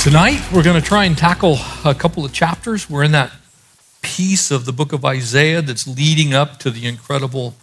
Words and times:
Tonight, 0.00 0.40
we're 0.50 0.62
going 0.62 0.80
to 0.80 0.88
try 0.88 1.04
and 1.04 1.14
tackle 1.16 1.58
a 1.84 1.94
couple 1.94 2.24
of 2.24 2.32
chapters. 2.32 2.88
We're 2.88 3.04
in 3.04 3.12
that 3.12 3.32
piece 4.00 4.50
of 4.50 4.64
the 4.64 4.72
book 4.72 4.94
of 4.94 5.04
Isaiah 5.04 5.60
that's 5.60 5.86
leading 5.86 6.32
up 6.32 6.56
to 6.60 6.70
the 6.70 6.86
incredible 6.86 7.54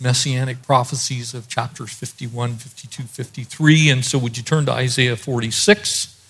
messianic 0.00 0.60
prophecies 0.62 1.34
of 1.34 1.46
chapters 1.46 1.92
51, 1.92 2.56
52, 2.56 3.04
53. 3.04 3.90
And 3.90 4.04
so, 4.04 4.18
would 4.18 4.36
you 4.36 4.42
turn 4.42 4.66
to 4.66 4.72
Isaiah 4.72 5.14
46? 5.14 6.20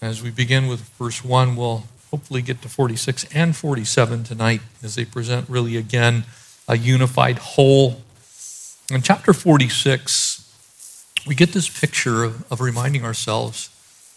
As 0.00 0.22
we 0.22 0.30
begin 0.30 0.68
with 0.68 0.82
verse 0.90 1.24
1, 1.24 1.56
we'll 1.56 1.82
hopefully 2.12 2.40
get 2.40 2.62
to 2.62 2.68
46 2.68 3.26
and 3.34 3.56
47 3.56 4.22
tonight 4.22 4.60
as 4.80 4.94
they 4.94 5.04
present 5.04 5.48
really 5.48 5.76
again 5.76 6.22
a 6.68 6.76
unified 6.76 7.38
whole. 7.38 8.00
In 8.92 9.02
chapter 9.02 9.32
46, 9.32 10.54
we 11.26 11.34
get 11.34 11.48
this 11.48 11.68
picture 11.68 12.22
of, 12.22 12.52
of 12.52 12.60
reminding 12.60 13.04
ourselves 13.04 13.70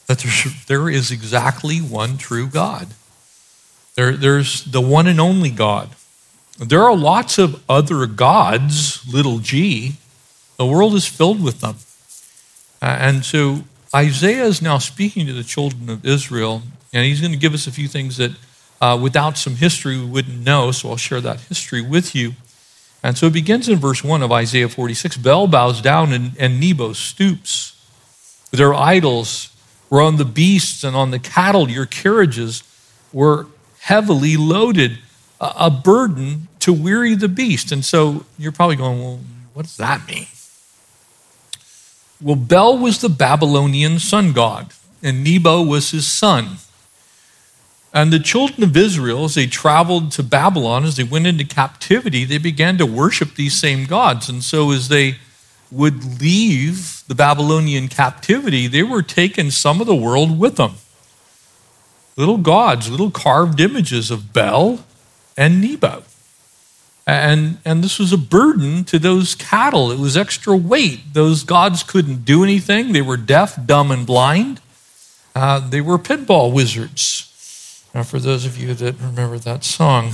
that 0.08 0.26
there 0.68 0.90
is 0.90 1.12
exactly 1.12 1.78
one 1.78 2.18
true 2.18 2.48
God. 2.48 2.88
There, 3.96 4.14
there's 4.14 4.64
the 4.64 4.82
one 4.82 5.08
and 5.08 5.20
only 5.20 5.50
God. 5.50 5.90
There 6.60 6.84
are 6.84 6.96
lots 6.96 7.38
of 7.38 7.64
other 7.70 8.06
gods, 8.08 9.06
little 9.12 9.40
g. 9.40 9.98
The 10.58 10.66
world 10.66 10.96
is 10.96 11.06
filled 11.06 11.44
with 11.44 11.62
them. 11.62 11.76
Uh, 12.82 12.98
and 13.00 13.26
so 13.26 13.64
Isaiah 13.94 14.46
is 14.46 14.62
now 14.62 14.78
speaking 14.78 15.28
to 15.28 15.34
the 15.34 15.44
children 15.44 15.90
of 15.90 16.06
Israel, 16.06 16.64
and 16.94 17.06
he's 17.06 17.22
going 17.22 17.34
to 17.34 17.38
give 17.38 17.54
us 17.54 17.68
a 17.68 17.72
few 17.72 17.88
things 17.88 18.18
that 18.18 18.32
uh, 18.82 18.98
without 19.02 19.38
some 19.38 19.56
history 19.56 19.98
we 19.98 20.06
wouldn't 20.06 20.44
know, 20.44 20.72
so 20.72 20.90
I'll 20.90 20.98
share 20.98 21.22
that 21.22 21.42
history 21.42 21.82
with 21.82 22.16
you. 22.16 22.34
And 23.04 23.18
so 23.18 23.28
it 23.28 23.34
begins 23.34 23.70
in 23.70 23.78
verse 23.78 24.04
1 24.04 24.24
of 24.24 24.32
Isaiah 24.32 24.70
46 24.70 25.18
Bel 25.18 25.48
bows 25.48 25.82
down 25.82 26.12
and, 26.14 26.32
and 26.40 26.60
Nebo 26.60 26.94
stoops. 26.94 27.74
Their 28.52 28.74
idols 28.74 29.50
were 29.90 30.02
on 30.02 30.18
the 30.18 30.26
beasts 30.26 30.84
and 30.84 30.96
on 30.96 31.12
the 31.12 31.20
cattle. 31.20 31.70
Your 31.70 31.86
carriages 31.86 32.64
were 33.14 33.48
heavily 33.80 34.38
loaded, 34.38 35.00
a 35.40 35.70
burden 35.70 36.48
to 36.60 36.74
weary 36.74 37.16
the 37.16 37.30
beast. 37.30 37.72
And 37.72 37.86
so 37.86 38.26
you're 38.38 38.52
probably 38.52 38.76
going, 38.76 39.00
well, 39.00 39.20
what 39.54 39.64
does 39.64 39.78
that 39.78 40.08
mean? 40.08 40.28
Well, 42.22 42.36
Bel 42.36 42.78
was 42.78 43.00
the 43.00 43.10
Babylonian 43.10 44.00
sun 44.00 44.34
god, 44.34 44.74
and 45.04 45.24
Nebo 45.24 45.62
was 45.62 45.92
his 45.92 46.08
son. 46.08 46.58
And 47.94 48.12
the 48.12 48.20
children 48.20 48.64
of 48.64 48.76
Israel, 48.76 49.26
as 49.26 49.36
they 49.36 49.48
traveled 49.48 50.12
to 50.14 50.24
Babylon, 50.24 50.84
as 50.84 50.98
they 50.98 51.04
went 51.04 51.28
into 51.28 51.46
captivity, 51.46 52.26
they 52.26 52.38
began 52.38 52.78
to 52.80 52.86
worship 52.86 53.36
these 53.36 53.60
same 53.60 53.86
gods. 53.86 54.30
And 54.30 54.44
so 54.44 54.72
as 54.72 54.90
they 54.90 55.18
would 55.72 56.22
leave 56.22 57.04
the 57.08 57.16
Babylonian 57.16 57.88
captivity, 57.88 58.68
they 58.68 58.84
were 58.84 59.02
taking 59.02 59.52
some 59.52 59.82
of 59.82 59.88
the 59.88 59.96
world 59.96 60.40
with 60.40 60.56
them. 60.56 60.76
Little 62.16 62.38
gods, 62.38 62.90
little 62.90 63.12
carved 63.12 63.60
images 63.60 64.10
of 64.10 64.34
Bel 64.34 64.84
and 65.36 65.62
Nebo. 65.62 66.04
And, 67.06 67.60
and 67.64 67.84
this 67.84 68.00
was 68.00 68.12
a 68.12 68.18
burden 68.18 68.84
to 68.86 69.00
those 69.00 69.34
cattle. 69.36 69.92
It 69.92 70.00
was 70.00 70.18
extra 70.18 70.58
weight. 70.58 71.14
Those 71.14 71.44
gods 71.44 71.84
couldn't 71.84 72.26
do 72.26 72.44
anything. 72.44 72.92
They 72.92 73.02
were 73.02 73.16
deaf, 73.16 73.58
dumb, 73.66 73.92
and 73.92 74.06
blind. 74.06 74.60
Uh, 75.34 75.60
they 75.60 75.80
were 75.80 75.98
pinball 75.98 76.52
wizards. 76.52 77.88
Now, 77.94 78.04
for 78.04 78.20
those 78.20 78.46
of 78.46 78.58
you 78.58 78.74
that 78.74 79.00
remember 79.00 79.38
that 79.40 79.64
song, 79.64 80.12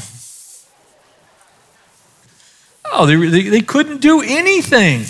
oh, 2.91 3.05
they, 3.07 3.15
they, 3.15 3.49
they 3.49 3.61
couldn't 3.61 4.01
do 4.01 4.21
anything. 4.21 5.05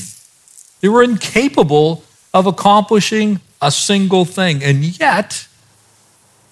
They 0.83 0.89
were 0.89 1.01
incapable 1.01 2.03
of 2.33 2.45
accomplishing 2.45 3.39
a 3.61 3.71
single 3.71 4.25
thing. 4.25 4.61
And 4.61 4.83
yet, 4.99 5.47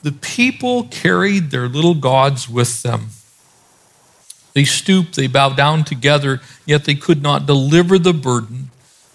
the 0.03 0.14
people 0.14 0.86
carried 0.86 1.52
their 1.52 1.68
little 1.68 1.96
gods 1.96 2.47
with 2.47 2.81
them. 2.81 3.09
They 4.53 4.64
stooped, 4.64 5.18
they 5.18 5.28
bowed 5.28 5.58
down 5.58 5.84
together, 5.84 6.40
yet 6.66 6.86
they 6.86 6.96
could 6.96 7.22
not 7.22 7.46
deliver 7.46 8.00
the 8.00 8.14
burden, 8.14 8.70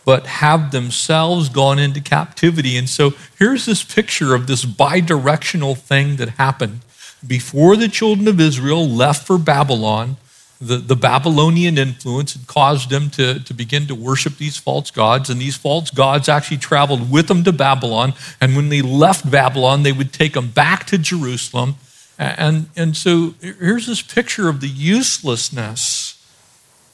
but 0.05 0.27
have 0.27 0.71
themselves 0.71 1.49
gone 1.49 1.79
into 1.79 2.03
captivity. 2.03 2.77
And 2.77 2.87
so 2.87 3.15
here's 3.39 3.65
this 3.65 3.83
picture 3.83 4.35
of 4.35 4.47
this 4.47 4.67
bi 4.67 5.01
directional 5.01 5.75
thing 5.75 6.17
that 6.17 6.29
happened. 6.31 6.81
Before 7.27 7.75
the 7.75 7.89
children 7.89 8.29
of 8.29 8.39
Israel 8.39 8.87
left 8.87 9.27
for 9.27 9.39
Babylon, 9.39 10.19
the, 10.61 10.79
the 10.79 10.97
Babylonian 10.97 11.77
influence 11.77 12.33
had 12.33 12.47
caused 12.47 12.89
them 12.89 13.11
to, 13.11 13.41
to 13.41 13.55
begin 13.55 13.87
to 13.89 13.95
worship 13.95 14.39
these 14.39 14.57
false 14.57 14.91
gods, 14.91 15.29
and 15.29 15.41
these 15.41 15.57
false 15.57 15.91
gods 15.91 16.29
actually 16.29 16.57
traveled 16.57 17.11
with 17.11 17.29
them 17.29 17.45
to 17.45 17.53
Babylon. 17.53 18.15
And 18.41 18.57
when 18.57 18.71
they 18.71 18.81
left 18.81 19.31
Babylon, 19.31 19.83
they 19.83 19.93
would 19.93 20.13
take 20.13 20.33
them 20.33 20.51
back 20.51 20.87
to 20.87 20.99
Jerusalem. 20.99 21.75
And, 22.19 22.71
and 22.75 22.97
so 22.97 23.35
here's 23.41 23.87
this 23.87 24.01
picture 24.01 24.49
of 24.49 24.61
the 24.61 24.69
uselessness, 24.69 26.25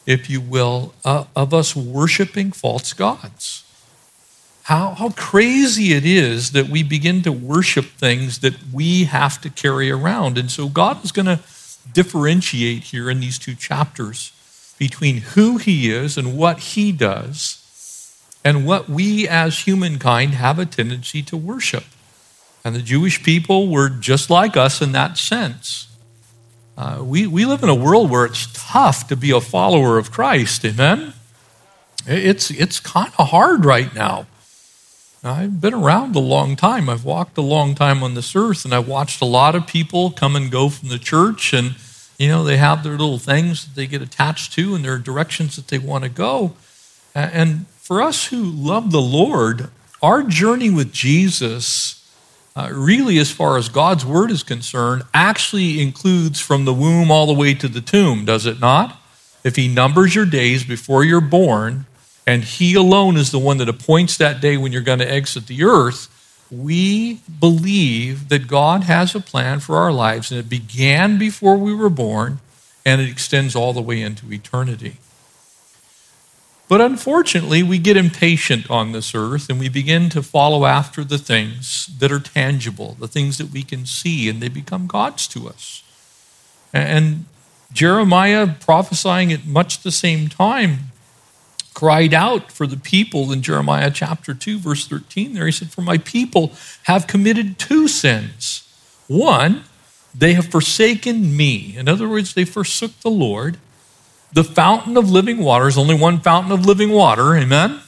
if 0.07 0.29
you 0.29 0.41
will, 0.41 0.95
uh, 1.05 1.25
of 1.37 1.55
us 1.55 1.77
worshiping 1.77 2.51
false 2.51 2.93
gods. 2.93 3.65
How, 4.65 4.95
how 4.95 5.11
crazy 5.11 5.93
it 5.93 6.05
is 6.05 6.53
that 6.53 6.69
we 6.69 6.83
begin 6.83 7.23
to 7.23 7.33
worship 7.33 7.85
things 7.85 8.41
that 8.41 8.55
we 8.73 9.05
have 9.05 9.41
to 9.43 9.51
carry 9.51 9.91
around. 9.91 10.39
And 10.39 10.51
so 10.51 10.69
God 10.69 11.05
is 11.05 11.13
going 11.13 11.27
to 11.27 11.41
differentiate 11.93 12.85
here 12.85 13.11
in 13.11 13.21
these 13.21 13.39
two 13.39 13.55
chapters 13.55 14.33
between 14.79 15.19
who 15.19 15.59
he 15.59 15.91
is 15.91 16.17
and 16.17 16.37
what 16.37 16.59
he 16.59 16.93
does 16.93 17.59
and 18.45 18.67
what 18.67 18.89
we 18.89 19.29
as 19.29 19.61
humankind 19.61 20.35
have 20.35 20.59
a 20.59 20.67
tendency 20.67 21.23
to 21.23 21.37
worship. 21.37 21.85
And 22.65 22.75
the 22.75 22.83
Jewish 22.83 23.23
people 23.23 23.69
were 23.69 23.89
just 23.89 24.31
like 24.31 24.57
us 24.57 24.81
in 24.81 24.93
that 24.93 25.19
sense. 25.19 25.89
Uh, 26.77 27.01
we, 27.03 27.27
we 27.27 27.45
live 27.45 27.63
in 27.63 27.69
a 27.69 27.75
world 27.75 28.11
where 28.11 28.25
it's 28.25 28.49
tough 28.53 29.07
to 29.09 29.17
be 29.17 29.31
a 29.31 29.41
follower 29.41 29.99
of 29.99 30.11
Christ, 30.11 30.65
amen? 30.65 31.13
It's, 32.07 32.51
it's 32.51 32.81
kind 32.81 33.13
of 33.19 33.29
hard 33.29 33.65
right 33.65 33.95
now. 33.95 34.27
I've 35.25 35.61
been 35.61 35.75
around 35.75 36.17
a 36.17 36.21
long 36.21 36.57
time. 36.57 36.89
I've 36.89 37.05
walked 37.05 37.39
a 37.39 37.43
long 37.43 37.77
time 37.77 38.03
on 38.03 38.15
this 38.15 38.35
earth, 38.35 38.65
and 38.65 38.75
I've 38.75 38.89
watched 38.89 39.23
a 39.23 39.27
lot 39.27 39.55
of 39.55 39.69
people 39.69 40.11
come 40.11 40.35
and 40.35 40.51
go 40.51 40.69
from 40.69 40.89
the 40.89 40.99
church, 40.99 41.53
and 41.53 41.77
you 42.19 42.27
know 42.27 42.43
they 42.43 42.57
have 42.57 42.83
their 42.83 42.93
little 42.93 43.19
things 43.19 43.65
that 43.65 43.77
they 43.77 43.87
get 43.87 44.03
attached 44.03 44.53
to, 44.55 44.75
and 44.75 44.85
their 44.85 44.99
directions 44.99 45.55
that 45.55 45.69
they 45.69 45.79
want 45.79 46.03
to 46.03 46.11
go. 46.11 46.55
And 47.15 47.69
for 47.69 48.03
us 48.03 48.27
who 48.27 48.43
love 48.43 48.91
the 48.91 49.01
Lord, 49.01 49.71
our 50.03 50.25
journey 50.25 50.71
with 50.71 50.93
Jesus, 50.93 52.05
uh, 52.57 52.71
really, 52.73 53.19
as 53.19 53.31
far 53.31 53.57
as 53.57 53.69
God's 53.69 54.05
word 54.05 54.33
is 54.33 54.43
concerned, 54.43 55.05
actually 55.15 55.81
includes 55.81 56.41
from 56.41 56.65
the 56.65 56.75
womb 56.75 57.13
all 57.13 57.27
the 57.27 57.33
way 57.33 57.55
to 57.55 57.69
the 57.69 57.81
tomb, 57.81 58.25
does 58.25 58.45
it 58.45 58.59
not? 58.59 59.01
If 59.45 59.55
He 59.55 59.69
numbers 59.69 60.17
your 60.17 60.27
days 60.27 60.65
before 60.65 61.05
you're 61.05 61.21
born, 61.21 61.87
and 62.27 62.45
He 62.45 62.75
alone 62.75 63.17
is 63.17 63.31
the 63.31 63.39
one 63.39 63.59
that 63.59 63.69
appoints 63.69 64.17
that 64.17 64.41
day 64.41 64.57
when 64.57 64.73
you're 64.73 64.83
going 64.83 64.99
to 65.01 65.11
exit 65.11 65.47
the 65.47 65.65
earth, 65.65 66.09
we 66.51 67.21
believe 67.41 68.29
that 68.29 68.47
God 68.47 68.85
has 68.85 69.15
a 69.15 69.21
plan 69.21 69.61
for 69.61 69.77
our 69.77 69.93
lives, 69.93 70.31
and 70.31 70.39
it 70.39 70.49
began 70.49 71.19
before 71.19 71.57
we 71.57 71.75
were 71.75 71.91
born, 71.91 72.41
and 72.85 73.01
it 73.01 73.09
extends 73.09 73.57
all 73.57 73.73
the 73.73 73.81
way 73.81 74.03
into 74.03 74.31
eternity. 74.33 74.97
But 76.73 76.81
unfortunately, 76.81 77.63
we 77.63 77.77
get 77.77 77.99
impatient 77.99 78.71
on 78.71 78.93
this 78.93 79.15
earth 79.15 79.51
and 79.51 79.61
we 79.61 79.69
begin 79.69 80.09
to 80.09 80.23
follow 80.23 80.65
after 80.65 81.05
the 81.05 81.19
things 81.19 81.91
that 81.99 82.11
are 82.11 82.19
tangible, 82.19 82.97
the 82.99 83.09
things 83.09 83.37
that 83.37 83.51
we 83.51 83.63
can 83.63 83.85
see, 83.85 84.27
and 84.27 84.41
they 84.41 84.49
become 84.49 84.87
gods 84.87 85.29
to 85.29 85.47
us. 85.51 85.83
And 86.73 87.27
Jeremiah, 87.75 88.55
prophesying 88.59 89.35
at 89.35 89.45
much 89.45 89.83
the 89.83 89.93
same 89.93 90.29
time, 90.29 90.92
cried 91.75 92.13
out 92.15 92.53
for 92.53 92.67
the 92.67 92.77
people 92.77 93.33
in 93.33 93.43
Jeremiah 93.43 93.91
chapter 93.91 94.35
2, 94.35 94.59
verse 94.59 94.87
13. 94.87 95.35
There 95.35 95.47
he 95.47 95.53
said, 95.53 95.71
For 95.71 95.81
my 95.81 95.99
people 95.99 96.53
have 96.85 97.07
committed 97.07 97.59
two 97.59 97.89
sins. 97.89 98.69
One, 99.09 99.65
they 100.15 100.35
have 100.35 100.47
forsaken 100.47 101.37
me. 101.37 101.77
In 101.77 101.89
other 101.89 102.09
words, 102.09 102.35
they 102.35 102.45
forsook 102.45 102.99
the 103.01 103.11
Lord. 103.11 103.59
The 104.33 104.45
fountain 104.45 104.97
of 104.97 105.11
living 105.11 105.39
water 105.39 105.69
is 105.69 105.79
only 105.79 105.95
one 105.95 106.21
fountain 106.21 106.53
of 106.53 106.67
living 106.67 106.91
water. 106.91 107.35
Amen? 107.35 107.81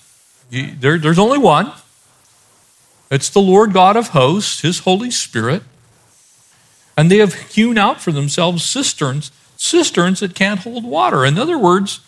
There, 0.50 0.98
there's 0.98 1.18
only 1.18 1.38
one. 1.38 1.72
It's 3.10 3.28
the 3.28 3.40
Lord 3.40 3.72
God 3.72 3.96
of 3.96 4.08
hosts, 4.08 4.60
his 4.60 4.80
Holy 4.80 5.10
Spirit. 5.10 5.62
And 6.96 7.10
they 7.10 7.18
have 7.18 7.34
hewn 7.34 7.76
out 7.76 8.00
for 8.00 8.12
themselves 8.12 8.64
cisterns, 8.64 9.30
cisterns 9.56 10.20
that 10.20 10.34
can't 10.34 10.60
hold 10.60 10.84
water. 10.84 11.24
In 11.24 11.38
other 11.38 11.58
words, 11.58 12.00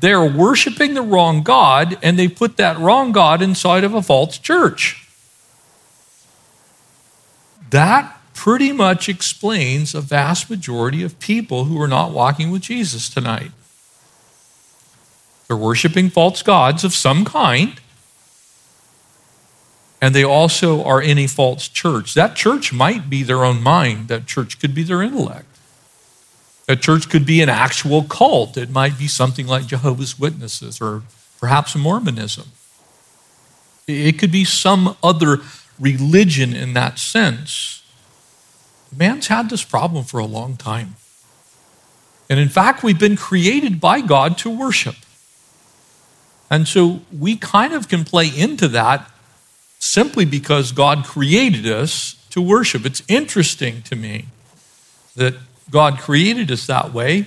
they're 0.00 0.24
worshiping 0.24 0.94
the 0.94 1.02
wrong 1.02 1.42
God, 1.42 1.98
and 2.02 2.18
they 2.18 2.28
put 2.28 2.56
that 2.56 2.78
wrong 2.78 3.12
God 3.12 3.42
inside 3.42 3.84
of 3.84 3.94
a 3.94 4.02
false 4.02 4.38
church. 4.38 5.08
That 7.70 8.18
pretty 8.34 8.72
much 8.72 9.08
explains 9.08 9.94
a 9.94 10.00
vast 10.00 10.50
majority 10.50 11.02
of 11.02 11.18
people 11.20 11.66
who 11.66 11.80
are 11.80 11.88
not 11.88 12.12
walking 12.12 12.50
with 12.50 12.62
Jesus 12.62 13.08
tonight. 13.08 13.52
They're 15.46 15.56
worshiping 15.56 16.10
false 16.10 16.42
gods 16.42 16.82
of 16.82 16.94
some 16.94 17.24
kind, 17.24 17.80
and 20.00 20.14
they 20.14 20.24
also 20.24 20.82
are 20.82 21.00
in 21.00 21.18
a 21.18 21.26
false 21.26 21.68
church. 21.68 22.14
That 22.14 22.34
church 22.34 22.72
might 22.72 23.08
be 23.08 23.22
their 23.22 23.44
own 23.44 23.62
mind, 23.62 24.08
that 24.08 24.26
church 24.26 24.58
could 24.58 24.74
be 24.74 24.82
their 24.82 25.02
intellect. 25.02 25.51
That 26.66 26.80
church 26.80 27.08
could 27.08 27.26
be 27.26 27.40
an 27.40 27.48
actual 27.48 28.04
cult. 28.04 28.56
It 28.56 28.70
might 28.70 28.98
be 28.98 29.08
something 29.08 29.46
like 29.46 29.66
Jehovah's 29.66 30.18
Witnesses 30.18 30.80
or 30.80 31.02
perhaps 31.40 31.74
Mormonism. 31.74 32.48
It 33.88 34.18
could 34.18 34.30
be 34.30 34.44
some 34.44 34.96
other 35.02 35.38
religion 35.78 36.54
in 36.54 36.74
that 36.74 36.98
sense. 36.98 37.82
Man's 38.96 39.26
had 39.26 39.50
this 39.50 39.64
problem 39.64 40.04
for 40.04 40.20
a 40.20 40.26
long 40.26 40.56
time. 40.56 40.96
And 42.30 42.38
in 42.38 42.48
fact, 42.48 42.82
we've 42.82 42.98
been 42.98 43.16
created 43.16 43.80
by 43.80 44.00
God 44.00 44.38
to 44.38 44.50
worship. 44.50 44.94
And 46.48 46.68
so 46.68 47.00
we 47.16 47.36
kind 47.36 47.72
of 47.72 47.88
can 47.88 48.04
play 48.04 48.28
into 48.28 48.68
that 48.68 49.10
simply 49.78 50.24
because 50.24 50.70
God 50.70 51.04
created 51.04 51.66
us 51.66 52.14
to 52.30 52.40
worship. 52.40 52.86
It's 52.86 53.02
interesting 53.08 53.82
to 53.82 53.96
me 53.96 54.26
that 55.16 55.34
God 55.72 55.98
created 55.98 56.52
us 56.52 56.66
that 56.68 56.92
way, 56.92 57.26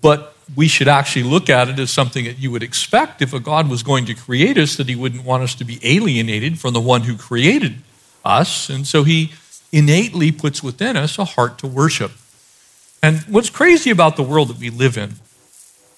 but 0.00 0.34
we 0.56 0.68
should 0.68 0.88
actually 0.88 1.24
look 1.24 1.50
at 1.50 1.68
it 1.68 1.78
as 1.78 1.90
something 1.90 2.24
that 2.24 2.38
you 2.38 2.50
would 2.50 2.62
expect 2.62 3.20
if 3.20 3.32
a 3.32 3.40
God 3.40 3.68
was 3.68 3.82
going 3.82 4.06
to 4.06 4.14
create 4.14 4.56
us, 4.56 4.76
that 4.76 4.88
he 4.88 4.94
wouldn't 4.94 5.24
want 5.24 5.42
us 5.42 5.54
to 5.56 5.64
be 5.64 5.78
alienated 5.82 6.58
from 6.58 6.74
the 6.74 6.80
one 6.80 7.02
who 7.02 7.16
created 7.16 7.76
us. 8.24 8.70
And 8.70 8.86
so 8.86 9.02
he 9.02 9.32
innately 9.72 10.30
puts 10.30 10.62
within 10.62 10.96
us 10.96 11.18
a 11.18 11.24
heart 11.24 11.58
to 11.58 11.66
worship. 11.66 12.12
And 13.02 13.18
what's 13.22 13.50
crazy 13.50 13.90
about 13.90 14.16
the 14.16 14.22
world 14.22 14.48
that 14.48 14.58
we 14.58 14.70
live 14.70 14.96
in, 14.96 15.14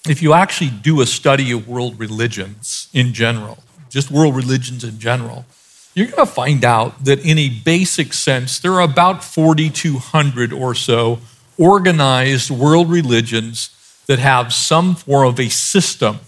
if 0.07 0.21
you 0.21 0.33
actually 0.33 0.71
do 0.71 1.01
a 1.01 1.05
study 1.05 1.51
of 1.51 1.67
world 1.67 1.99
religions 1.99 2.89
in 2.93 3.13
general, 3.13 3.59
just 3.89 4.09
world 4.09 4.35
religions 4.35 4.83
in 4.83 4.99
general, 4.99 5.45
you're 5.93 6.07
going 6.07 6.25
to 6.25 6.31
find 6.31 6.65
out 6.65 7.05
that 7.05 7.25
in 7.25 7.37
a 7.37 7.49
basic 7.49 8.13
sense, 8.13 8.59
there 8.59 8.73
are 8.73 8.81
about 8.81 9.23
4,200 9.23 10.51
or 10.51 10.73
so 10.75 11.19
organized 11.57 12.49
world 12.49 12.89
religions 12.89 13.69
that 14.07 14.19
have 14.19 14.53
some 14.53 14.95
form 14.95 15.27
of 15.27 15.39
a 15.39 15.49
system. 15.49 16.19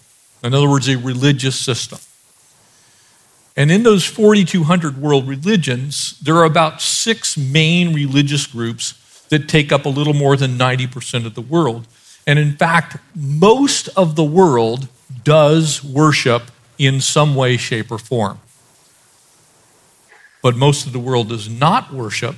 In 0.43 0.53
other 0.53 0.69
words, 0.69 0.87
a 0.87 0.97
religious 0.97 1.55
system. 1.55 1.99
And 3.55 3.71
in 3.71 3.83
those 3.83 4.05
4,200 4.05 4.97
world 4.97 5.27
religions, 5.27 6.19
there 6.19 6.35
are 6.35 6.43
about 6.43 6.81
six 6.81 7.37
main 7.37 7.93
religious 7.93 8.45
groups 8.45 9.25
that 9.29 9.49
take 9.49 9.71
up 9.71 9.85
a 9.85 9.89
little 9.89 10.13
more 10.13 10.37
than 10.37 10.57
90% 10.57 11.25
of 11.25 11.33
the 11.33 11.41
world. 11.41 11.87
And 12.27 12.37
in 12.37 12.55
fact, 12.55 12.97
most 13.15 13.89
of 13.97 14.15
the 14.15 14.23
world 14.23 14.87
does 15.23 15.83
worship 15.83 16.43
in 16.77 17.01
some 17.01 17.35
way, 17.35 17.57
shape, 17.57 17.91
or 17.91 17.97
form. 17.97 18.39
But 20.43 20.55
most 20.55 20.85
of 20.85 20.93
the 20.93 20.99
world 20.99 21.29
does 21.29 21.49
not 21.49 21.91
worship 21.91 22.35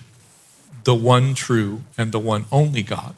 the 0.83 0.95
one 0.95 1.33
true 1.33 1.81
and 1.97 2.11
the 2.11 2.19
one 2.19 2.45
only 2.51 2.83
God. 2.83 3.15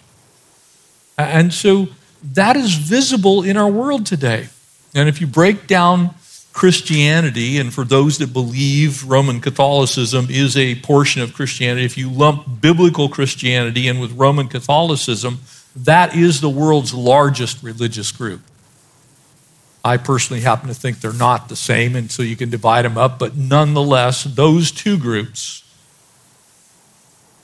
And 1.18 1.54
so 1.54 1.88
that 2.24 2.56
is 2.56 2.74
visible 2.76 3.44
in 3.44 3.58
our 3.58 3.70
world 3.70 4.06
today. 4.06 4.50
And 4.94 5.08
if 5.08 5.22
you 5.22 5.28
break 5.28 5.68
down 5.68 6.16
Christianity, 6.54 7.58
and 7.58 7.74
for 7.74 7.86
those 7.86 8.18
that 8.18 8.34
believe 8.34 9.06
Roman 9.06 9.40
Catholicism 9.40 10.28
is 10.30 10.58
a 10.58 10.76
portion 10.82 11.22
of 11.22 11.34
Christianity, 11.34 11.86
if 11.86 11.98
you 11.98 12.10
lump 12.10 12.62
biblical 12.62 13.08
Christianity 13.08 13.88
in 13.88 14.00
with 14.00 14.12
Roman 14.12 14.48
Catholicism, 14.48 15.40
that 15.76 16.16
is 16.16 16.42
the 16.42 16.50
world's 16.50 16.94
largest 16.94 17.64
religious 17.64 18.12
group. 18.12 18.42
I 19.84 19.98
personally 19.98 20.42
happen 20.42 20.68
to 20.68 20.74
think 20.74 21.00
they're 21.00 21.14
not 21.14 21.50
the 21.50 21.56
same, 21.56 21.96
and 21.96 22.12
so 22.12 22.22
you 22.22 22.36
can 22.36 22.50
divide 22.50 22.86
them 22.86 22.98
up, 22.98 23.18
but 23.18 23.36
nonetheless, 23.36 24.26
those 24.26 24.72
two 24.72 24.98
groups 24.98 25.64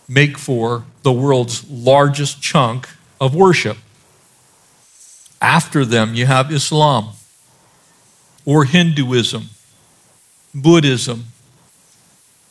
make 0.07 0.37
for 0.37 0.85
the 1.03 1.11
world's 1.11 1.69
largest 1.69 2.41
chunk 2.41 2.89
of 3.19 3.35
worship. 3.35 3.77
After 5.41 5.85
them, 5.85 6.15
you 6.15 6.25
have 6.25 6.51
Islam 6.51 7.09
or 8.45 8.65
Hinduism, 8.65 9.49
Buddhism, 10.53 11.25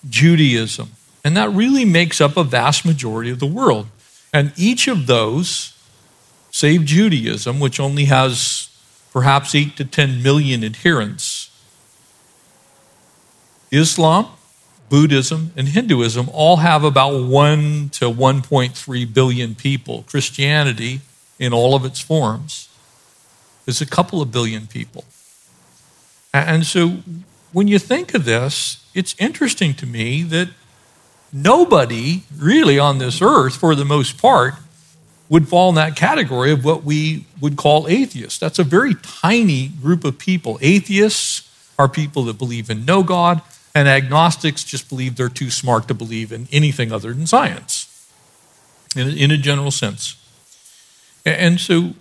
Judaism. 0.09 0.91
And 1.25 1.37
that 1.37 1.51
really 1.51 1.85
makes 1.85 2.21
up 2.21 2.37
a 2.37 2.45
vast 2.45 2.85
majority 2.85 3.31
of 3.31 3.41
the 3.41 3.47
world. 3.47 3.89
And 4.33 4.53
each 4.57 4.87
of 4.87 5.07
those, 5.07 5.75
save 6.51 6.85
Judaism, 6.85 7.59
which 7.59 7.81
only 7.81 8.05
has 8.05 8.69
perhaps 9.13 9.55
8 9.55 9.77
to 9.79 9.85
10 9.85 10.23
million 10.23 10.63
adherents, 10.63 11.51
Islam, 13.71 14.29
Buddhism, 14.89 15.53
and 15.57 15.69
Hinduism 15.69 16.29
all 16.33 16.57
have 16.57 16.85
about 16.85 17.25
1 17.25 17.91
to 17.91 18.11
1.3 18.11 19.15
billion 19.15 19.55
people. 19.55 20.05
Christianity, 20.07 21.01
in 21.39 21.53
all 21.53 21.75
of 21.75 21.85
its 21.85 22.01
forms, 22.01 22.69
is 23.67 23.81
a 23.81 23.87
couple 23.87 24.23
of 24.23 24.31
billion 24.31 24.67
people. 24.67 25.05
And 26.33 26.65
so 26.65 26.99
when 27.53 27.69
you 27.69 27.79
think 27.79 28.15
of 28.15 28.25
this, 28.25 28.85
it's 28.95 29.15
interesting 29.19 29.75
to 29.75 29.87
me 29.87 30.23
that 30.25 30.49
nobody 31.33 32.23
really 32.37 32.79
on 32.79 32.99
this 32.99 33.21
earth, 33.21 33.57
for 33.57 33.75
the 33.75 33.85
most 33.85 34.21
part, 34.21 34.55
would 35.29 35.49
fall 35.49 35.71
in 35.71 35.75
that 35.75 35.97
category 35.97 36.53
of 36.53 36.65
what 36.65 36.85
we 36.85 37.27
would 37.41 37.57
call 37.57 37.89
atheists. 37.89 38.39
That's 38.39 38.59
a 38.59 38.65
very 38.65 38.95
tiny 38.95 39.69
group 39.69 40.05
of 40.05 40.19
people. 40.19 40.59
Atheists 40.61 41.51
are 41.79 41.89
people 41.89 42.23
that 42.25 42.39
believe 42.39 42.71
in 42.71 42.85
no 42.85 43.03
God, 43.03 43.43
and 43.77 43.89
agnostics 43.89 44.65
just 44.65 44.89
believe 44.89 45.17
they're 45.17 45.29
too 45.29 45.51
smart 45.51 45.87
to 45.87 45.93
believe 45.93 46.33
in 46.33 46.49
anything 46.51 46.91
other 46.91 47.13
than 47.13 47.27
science, 47.27 48.09
in 48.97 49.07
a, 49.07 49.11
in 49.11 49.31
a 49.31 49.37
general 49.37 49.71
sense. 49.71 50.17
And 51.27 51.61
so 51.61 51.93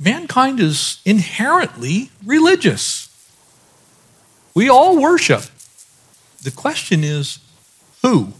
mankind 0.00 0.58
is 0.58 1.00
inherently 1.04 2.10
religious. 2.24 3.08
We 4.52 4.68
all 4.68 5.00
worship. 5.00 5.44
The 6.42 6.50
question 6.50 7.04
is 7.04 7.38
who? 8.02 8.32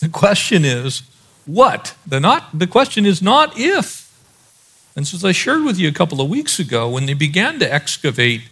The 0.00 0.08
question 0.08 0.64
is 0.64 1.04
what? 1.46 1.94
The, 2.04 2.18
not, 2.18 2.58
the 2.58 2.66
question 2.66 3.06
is 3.06 3.22
not 3.22 3.56
if. 3.56 4.12
And 4.96 5.06
so, 5.06 5.14
as 5.14 5.24
I 5.24 5.30
shared 5.30 5.62
with 5.62 5.78
you 5.78 5.88
a 5.88 5.92
couple 5.92 6.20
of 6.20 6.28
weeks 6.28 6.58
ago, 6.58 6.88
when 6.88 7.06
they 7.06 7.14
began 7.14 7.60
to 7.60 7.72
excavate 7.72 8.42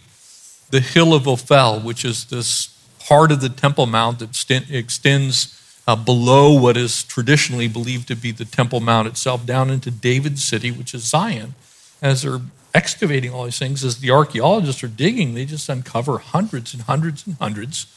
the 0.69 0.79
Hill 0.79 1.13
of 1.13 1.27
Ophel, 1.27 1.81
which 1.81 2.05
is 2.05 2.25
this 2.25 2.69
part 3.07 3.31
of 3.31 3.41
the 3.41 3.49
Temple 3.49 3.85
Mount 3.85 4.19
that 4.19 4.69
extends 4.69 5.59
uh, 5.87 5.95
below 5.95 6.59
what 6.59 6.77
is 6.77 7.03
traditionally 7.03 7.67
believed 7.67 8.07
to 8.07 8.15
be 8.15 8.31
the 8.31 8.45
Temple 8.45 8.79
Mount 8.79 9.07
itself, 9.07 9.45
down 9.45 9.69
into 9.69 9.91
David's 9.91 10.43
city, 10.43 10.71
which 10.71 10.93
is 10.93 11.03
Zion. 11.03 11.55
As 12.01 12.21
they're 12.21 12.41
excavating 12.73 13.31
all 13.33 13.45
these 13.45 13.59
things, 13.59 13.83
as 13.83 13.97
the 13.97 14.11
archaeologists 14.11 14.83
are 14.83 14.87
digging, 14.87 15.33
they 15.33 15.45
just 15.45 15.67
uncover 15.69 16.17
hundreds 16.19 16.73
and 16.73 16.83
hundreds 16.83 17.27
and 17.27 17.35
hundreds 17.35 17.87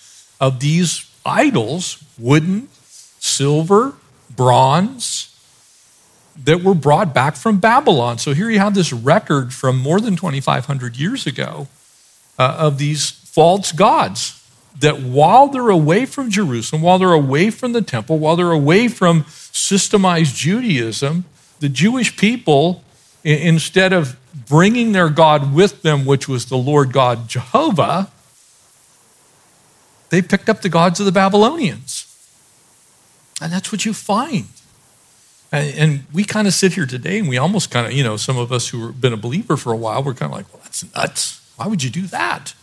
of 0.41 0.61
these 0.61 1.11
idols, 1.25 2.03
wooden, 2.19 2.69
silver, 3.19 3.95
bronze, 4.35 5.33
that 6.45 6.63
were 6.63 6.75
brought 6.75 7.15
back 7.15 7.37
from 7.37 7.59
Babylon. 7.59 8.19
So 8.19 8.35
here 8.35 8.51
you 8.51 8.59
have 8.59 8.75
this 8.75 8.93
record 8.93 9.55
from 9.55 9.79
more 9.79 10.01
than 10.01 10.17
2,500 10.17 10.97
years 10.97 11.27
ago 11.27 11.69
uh, 12.39 12.57
of 12.59 12.79
these 12.79 13.11
false 13.11 13.73
gods 13.73 14.46
that 14.81 15.01
while 15.01 15.49
they're 15.49 15.71
away 15.71 16.07
from 16.07 16.31
Jerusalem, 16.31 16.83
while 16.83 16.99
they're 16.99 17.13
away 17.13 17.51
from 17.51 17.73
the 17.73 17.83
temple, 17.83 18.19
while 18.19 18.37
they're 18.37 18.51
away 18.51 18.89
from 18.89 19.25
systemized 19.25 20.37
Judaism, 20.37 21.25
the 21.61 21.69
Jewish 21.69 22.17
people, 22.17 22.85
instead 23.25 23.93
of 23.93 24.17
bringing 24.49 24.93
their 24.93 25.09
God 25.09 25.55
with 25.55 25.83
them, 25.83 26.05
which 26.05 26.29
was 26.29 26.47
the 26.47 26.57
Lord 26.57 26.93
God 26.93 27.29
Jehovah, 27.29 28.11
they 30.11 30.23
picked 30.23 30.49
up 30.49 30.63
the 30.63 30.69
gods 30.69 31.01
of 31.01 31.07
the 31.07 31.13
Babylonians. 31.13 32.05
And 33.41 33.53
that's 33.53 33.73
what 33.73 33.85
you 33.85 33.93
find. 33.93 34.47
And, 35.53 36.05
we 36.13 36.25
kind 36.25 36.47
of 36.47 36.55
sit 36.55 36.75
here 36.75 36.87
today 36.87 37.19
and 37.19 37.29
we 37.29 37.39
almost 37.39 37.71
kind 37.71 37.87
of, 37.87 37.93
you 37.93 38.05
know, 38.05 38.17
some 38.17 38.37
of 38.37 38.53
us 38.53 38.69
who 38.69 38.87
have 38.89 39.01
been 39.01 39.13
a 39.13 39.17
believer 39.17 39.57
for 39.57 39.73
a 39.73 39.77
while, 39.77 40.03
we're 40.03 40.13
kind 40.13 40.31
of 40.31 40.37
like, 40.37 40.53
well, 40.53 40.61
that's 40.63 40.85
nuts. 40.95 41.41
Why 41.57 41.67
would 41.67 41.83
you 41.83 41.89
do 41.89 42.07
that? 42.09 42.55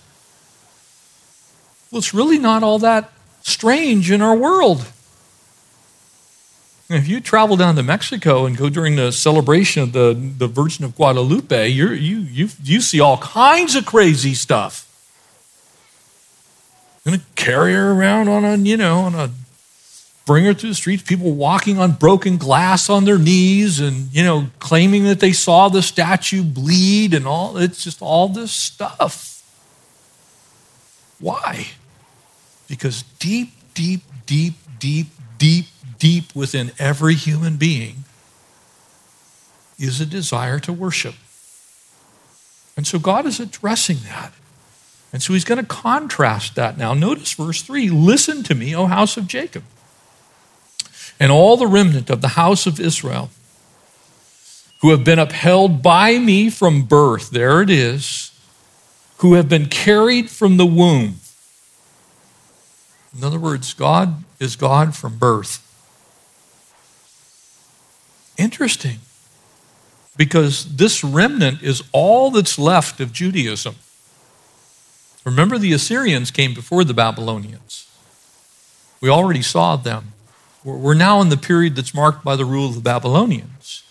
Well, 1.93 1.99
it's 1.99 2.11
really 2.11 2.39
not 2.39 2.63
all 2.63 2.79
that 2.79 3.11
strange 3.43 4.09
in 4.09 4.23
our 4.23 4.35
world. 4.35 4.87
If 6.89 7.07
you 7.07 7.21
travel 7.21 7.55
down 7.55 7.75
to 7.75 7.83
Mexico 7.83 8.47
and 8.47 8.57
go 8.57 8.67
during 8.67 8.95
the 8.95 9.11
celebration 9.11 9.83
of 9.83 9.93
the, 9.93 10.15
the 10.15 10.47
Virgin 10.47 10.85
of 10.85 10.95
Guadalupe, 10.95 11.69
you 11.69 11.91
you, 11.91 12.17
you, 12.17 12.49
you 12.63 12.81
see 12.81 12.99
all 12.99 13.19
kinds 13.19 13.75
of 13.75 13.85
crazy 13.85 14.33
stuff. 14.33 14.89
To 17.05 17.21
carry 17.35 17.73
her 17.73 17.91
around 17.91 18.27
on 18.27 18.43
a, 18.43 18.57
you 18.57 18.75
know, 18.75 19.01
on 19.01 19.13
a, 19.13 19.29
bring 20.25 20.45
her 20.45 20.55
through 20.55 20.69
the 20.69 20.75
streets, 20.75 21.03
people 21.03 21.35
walking 21.35 21.77
on 21.77 21.91
broken 21.91 22.37
glass 22.37 22.89
on 22.89 23.05
their 23.05 23.19
knees 23.19 23.79
and, 23.79 24.11
you 24.11 24.23
know, 24.23 24.47
claiming 24.57 25.03
that 25.03 25.19
they 25.19 25.31
saw 25.31 25.69
the 25.69 25.83
statue 25.83 26.41
bleed 26.41 27.13
and 27.13 27.27
all. 27.27 27.55
It's 27.57 27.83
just 27.83 28.01
all 28.01 28.29
this 28.29 28.51
stuff. 28.51 29.29
Why? 31.19 31.67
Because 32.73 33.03
deep, 33.19 33.51
deep, 33.75 34.01
deep, 34.25 34.55
deep, 34.79 35.05
deep, 35.37 35.65
deep 35.99 36.35
within 36.35 36.71
every 36.79 37.13
human 37.13 37.55
being 37.55 37.97
is 39.77 40.01
a 40.01 40.07
desire 40.07 40.57
to 40.57 40.73
worship. 40.73 41.13
And 42.75 42.87
so 42.87 42.97
God 42.97 43.27
is 43.27 43.39
addressing 43.39 43.97
that. 44.05 44.33
And 45.11 45.21
so 45.21 45.33
he's 45.33 45.43
going 45.43 45.61
to 45.61 45.67
contrast 45.67 46.55
that 46.55 46.75
now. 46.75 46.95
Notice 46.95 47.33
verse 47.33 47.61
3 47.61 47.91
Listen 47.91 48.41
to 48.41 48.55
me, 48.55 48.75
O 48.75 48.87
house 48.87 49.17
of 49.17 49.27
Jacob, 49.27 49.61
and 51.19 51.31
all 51.31 51.55
the 51.55 51.67
remnant 51.67 52.09
of 52.09 52.21
the 52.21 52.29
house 52.29 52.65
of 52.65 52.79
Israel, 52.79 53.29
who 54.81 54.89
have 54.89 55.03
been 55.03 55.19
upheld 55.19 55.83
by 55.83 56.17
me 56.17 56.49
from 56.49 56.85
birth. 56.85 57.29
There 57.29 57.61
it 57.61 57.69
is. 57.69 58.31
Who 59.17 59.35
have 59.35 59.47
been 59.47 59.67
carried 59.67 60.31
from 60.31 60.57
the 60.57 60.65
womb. 60.65 61.19
In 63.15 63.23
other 63.23 63.39
words, 63.39 63.73
God 63.73 64.23
is 64.39 64.55
God 64.55 64.95
from 64.95 65.17
birth. 65.17 65.59
Interesting, 68.37 68.99
because 70.17 70.75
this 70.77 71.03
remnant 71.03 71.61
is 71.61 71.83
all 71.91 72.31
that's 72.31 72.57
left 72.57 72.99
of 72.99 73.13
Judaism. 73.13 73.75
Remember, 75.23 75.57
the 75.57 75.73
Assyrians 75.73 76.31
came 76.31 76.53
before 76.53 76.83
the 76.83 76.93
Babylonians. 76.93 77.87
We 78.99 79.09
already 79.09 79.41
saw 79.41 79.75
them. 79.75 80.13
We're 80.63 80.93
now 80.93 81.21
in 81.21 81.29
the 81.29 81.37
period 81.37 81.75
that's 81.75 81.93
marked 81.93 82.23
by 82.23 82.35
the 82.35 82.45
rule 82.45 82.69
of 82.69 82.75
the 82.75 82.81
Babylonians. 82.81 83.83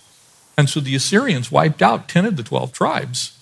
And 0.57 0.69
so 0.69 0.81
the 0.81 0.95
Assyrians 0.95 1.53
wiped 1.53 1.83
out 1.83 2.09
10 2.09 2.27
of 2.27 2.37
the 2.37 2.43
12 2.43 2.73
tribes. 2.73 3.39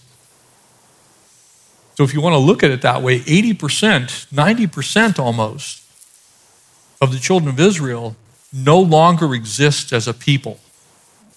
So 2.01 2.05
if 2.05 2.15
you 2.15 2.23
want 2.23 2.33
to 2.33 2.39
look 2.39 2.63
at 2.63 2.71
it 2.71 2.81
that 2.81 3.03
way, 3.03 3.19
80%, 3.19 4.33
90% 4.33 5.19
almost 5.19 5.83
of 6.99 7.13
the 7.13 7.19
children 7.19 7.51
of 7.51 7.61
Israel 7.61 8.17
no 8.55 8.81
longer 8.81 9.35
exist 9.35 9.93
as 9.93 10.09
a 10.09 10.15
people. 10.15 10.61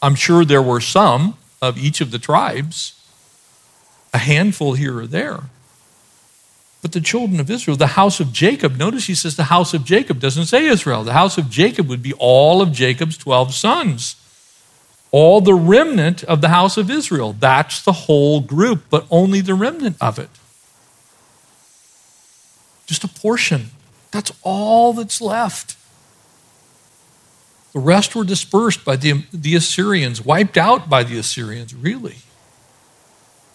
I'm 0.01 0.15
sure 0.15 0.45
there 0.45 0.61
were 0.61 0.79
some 0.79 1.35
of 1.61 1.77
each 1.77 1.99
of 1.99 2.11
the 2.11 2.17
tribes, 2.17 2.97
a 4.13 4.19
handful 4.19 4.75
here 4.75 4.99
or 4.99 5.05
there. 5.05 5.49
But 6.81 6.93
the 6.93 7.01
children 7.01 7.41
of 7.41 7.51
Israel, 7.51 7.75
the 7.75 7.97
house 7.97 8.21
of 8.21 8.31
Jacob, 8.31 8.77
notice 8.77 9.07
he 9.07 9.15
says 9.15 9.35
the 9.35 9.51
house 9.51 9.73
of 9.73 9.83
Jacob, 9.83 10.21
doesn't 10.21 10.45
say 10.45 10.65
Israel. 10.67 11.03
The 11.03 11.11
house 11.11 11.37
of 11.37 11.49
Jacob 11.49 11.89
would 11.89 12.01
be 12.01 12.13
all 12.13 12.61
of 12.61 12.71
Jacob's 12.71 13.17
12 13.17 13.53
sons. 13.53 14.15
All 15.11 15.41
the 15.41 15.55
remnant 15.55 16.23
of 16.23 16.39
the 16.39 16.47
house 16.47 16.77
of 16.77 16.89
Israel. 16.89 17.35
That's 17.37 17.81
the 17.83 17.91
whole 17.91 18.39
group, 18.39 18.85
but 18.89 19.05
only 19.11 19.41
the 19.41 19.55
remnant 19.55 19.97
of 19.99 20.17
it. 20.17 20.29
Just 22.85 23.03
a 23.03 23.07
portion. 23.07 23.71
That's 24.11 24.31
all 24.43 24.93
that's 24.93 25.21
left. 25.21 25.75
The 27.73 27.79
rest 27.79 28.15
were 28.15 28.23
dispersed 28.23 28.85
by 28.85 28.95
the, 28.95 29.23
the 29.33 29.55
Assyrians, 29.55 30.23
wiped 30.23 30.57
out 30.57 30.89
by 30.89 31.03
the 31.03 31.17
Assyrians, 31.17 31.73
really. 31.73 32.17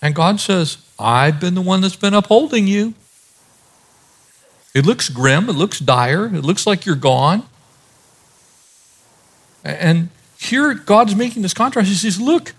And 0.03 0.15
God 0.15 0.41
says, 0.41 0.79
I've 0.99 1.41
been 1.41 1.55
the 1.55 1.63
one 1.63 1.81
that's 1.81 1.97
been 1.97 2.15
upholding 2.15 2.67
you. 2.67 2.95
It 4.75 4.85
looks 4.85 5.09
grim, 5.09 5.49
it 5.49 5.53
looks 5.53 5.79
dire, 5.79 6.27
it 6.27 6.45
looks 6.45 6.67
like 6.67 6.85
you're 6.85 6.97
gone. 6.97 7.45
And 9.65 10.11
here 10.39 10.75
God's 10.75 11.15
making 11.15 11.43
this 11.43 11.55
contrast. 11.55 11.89
He 11.89 11.95
says, 11.95 12.21
Look, 12.21 12.55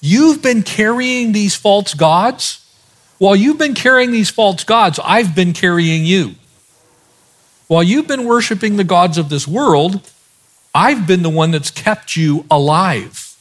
you've 0.00 0.42
been 0.42 0.62
carrying 0.62 1.32
these 1.32 1.54
false 1.54 1.94
gods. 1.94 2.64
While 3.18 3.36
you've 3.36 3.58
been 3.58 3.74
carrying 3.74 4.12
these 4.12 4.30
false 4.30 4.64
gods, 4.64 5.00
I've 5.02 5.34
been 5.34 5.52
carrying 5.52 6.04
you. 6.04 6.36
While 7.66 7.82
you've 7.82 8.08
been 8.08 8.24
worshiping 8.24 8.76
the 8.76 8.84
gods 8.84 9.18
of 9.18 9.28
this 9.28 9.46
world, 9.46 10.10
I've 10.74 11.06
been 11.06 11.22
the 11.22 11.30
one 11.30 11.50
that's 11.50 11.70
kept 11.70 12.16
you 12.16 12.46
alive. 12.50 13.36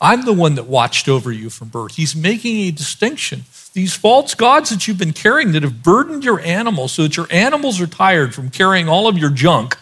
I'm 0.00 0.24
the 0.24 0.32
one 0.32 0.56
that 0.56 0.66
watched 0.66 1.08
over 1.08 1.32
you 1.32 1.48
from 1.48 1.68
birth. 1.68 1.94
He's 1.94 2.14
making 2.14 2.58
a 2.60 2.70
distinction 2.70 3.44
these 3.72 3.94
false 3.94 4.34
gods 4.34 4.70
that 4.70 4.86
you've 4.86 4.98
been 4.98 5.12
carrying 5.12 5.52
that 5.52 5.62
have 5.62 5.82
burdened 5.82 6.24
your 6.24 6.40
animals 6.40 6.92
so 6.92 7.04
that 7.04 7.16
your 7.16 7.26
animals 7.30 7.80
are 7.80 7.86
tired 7.86 8.34
from 8.34 8.50
carrying 8.50 8.88
all 8.88 9.08
of 9.08 9.16
your 9.16 9.30
junk. 9.30 9.78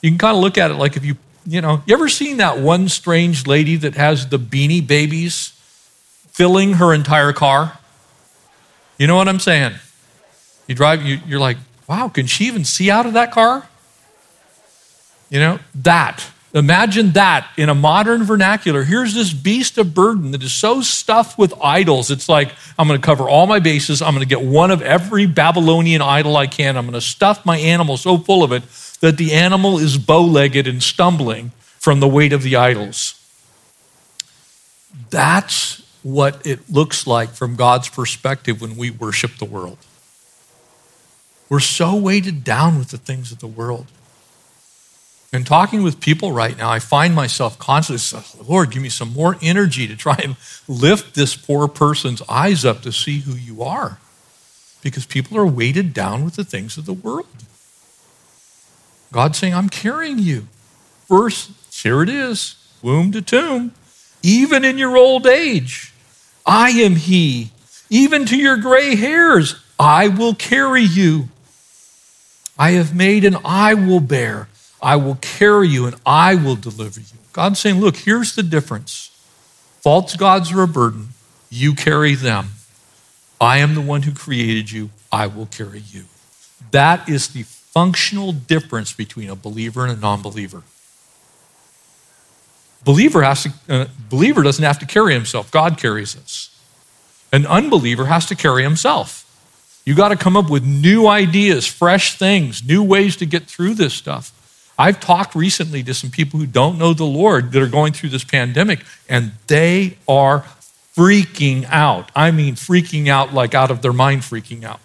You 0.00 0.10
can 0.10 0.18
kind 0.18 0.36
of 0.36 0.42
look 0.42 0.58
at 0.58 0.70
it 0.70 0.74
like 0.74 0.96
if 0.96 1.04
you, 1.04 1.16
you 1.44 1.60
know, 1.60 1.82
you 1.86 1.94
ever 1.94 2.08
seen 2.08 2.36
that 2.36 2.58
one 2.58 2.88
strange 2.88 3.46
lady 3.46 3.76
that 3.76 3.94
has 3.96 4.28
the 4.28 4.38
beanie 4.38 4.86
babies 4.86 5.58
filling 6.32 6.74
her 6.74 6.92
entire 6.92 7.32
car? 7.32 7.78
You 8.98 9.06
know 9.06 9.16
what 9.16 9.28
I'm 9.28 9.40
saying? 9.40 9.74
You 10.66 10.74
drive, 10.74 11.02
you, 11.02 11.18
you're 11.26 11.40
like, 11.40 11.56
wow, 11.88 12.08
can 12.08 12.26
she 12.26 12.46
even 12.46 12.64
see 12.64 12.90
out 12.90 13.06
of 13.06 13.14
that 13.14 13.32
car? 13.32 13.68
You 15.30 15.40
know, 15.40 15.58
that 15.74 16.30
Imagine 16.54 17.12
that 17.12 17.48
in 17.56 17.70
a 17.70 17.74
modern 17.74 18.24
vernacular. 18.24 18.84
Here's 18.84 19.14
this 19.14 19.32
beast 19.32 19.78
of 19.78 19.94
burden 19.94 20.32
that 20.32 20.42
is 20.42 20.52
so 20.52 20.82
stuffed 20.82 21.38
with 21.38 21.54
idols. 21.62 22.10
It's 22.10 22.28
like, 22.28 22.52
I'm 22.78 22.86
going 22.86 23.00
to 23.00 23.04
cover 23.04 23.26
all 23.26 23.46
my 23.46 23.58
bases. 23.58 24.02
I'm 24.02 24.14
going 24.14 24.26
to 24.26 24.28
get 24.28 24.42
one 24.42 24.70
of 24.70 24.82
every 24.82 25.24
Babylonian 25.24 26.02
idol 26.02 26.36
I 26.36 26.46
can. 26.46 26.76
I'm 26.76 26.84
going 26.84 26.92
to 26.92 27.00
stuff 27.00 27.46
my 27.46 27.56
animal 27.56 27.96
so 27.96 28.18
full 28.18 28.44
of 28.44 28.52
it 28.52 28.64
that 29.00 29.16
the 29.16 29.32
animal 29.32 29.78
is 29.78 29.96
bow 29.96 30.22
legged 30.22 30.66
and 30.66 30.82
stumbling 30.82 31.52
from 31.78 32.00
the 32.00 32.08
weight 32.08 32.34
of 32.34 32.42
the 32.42 32.56
idols. 32.56 33.18
That's 35.08 35.81
what 36.02 36.44
it 36.46 36.70
looks 36.70 37.06
like 37.06 37.30
from 37.30 37.56
God's 37.56 37.88
perspective 37.88 38.60
when 38.60 38.76
we 38.76 38.90
worship 38.90 39.36
the 39.36 39.44
world. 39.44 39.78
We're 41.48 41.60
so 41.60 41.94
weighted 41.94 42.44
down 42.44 42.78
with 42.78 42.88
the 42.88 42.98
things 42.98 43.30
of 43.30 43.40
the 43.40 43.46
world. 43.46 43.86
And 45.34 45.46
talking 45.46 45.82
with 45.82 46.00
people 46.00 46.32
right 46.32 46.56
now, 46.56 46.70
I 46.70 46.78
find 46.78 47.14
myself 47.14 47.58
constantly 47.58 47.98
saying, 47.98 48.46
Lord, 48.46 48.70
give 48.70 48.82
me 48.82 48.90
some 48.90 49.12
more 49.12 49.36
energy 49.40 49.86
to 49.86 49.96
try 49.96 50.16
and 50.22 50.36
lift 50.68 51.14
this 51.14 51.34
poor 51.36 51.68
person's 51.68 52.22
eyes 52.28 52.64
up 52.64 52.82
to 52.82 52.92
see 52.92 53.20
who 53.20 53.32
you 53.32 53.62
are. 53.62 53.98
Because 54.82 55.06
people 55.06 55.38
are 55.38 55.46
weighted 55.46 55.94
down 55.94 56.24
with 56.24 56.36
the 56.36 56.44
things 56.44 56.76
of 56.76 56.84
the 56.84 56.92
world. 56.92 57.26
God's 59.10 59.38
saying, 59.38 59.54
I'm 59.54 59.68
carrying 59.68 60.18
you. 60.18 60.48
Verse, 61.08 61.50
here 61.70 62.02
it 62.02 62.08
is, 62.08 62.56
womb 62.82 63.12
to 63.12 63.22
tomb, 63.22 63.72
even 64.22 64.64
in 64.64 64.78
your 64.78 64.96
old 64.96 65.26
age. 65.26 65.91
I 66.44 66.70
am 66.70 66.96
He. 66.96 67.50
Even 67.90 68.24
to 68.26 68.36
your 68.36 68.56
gray 68.56 68.94
hairs, 68.94 69.56
I 69.78 70.08
will 70.08 70.34
carry 70.34 70.82
you. 70.82 71.28
I 72.58 72.72
have 72.72 72.94
made 72.94 73.24
and 73.24 73.36
I 73.44 73.74
will 73.74 74.00
bear. 74.00 74.48
I 74.80 74.96
will 74.96 75.16
carry 75.16 75.68
you 75.68 75.86
and 75.86 75.96
I 76.04 76.34
will 76.34 76.56
deliver 76.56 77.00
you. 77.00 77.18
God's 77.32 77.58
saying, 77.58 77.80
look, 77.80 77.96
here's 77.96 78.34
the 78.34 78.42
difference. 78.42 79.10
False 79.80 80.16
gods 80.16 80.52
are 80.52 80.62
a 80.62 80.68
burden. 80.68 81.08
You 81.50 81.74
carry 81.74 82.14
them. 82.14 82.50
I 83.40 83.58
am 83.58 83.74
the 83.74 83.80
one 83.80 84.02
who 84.02 84.12
created 84.12 84.70
you. 84.70 84.90
I 85.10 85.26
will 85.26 85.46
carry 85.46 85.80
you. 85.80 86.04
That 86.70 87.08
is 87.08 87.28
the 87.28 87.42
functional 87.42 88.32
difference 88.32 88.92
between 88.92 89.28
a 89.28 89.36
believer 89.36 89.84
and 89.84 89.96
a 89.96 90.00
non 90.00 90.22
believer. 90.22 90.62
Believer, 92.84 93.22
has 93.22 93.44
to, 93.44 93.52
uh, 93.68 93.86
believer 94.10 94.42
doesn't 94.42 94.64
have 94.64 94.78
to 94.80 94.86
carry 94.86 95.14
himself, 95.14 95.50
God 95.50 95.78
carries 95.78 96.16
us. 96.16 96.48
An 97.32 97.46
unbeliever 97.46 98.06
has 98.06 98.26
to 98.26 98.34
carry 98.34 98.62
himself. 98.62 99.20
You 99.84 99.94
got 99.94 100.08
to 100.08 100.16
come 100.16 100.36
up 100.36 100.50
with 100.50 100.64
new 100.64 101.06
ideas, 101.06 101.66
fresh 101.66 102.16
things, 102.18 102.62
new 102.64 102.82
ways 102.82 103.16
to 103.16 103.26
get 103.26 103.46
through 103.46 103.74
this 103.74 103.94
stuff. 103.94 104.32
I've 104.78 105.00
talked 105.00 105.34
recently 105.34 105.82
to 105.84 105.94
some 105.94 106.10
people 106.10 106.40
who 106.40 106.46
don't 106.46 106.78
know 106.78 106.92
the 106.94 107.04
Lord 107.04 107.52
that 107.52 107.62
are 107.62 107.68
going 107.68 107.92
through 107.92 108.10
this 108.10 108.24
pandemic, 108.24 108.84
and 109.08 109.32
they 109.46 109.98
are 110.08 110.44
freaking 110.96 111.64
out. 111.68 112.10
I 112.14 112.30
mean, 112.30 112.54
freaking 112.54 113.08
out 113.08 113.32
like 113.32 113.54
out 113.54 113.70
of 113.70 113.82
their 113.82 113.92
mind, 113.92 114.22
freaking 114.22 114.64
out. 114.64 114.80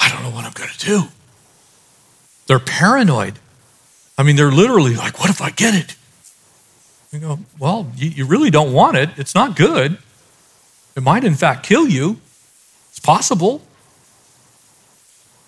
I 0.00 0.08
don't 0.08 0.22
know 0.22 0.30
what 0.30 0.44
I'm 0.44 0.52
going 0.52 0.70
to 0.70 0.86
do. 0.86 1.02
They're 2.46 2.58
paranoid. 2.58 3.38
I 4.22 4.24
mean, 4.24 4.36
they're 4.36 4.52
literally 4.52 4.94
like, 4.94 5.18
what 5.18 5.30
if 5.30 5.42
I 5.42 5.50
get 5.50 5.74
it? 5.74 5.96
You 7.10 7.18
go, 7.18 7.38
well, 7.58 7.90
you, 7.96 8.08
you 8.08 8.24
really 8.24 8.50
don't 8.50 8.72
want 8.72 8.96
it. 8.96 9.10
It's 9.16 9.34
not 9.34 9.56
good. 9.56 9.98
It 10.94 11.02
might, 11.02 11.24
in 11.24 11.34
fact, 11.34 11.66
kill 11.66 11.88
you. 11.88 12.20
It's 12.90 13.00
possible. 13.00 13.62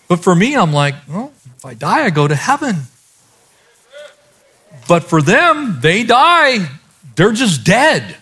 But 0.08 0.24
for 0.24 0.34
me, 0.34 0.56
I'm 0.56 0.72
like, 0.72 0.96
well, 1.08 1.32
If 1.56 1.64
I 1.64 1.74
die, 1.74 2.04
I 2.04 2.10
go 2.10 2.26
to 2.26 2.34
heaven. 2.34 2.88
But 4.88 5.04
for 5.04 5.22
them, 5.22 5.78
they 5.80 6.02
die. 6.02 6.68
They're 7.14 7.30
just 7.30 7.62
dead. 7.62 8.16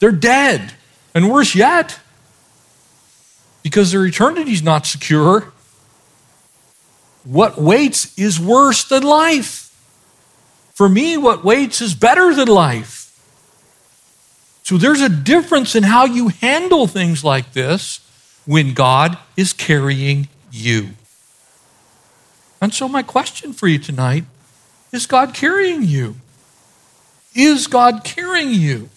They're 0.00 0.10
dead. 0.10 0.72
And 1.14 1.30
worse 1.30 1.54
yet, 1.54 2.00
because 3.62 3.92
their 3.92 4.04
eternity 4.04 4.50
is 4.50 4.62
not 4.64 4.86
secure, 4.86 5.52
what 7.24 7.60
waits 7.60 8.16
is 8.18 8.40
worse 8.40 8.84
than 8.84 9.02
life. 9.02 9.68
For 10.74 10.88
me, 10.88 11.16
what 11.16 11.44
waits 11.44 11.80
is 11.80 11.94
better 11.94 12.34
than 12.34 12.48
life. 12.48 13.02
So 14.62 14.78
there's 14.78 15.00
a 15.00 15.08
difference 15.08 15.74
in 15.74 15.82
how 15.82 16.04
you 16.04 16.28
handle 16.28 16.86
things 16.86 17.22
like 17.24 17.52
this 17.52 18.00
when 18.46 18.74
God 18.74 19.18
is 19.36 19.52
carrying 19.52 20.28
you. 20.50 20.90
And 22.60 22.72
so, 22.72 22.88
my 22.88 23.02
question 23.02 23.52
for 23.52 23.66
you 23.66 23.78
tonight 23.78 24.24
is 24.92 25.06
God 25.06 25.34
carrying 25.34 25.82
you? 25.82 26.16
Is 27.34 27.66
God 27.66 28.04
carrying 28.04 28.50
you? 28.50 28.88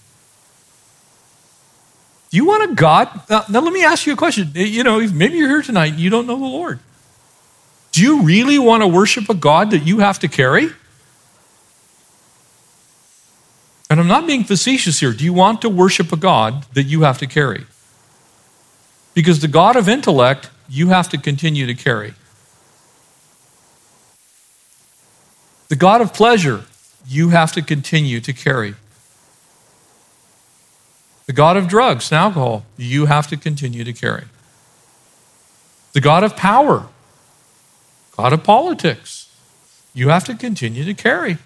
Do 2.29 2.37
you 2.37 2.45
want 2.45 2.71
a 2.71 2.75
God? 2.75 3.09
Now, 3.29 3.45
now, 3.49 3.61
let 3.61 3.73
me 3.73 3.83
ask 3.83 4.05
you 4.05 4.13
a 4.13 4.17
question. 4.17 4.51
You 4.53 4.83
know, 4.83 4.99
maybe 5.07 5.37
you're 5.37 5.49
here 5.49 5.61
tonight 5.61 5.93
and 5.93 5.99
you 5.99 6.09
don't 6.09 6.27
know 6.27 6.37
the 6.37 6.45
Lord. 6.45 6.79
Do 7.95 8.01
you 8.01 8.23
really 8.23 8.59
want 8.59 8.83
to 8.83 8.87
worship 8.87 9.29
a 9.29 9.33
God 9.33 9.71
that 9.71 9.87
you 9.87 9.99
have 9.99 10.19
to 10.19 10.27
carry? 10.27 10.67
And 13.89 14.01
I'm 14.01 14.07
not 14.07 14.27
being 14.27 14.43
facetious 14.43 14.99
here. 14.99 15.13
Do 15.13 15.23
you 15.23 15.31
want 15.31 15.61
to 15.61 15.69
worship 15.69 16.11
a 16.11 16.17
God 16.17 16.65
that 16.73 16.83
you 16.83 17.03
have 17.03 17.19
to 17.19 17.25
carry? 17.25 17.65
Because 19.13 19.39
the 19.39 19.47
God 19.47 19.77
of 19.77 19.87
intellect, 19.87 20.49
you 20.67 20.89
have 20.89 21.07
to 21.07 21.17
continue 21.17 21.65
to 21.67 21.73
carry. 21.73 22.15
The 25.69 25.77
God 25.77 26.01
of 26.01 26.13
pleasure, 26.13 26.65
you 27.07 27.29
have 27.29 27.53
to 27.53 27.61
continue 27.61 28.19
to 28.19 28.33
carry. 28.33 28.75
The 31.27 31.33
God 31.33 31.55
of 31.55 31.69
drugs 31.69 32.11
and 32.11 32.17
alcohol, 32.17 32.65
you 32.75 33.05
have 33.05 33.27
to 33.27 33.37
continue 33.37 33.85
to 33.85 33.93
carry. 33.93 34.25
The 35.93 36.01
God 36.01 36.25
of 36.25 36.35
power, 36.35 36.89
God 38.17 38.33
of 38.33 38.43
politics, 38.43 39.29
you 39.93 40.09
have 40.09 40.23
to 40.25 40.35
continue 40.35 40.83
to 40.85 40.93
carry. 40.93 41.37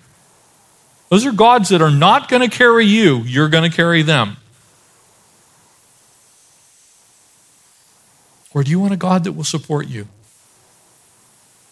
Those 1.10 1.26
are 1.26 1.32
gods 1.32 1.70
that 1.70 1.82
are 1.82 1.92
not 1.92 2.30
going 2.30 2.48
to 2.48 2.56
carry 2.56 2.86
you, 2.86 3.20
you're 3.20 3.50
going 3.50 3.70
to 3.70 3.76
carry 3.76 4.04
them. 4.04 4.38
Or 8.54 8.64
do 8.64 8.72
you 8.72 8.80
want 8.80 8.94
a 8.94 8.98
God 8.98 9.24
that 9.24 9.34
will 9.34 9.44
support 9.44 9.88
you? 9.88 10.08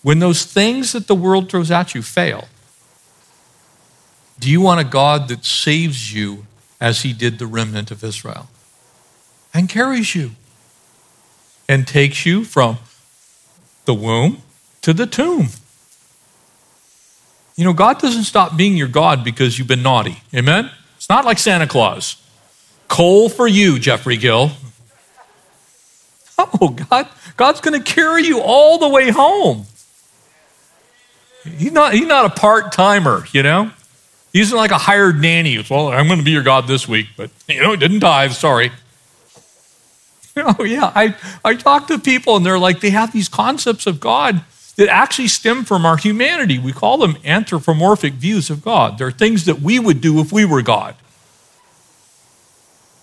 When 0.03 0.19
those 0.19 0.45
things 0.45 0.91
that 0.91 1.07
the 1.07 1.15
world 1.15 1.49
throws 1.49 1.71
at 1.71 1.95
you 1.95 2.01
fail, 2.01 2.47
do 4.39 4.49
you 4.49 4.61
want 4.61 4.79
a 4.79 4.83
God 4.83 5.27
that 5.29 5.43
saves 5.43 6.13
you 6.13 6.45
as 6.79 7.01
he 7.01 7.13
did 7.13 7.39
the 7.39 7.47
remnant 7.47 7.89
of 7.89 8.03
Israel 8.03 8.47
and 9.53 9.67
carries 9.67 10.15
you 10.15 10.31
and 11.67 11.87
takes 11.87 12.25
you 12.25 12.43
from 12.43 12.77
the 13.85 13.93
womb 13.93 14.43
to 14.88 14.94
the 14.94 15.06
tomb? 15.06 15.50
You 17.58 17.65
know, 17.65 17.74
God 17.74 18.00
doesn't 18.00 18.24
stop 18.24 18.56
being 18.56 18.77
your 18.77 18.88
God 18.88 19.22
because 19.22 19.60
you've 19.60 19.67
been 19.67 19.84
naughty. 19.84 20.24
Amen? 20.34 20.72
It's 20.96 21.10
not 21.10 21.25
like 21.25 21.39
Santa 21.39 21.67
Claus. 21.67 22.15
Coal 22.88 23.27
for 23.27 23.50
you, 23.50 23.79
Jeffrey 23.79 24.15
Gill. 24.15 24.51
Oh, 26.38 26.70
God, 26.70 27.10
God's 27.36 27.60
going 27.60 27.84
to 27.84 27.84
carry 27.84 28.24
you 28.24 28.39
all 28.39 28.77
the 28.77 28.88
way 28.88 29.10
home. 29.10 29.65
He's 31.44 31.74
not, 31.74 31.94
he's 31.94 32.08
not 32.08 32.25
a 32.25 32.29
part 32.29 32.72
timer, 32.72 33.25
you 33.34 33.44
know? 33.44 33.72
He's 34.32 34.53
like 34.53 34.72
a 34.72 34.77
hired 34.77 35.20
nanny. 35.20 35.62
Well, 35.70 35.89
I'm 35.89 36.08
going 36.08 36.19
to 36.19 36.26
be 36.26 36.32
your 36.32 36.43
God 36.43 36.65
this 36.67 36.88
week, 36.88 37.08
but, 37.17 37.30
you 37.50 37.62
know, 37.62 37.71
he 37.71 37.78
didn't 37.78 38.00
tithe, 38.00 38.32
sorry. 38.32 38.71
Oh, 40.39 40.63
yeah. 40.63 40.91
I, 40.93 41.15
I 41.43 41.56
talk 41.56 41.88
to 41.88 41.97
people 41.97 42.36
and 42.36 42.45
they're 42.45 42.60
like, 42.60 42.80
they 42.80 42.91
have 42.91 43.12
these 43.12 43.28
concepts 43.28 43.88
of 43.88 44.00
God 44.00 44.43
that 44.77 44.89
actually 44.89 45.27
stem 45.27 45.65
from 45.65 45.85
our 45.85 45.97
humanity. 45.97 46.57
We 46.57 46.71
call 46.71 46.97
them 46.97 47.17
anthropomorphic 47.25 48.13
views 48.13 48.49
of 48.49 48.63
God. 48.63 48.97
They're 48.97 49.11
things 49.11 49.45
that 49.45 49.59
we 49.59 49.79
would 49.79 50.01
do 50.01 50.19
if 50.19 50.31
we 50.31 50.45
were 50.45 50.61
God. 50.61 50.95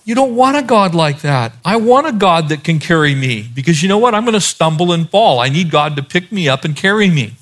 You 0.04 0.14
don't 0.14 0.36
want 0.36 0.56
a 0.56 0.62
God 0.62 0.94
like 0.94 1.22
that. 1.22 1.52
I 1.64 1.76
want 1.76 2.06
a 2.06 2.12
God 2.12 2.48
that 2.50 2.62
can 2.62 2.78
carry 2.78 3.14
me 3.14 3.48
because 3.54 3.82
you 3.82 3.88
know 3.88 3.98
what? 3.98 4.14
I'm 4.14 4.24
going 4.24 4.34
to 4.34 4.40
stumble 4.40 4.92
and 4.92 5.08
fall. 5.08 5.40
I 5.40 5.48
need 5.48 5.70
God 5.70 5.96
to 5.96 6.02
pick 6.02 6.30
me 6.30 6.48
up 6.48 6.64
and 6.64 6.76
carry 6.76 7.08
me. 7.10 7.34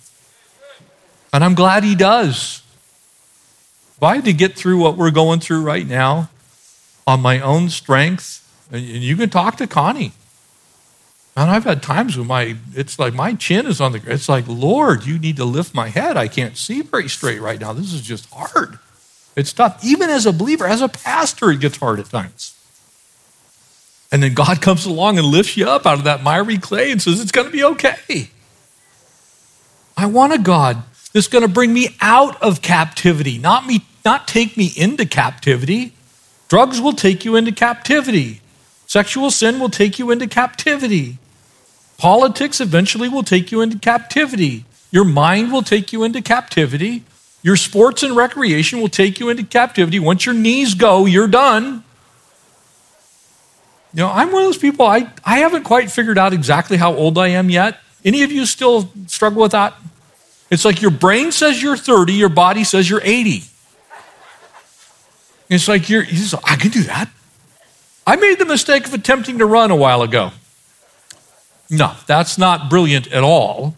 And 1.32 1.44
I'm 1.44 1.54
glad 1.54 1.84
He 1.84 1.94
does. 1.94 2.62
If 3.96 4.02
I 4.02 4.16
had 4.16 4.24
to 4.24 4.32
get 4.32 4.54
through 4.54 4.78
what 4.78 4.96
we're 4.96 5.10
going 5.10 5.40
through 5.40 5.62
right 5.62 5.86
now 5.86 6.30
on 7.06 7.20
my 7.20 7.40
own 7.40 7.68
strength, 7.68 8.38
and 8.70 8.82
you 8.82 9.16
can 9.16 9.28
talk 9.28 9.56
to 9.56 9.66
Connie. 9.66 10.12
And 11.34 11.50
I've 11.50 11.64
had 11.64 11.82
times 11.82 12.18
when 12.18 12.26
my 12.26 12.56
it's 12.74 12.98
like 12.98 13.14
my 13.14 13.34
chin 13.34 13.66
is 13.66 13.80
on 13.80 13.92
the 13.92 14.02
it's 14.06 14.28
like, 14.28 14.44
Lord, 14.46 15.06
you 15.06 15.18
need 15.18 15.36
to 15.36 15.44
lift 15.44 15.74
my 15.74 15.88
head. 15.88 16.16
I 16.16 16.28
can't 16.28 16.56
see 16.56 16.82
very 16.82 17.08
straight 17.08 17.40
right 17.40 17.58
now. 17.58 17.72
This 17.72 17.92
is 17.92 18.02
just 18.02 18.28
hard. 18.30 18.78
It's 19.34 19.52
tough. 19.52 19.82
Even 19.82 20.10
as 20.10 20.26
a 20.26 20.32
believer, 20.32 20.66
as 20.66 20.82
a 20.82 20.88
pastor, 20.88 21.50
it 21.50 21.60
gets 21.60 21.78
hard 21.78 22.00
at 22.00 22.06
times. 22.06 22.54
And 24.10 24.22
then 24.22 24.34
God 24.34 24.60
comes 24.60 24.84
along 24.84 25.18
and 25.18 25.26
lifts 25.26 25.56
you 25.56 25.66
up 25.66 25.86
out 25.86 25.98
of 25.98 26.04
that 26.04 26.22
miry 26.22 26.58
clay 26.58 26.92
and 26.92 27.00
says, 27.00 27.20
It's 27.20 27.32
going 27.32 27.46
to 27.46 27.52
be 27.52 27.64
okay. 27.64 28.28
I 29.96 30.06
want 30.06 30.34
a 30.34 30.38
God 30.38 30.82
that's 31.12 31.28
going 31.28 31.42
to 31.42 31.48
bring 31.48 31.72
me 31.72 31.96
out 32.00 32.40
of 32.42 32.62
captivity, 32.62 33.38
not 33.38 33.66
me, 33.66 33.84
not 34.04 34.28
take 34.28 34.56
me 34.56 34.70
into 34.76 35.06
captivity. 35.06 35.94
Drugs 36.48 36.80
will 36.80 36.92
take 36.92 37.24
you 37.24 37.36
into 37.36 37.52
captivity. 37.52 38.40
Sexual 38.86 39.30
sin 39.30 39.58
will 39.58 39.70
take 39.70 39.98
you 39.98 40.10
into 40.10 40.26
captivity. 40.26 41.18
Politics 42.02 42.60
eventually 42.60 43.08
will 43.08 43.22
take 43.22 43.52
you 43.52 43.60
into 43.60 43.78
captivity. 43.78 44.64
Your 44.90 45.04
mind 45.04 45.52
will 45.52 45.62
take 45.62 45.92
you 45.92 46.02
into 46.02 46.20
captivity. 46.20 47.04
Your 47.44 47.54
sports 47.54 48.02
and 48.02 48.16
recreation 48.16 48.80
will 48.80 48.88
take 48.88 49.20
you 49.20 49.28
into 49.28 49.44
captivity. 49.44 50.00
Once 50.00 50.26
your 50.26 50.34
knees 50.34 50.74
go, 50.74 51.06
you're 51.06 51.28
done. 51.28 51.84
You 53.94 54.02
know, 54.02 54.08
I'm 54.08 54.32
one 54.32 54.42
of 54.42 54.48
those 54.48 54.58
people, 54.58 54.84
I, 54.84 55.12
I 55.24 55.38
haven't 55.38 55.62
quite 55.62 55.92
figured 55.92 56.18
out 56.18 56.32
exactly 56.32 56.76
how 56.76 56.92
old 56.92 57.18
I 57.18 57.28
am 57.28 57.48
yet. 57.48 57.78
Any 58.04 58.24
of 58.24 58.32
you 58.32 58.46
still 58.46 58.90
struggle 59.06 59.40
with 59.40 59.52
that? 59.52 59.72
It's 60.50 60.64
like 60.64 60.82
your 60.82 60.90
brain 60.90 61.30
says 61.30 61.62
you're 61.62 61.76
30, 61.76 62.14
your 62.14 62.28
body 62.28 62.64
says 62.64 62.90
you're 62.90 63.00
80. 63.04 63.44
It's 65.48 65.68
like 65.68 65.88
you're, 65.88 66.04
I 66.42 66.56
can 66.56 66.72
do 66.72 66.82
that. 66.82 67.08
I 68.04 68.16
made 68.16 68.40
the 68.40 68.44
mistake 68.44 68.88
of 68.88 68.92
attempting 68.92 69.38
to 69.38 69.46
run 69.46 69.70
a 69.70 69.76
while 69.76 70.02
ago. 70.02 70.32
No, 71.72 71.94
that's 72.06 72.36
not 72.36 72.68
brilliant 72.68 73.10
at 73.10 73.24
all. 73.24 73.74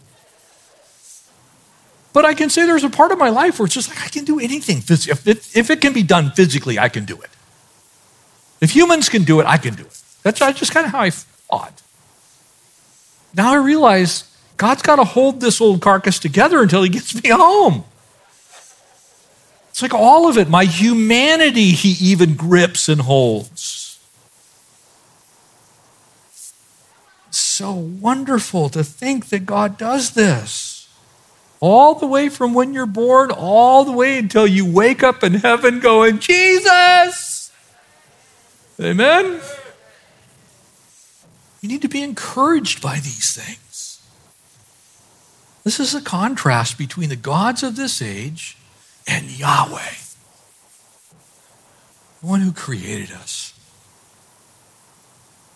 But 2.11 2.25
I 2.25 2.33
can 2.33 2.49
say 2.49 2.65
there's 2.65 2.83
a 2.83 2.89
part 2.89 3.13
of 3.13 3.17
my 3.17 3.29
life 3.29 3.57
where 3.57 3.65
it's 3.65 3.73
just 3.73 3.87
like 3.87 4.03
I 4.03 4.09
can 4.09 4.25
do 4.25 4.37
anything. 4.37 4.79
If 4.79 5.25
it, 5.25 5.55
if 5.55 5.69
it 5.69 5.79
can 5.79 5.93
be 5.93 6.03
done 6.03 6.31
physically, 6.31 6.77
I 6.77 6.89
can 6.89 7.05
do 7.05 7.19
it. 7.21 7.29
If 8.59 8.75
humans 8.75 9.07
can 9.07 9.23
do 9.23 9.39
it, 9.39 9.45
I 9.45 9.57
can 9.57 9.75
do 9.75 9.83
it. 9.83 10.01
That's 10.23 10.39
just 10.39 10.73
kind 10.73 10.85
of 10.85 10.91
how 10.91 10.99
I 10.99 11.09
thought. 11.09 11.81
Now 13.33 13.53
I 13.53 13.57
realize 13.57 14.25
God's 14.57 14.81
got 14.81 14.97
to 14.97 15.05
hold 15.05 15.39
this 15.39 15.61
old 15.61 15.81
carcass 15.81 16.19
together 16.19 16.61
until 16.61 16.83
He 16.83 16.89
gets 16.89 17.21
me 17.23 17.29
home. 17.31 17.85
It's 19.69 19.81
like 19.81 19.93
all 19.93 20.27
of 20.27 20.37
it. 20.37 20.49
My 20.49 20.65
humanity, 20.65 21.71
He 21.71 22.11
even 22.11 22.35
grips 22.35 22.89
and 22.89 23.01
holds. 23.01 23.84
So 27.55 27.71
wonderful 27.71 28.67
to 28.67 28.83
think 28.83 29.27
that 29.27 29.45
God 29.45 29.77
does 29.77 30.11
this. 30.11 30.89
All 31.61 31.95
the 31.95 32.05
way 32.05 32.27
from 32.27 32.53
when 32.53 32.73
you're 32.73 32.85
born, 32.85 33.31
all 33.31 33.85
the 33.85 33.93
way 33.93 34.17
until 34.17 34.45
you 34.45 34.69
wake 34.69 35.03
up 35.03 35.23
in 35.23 35.35
heaven 35.35 35.79
going, 35.79 36.19
Jesus! 36.19 37.49
Amen? 38.79 39.39
You 41.61 41.69
need 41.69 41.81
to 41.81 41.87
be 41.87 42.03
encouraged 42.03 42.81
by 42.81 42.95
these 42.95 43.33
things. 43.33 44.01
This 45.63 45.79
is 45.79 45.95
a 45.95 46.01
contrast 46.01 46.77
between 46.77 47.07
the 47.07 47.15
gods 47.15 47.63
of 47.63 47.77
this 47.77 48.01
age 48.01 48.57
and 49.07 49.31
Yahweh, 49.31 49.95
the 52.19 52.27
one 52.27 52.41
who 52.41 52.51
created 52.51 53.11
us. 53.11 53.53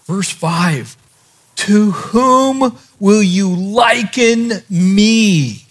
Verse 0.07 0.29
5 0.29 0.95
to 1.59 1.91
whom 1.91 2.77
will 3.01 3.21
you 3.21 3.53
liken 3.53 4.63
me 4.69 5.65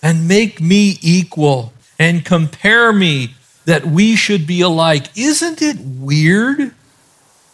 and 0.00 0.28
make 0.28 0.60
me 0.60 0.96
equal 1.02 1.72
and 1.98 2.24
compare 2.24 2.92
me 2.92 3.34
that 3.64 3.84
we 3.84 4.14
should 4.14 4.46
be 4.46 4.60
alike? 4.60 5.06
Isn't 5.16 5.60
it 5.60 5.78
weird 5.80 6.72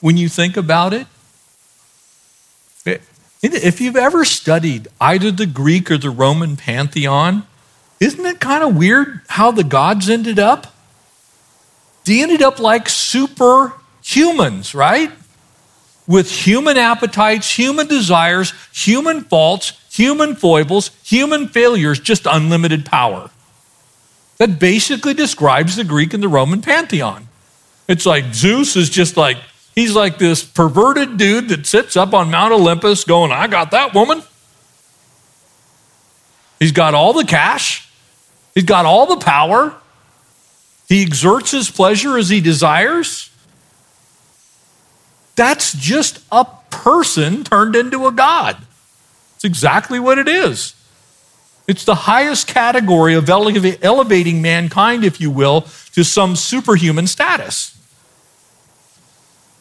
when 0.01 0.19
you 0.19 0.29
think 0.29 0.59
about 0.59 0.93
it? 0.93 1.07
Eh, 2.85 2.99
if 3.43 3.81
you've 3.81 3.97
ever 3.97 4.27
studied 4.27 4.89
either 5.01 5.31
the 5.31 5.47
Greek 5.47 5.91
or 5.91 5.97
the 5.97 6.11
Roman 6.11 6.57
pantheon, 6.57 7.47
isn't 7.99 8.27
it 8.27 8.41
kind 8.41 8.63
of 8.63 8.77
weird 8.77 9.23
how 9.29 9.51
the 9.51 9.65
gods 9.65 10.11
ended 10.11 10.39
up? 10.39 10.75
They 12.05 12.23
ended 12.23 12.43
up 12.43 12.59
like 12.59 12.89
superhumans, 12.89 14.75
right? 14.75 15.11
With 16.07 16.31
human 16.31 16.77
appetites, 16.77 17.59
human 17.59 17.87
desires, 17.87 18.53
human 18.73 19.23
faults, 19.23 19.73
human 19.91 20.35
foibles, 20.35 20.91
human 21.05 21.49
failures, 21.49 22.01
just 22.01 22.27
unlimited 22.27 22.85
power. 22.85 23.31
That 24.39 24.59
basically 24.59 25.15
describes 25.15 25.77
the 25.77 25.85
Greek 25.85 26.15
and 26.15 26.23
the 26.23 26.29
Roman 26.29 26.63
pantheon. 26.63 27.29
It's 27.89 28.07
like 28.07 28.35
Zeus 28.35 28.75
is 28.75 28.91
just 28.91 29.17
like, 29.17 29.37
he's 29.75 29.95
like 29.95 30.19
this 30.19 30.43
perverted 30.43 31.19
dude 31.19 31.49
that 31.51 31.67
sits 31.67 31.97
up 31.97 32.15
on 32.15 32.31
Mount 32.31 32.53
Olympus 32.53 33.05
going, 33.05 33.31
I 33.31 33.47
got 33.47 33.71
that 33.71 33.95
woman. 33.95 34.23
He's 36.59 36.73
got 36.73 36.95
all 36.95 37.13
the 37.13 37.25
cash, 37.25 37.89
he's 38.55 38.65
got 38.65 38.87
all 38.87 39.07
the 39.07 39.17
power, 39.17 39.75
he 40.89 41.03
exerts 41.03 41.51
his 41.51 41.71
pleasure 41.71 42.17
as 42.17 42.29
he 42.29 42.41
desires. 42.41 43.31
That's 45.37 45.73
just 45.73 46.21
a 46.31 46.47
person 46.71 47.45
turned 47.45 47.77
into 47.77 48.07
a 48.07 48.13
god. 48.13 48.57
It's 49.37 49.45
exactly 49.45 49.99
what 49.99 50.19
it 50.19 50.29
is. 50.29 50.75
It's 51.69 51.85
the 51.85 51.95
highest 51.95 52.49
category 52.49 53.15
of 53.15 53.29
elevating 53.29 54.43
mankind, 54.43 55.05
if 55.05 55.21
you 55.21 55.31
will, 55.31 55.63
to 55.95 56.03
some 56.05 56.37
superhuman 56.37 57.07
status. 57.07 57.79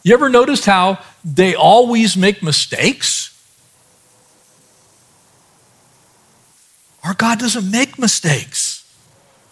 You 0.04 0.14
ever 0.14 0.30
noticed 0.30 0.66
how 0.66 1.00
they 1.24 1.54
always 1.54 2.18
make 2.18 2.42
mistakes? 2.42 3.28
Our 7.04 7.14
God 7.14 7.40
doesn't 7.40 7.70
make 7.70 8.00
mistakes. 8.00 8.88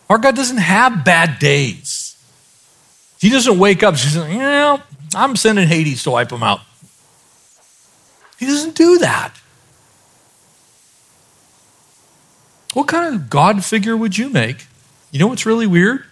Our 0.10 0.18
God 0.18 0.36
doesn't 0.36 0.58
have 0.58 1.06
bad 1.06 1.40
days. 1.40 2.18
He 3.20 3.30
doesn't 3.30 3.60
wake 3.60 3.84
up 3.84 3.94
and 3.94 4.00
say, 4.00 4.36
Yeah, 4.36 4.82
I'm 5.16 5.36
sending 5.36 5.68
Hades 5.68 6.04
to 6.04 6.12
wipe 6.12 6.30
them 6.30 6.44
out. 6.44 6.62
He 8.38 8.46
doesn't 8.46 8.76
do 8.76 9.00
that. 9.00 9.34
What 12.74 12.88
kind 12.88 13.14
of 13.14 13.30
God 13.30 13.66
figure 13.66 13.98
would 13.98 14.18
you 14.18 14.30
make? 14.30 14.68
You 15.12 15.20
know 15.20 15.28
what's 15.28 15.46
really 15.46 15.68
weird? 15.68 16.04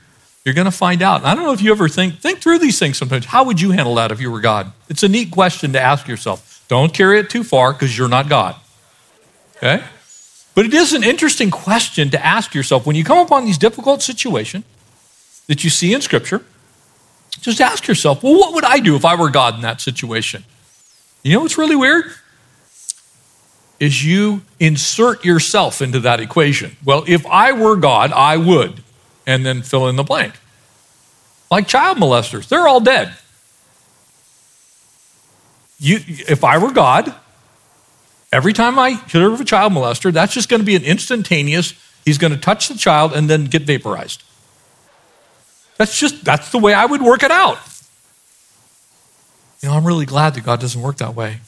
You're 0.44 0.56
going 0.56 0.66
to 0.66 0.72
find 0.72 1.02
out. 1.02 1.24
I 1.24 1.36
don't 1.36 1.44
know 1.44 1.54
if 1.54 1.62
you 1.62 1.72
ever 1.72 1.88
think 1.90 2.20
think 2.20 2.40
through 2.40 2.60
these 2.60 2.80
things 2.80 2.98
sometimes. 2.98 3.26
How 3.26 3.44
would 3.44 3.62
you 3.62 3.72
handle 3.72 3.96
that 3.96 4.12
if 4.12 4.22
you 4.22 4.32
were 4.32 4.40
God? 4.40 4.72
It's 4.90 5.04
a 5.04 5.10
neat 5.10 5.30
question 5.30 5.74
to 5.74 5.80
ask 5.80 6.08
yourself. 6.08 6.64
Don't 6.68 6.94
carry 6.94 7.20
it 7.20 7.30
too 7.30 7.44
far 7.44 7.74
because 7.74 7.98
you're 7.98 8.10
not 8.10 8.30
God. 8.30 8.56
Okay? 9.58 9.84
But 10.56 10.66
it 10.66 10.74
is 10.74 10.94
an 10.94 11.04
interesting 11.04 11.52
question 11.52 12.10
to 12.10 12.26
ask 12.26 12.56
yourself 12.56 12.86
when 12.86 12.96
you 12.96 13.04
come 13.04 13.20
upon 13.20 13.46
these 13.46 13.58
difficult 13.58 14.02
situations 14.02 14.64
that 15.48 15.64
you 15.64 15.70
see 15.70 15.94
in 15.94 16.02
Scripture. 16.02 16.44
Just 17.42 17.62
ask 17.62 17.88
yourself, 17.88 18.24
well, 18.24 18.38
what 18.38 18.54
would 18.54 18.66
I 18.66 18.80
do 18.80 18.96
if 18.96 19.06
I 19.06 19.16
were 19.16 19.30
God 19.30 19.56
in 19.56 19.62
that 19.62 19.82
situation? 19.82 20.44
You 21.24 21.34
know 21.34 21.42
what's 21.42 21.58
really 21.58 21.76
weird? 21.76 22.06
is 23.80 24.04
you 24.04 24.42
insert 24.60 25.24
yourself 25.24 25.82
into 25.82 26.00
that 26.02 26.20
equation. 26.20 26.76
Well, 26.84 27.04
if 27.08 27.26
I 27.28 27.52
were 27.52 27.76
God, 27.76 28.12
I 28.12 28.38
would, 28.38 28.84
and 29.26 29.46
then 29.46 29.62
fill 29.62 29.88
in 29.88 29.96
the 29.96 30.04
blank. 30.04 30.34
Like 31.52 31.68
child 31.68 31.98
molesters, 31.98 32.48
they're 32.48 32.68
all 32.68 32.80
dead. 32.80 33.14
You, 35.80 36.00
if 36.08 36.44
I 36.44 36.58
were 36.58 36.72
God, 36.72 37.14
every 38.32 38.54
time 38.54 38.80
I 38.80 38.96
hear 39.08 39.32
of 39.32 39.40
a 39.40 39.46
child 39.46 39.74
molester, 39.74 40.12
that's 40.12 40.34
just 40.34 40.50
going 40.50 40.60
to 40.60 40.66
be 40.66 40.76
an 40.76 40.84
instantaneous, 40.84 41.74
he's 42.04 42.18
going 42.18 42.34
to 42.34 42.40
touch 42.40 42.68
the 42.68 42.78
child 42.78 43.14
and 43.14 43.30
then 43.30 43.46
get 43.46 43.62
vaporized. 43.62 44.24
That's 45.78 46.00
just, 46.00 46.24
that's 46.24 46.52
the 46.52 46.58
way 46.58 46.74
I 46.74 46.86
would 46.86 47.02
work 47.02 47.24
it 47.24 47.32
out. 47.32 47.60
You 49.62 49.70
know, 49.70 49.76
I'm 49.76 49.86
really 49.86 50.06
glad 50.06 50.34
that 50.36 50.44
God 50.44 50.60
doesn't 50.60 50.82
work 50.82 50.98
that 50.98 51.16
way. 51.16 51.40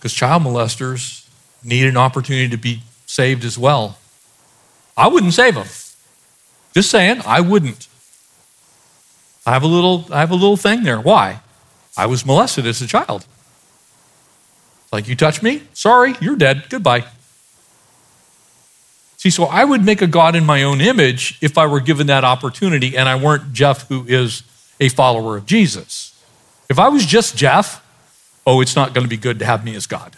because 0.00 0.14
child 0.14 0.42
molesters 0.42 1.28
need 1.62 1.84
an 1.84 1.98
opportunity 1.98 2.48
to 2.48 2.56
be 2.56 2.80
saved 3.04 3.44
as 3.44 3.58
well. 3.58 3.98
I 4.96 5.08
wouldn't 5.08 5.34
save 5.34 5.56
them. 5.56 5.66
Just 6.72 6.90
saying, 6.90 7.20
I 7.26 7.42
wouldn't. 7.42 7.86
I 9.44 9.52
have 9.52 9.62
a 9.62 9.66
little, 9.66 10.06
I 10.10 10.20
have 10.20 10.30
a 10.30 10.34
little 10.34 10.56
thing 10.56 10.84
there. 10.84 10.98
Why? 10.98 11.40
I 11.98 12.06
was 12.06 12.24
molested 12.24 12.66
as 12.66 12.80
a 12.80 12.86
child. 12.86 13.26
Like 14.90 15.06
you 15.06 15.16
touch 15.16 15.42
me, 15.42 15.64
sorry, 15.74 16.14
you're 16.20 16.36
dead. 16.36 16.64
Goodbye. 16.70 17.04
See, 19.20 19.28
so 19.28 19.44
I 19.44 19.66
would 19.66 19.84
make 19.84 20.00
a 20.00 20.06
God 20.06 20.34
in 20.34 20.46
my 20.46 20.62
own 20.62 20.80
image 20.80 21.36
if 21.42 21.58
I 21.58 21.66
were 21.66 21.80
given 21.80 22.06
that 22.06 22.24
opportunity 22.24 22.96
and 22.96 23.06
I 23.06 23.16
weren't 23.16 23.52
Jeff, 23.52 23.86
who 23.88 24.06
is 24.08 24.42
a 24.80 24.88
follower 24.88 25.36
of 25.36 25.44
Jesus. 25.44 26.18
If 26.70 26.78
I 26.78 26.88
was 26.88 27.04
just 27.04 27.36
Jeff, 27.36 27.86
oh, 28.46 28.62
it's 28.62 28.74
not 28.74 28.94
going 28.94 29.04
to 29.04 29.10
be 29.10 29.18
good 29.18 29.38
to 29.40 29.44
have 29.44 29.62
me 29.62 29.76
as 29.76 29.86
God. 29.86 30.16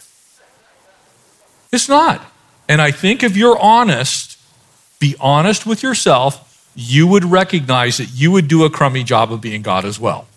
It's 1.73 1.89
not. 1.89 2.25
And 2.69 2.81
I 2.81 2.91
think 2.91 3.23
if 3.23 3.35
you're 3.35 3.59
honest, 3.59 4.39
be 4.99 5.17
honest 5.19 5.65
with 5.65 5.83
yourself, 5.83 6.71
you 6.73 7.05
would 7.05 7.25
recognize 7.25 7.97
that 7.97 8.09
you 8.13 8.31
would 8.31 8.47
do 8.47 8.63
a 8.63 8.69
crummy 8.69 9.03
job 9.03 9.33
of 9.33 9.41
being 9.41 9.63
God 9.63 9.83
as 9.83 9.99
well. 9.99 10.27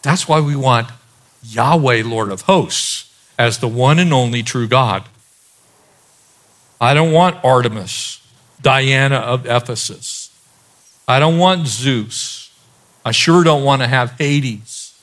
That's 0.00 0.26
why 0.26 0.40
we 0.40 0.56
want 0.56 0.88
Yahweh, 1.42 2.04
Lord 2.06 2.30
of 2.30 2.40
hosts, 2.42 3.14
as 3.38 3.58
the 3.58 3.68
one 3.68 3.98
and 3.98 4.14
only 4.14 4.42
true 4.42 4.66
God. 4.66 5.04
I 6.80 6.94
don't 6.94 7.12
want 7.12 7.44
Artemis, 7.44 8.20
Diana 8.60 9.16
of 9.16 9.46
Ephesus. 9.46 10.30
I 11.06 11.18
don't 11.18 11.38
want 11.38 11.66
Zeus. 11.66 12.52
I 13.04 13.12
sure 13.12 13.42
don't 13.42 13.64
want 13.64 13.82
to 13.82 13.88
have 13.88 14.12
Hades. 14.12 15.00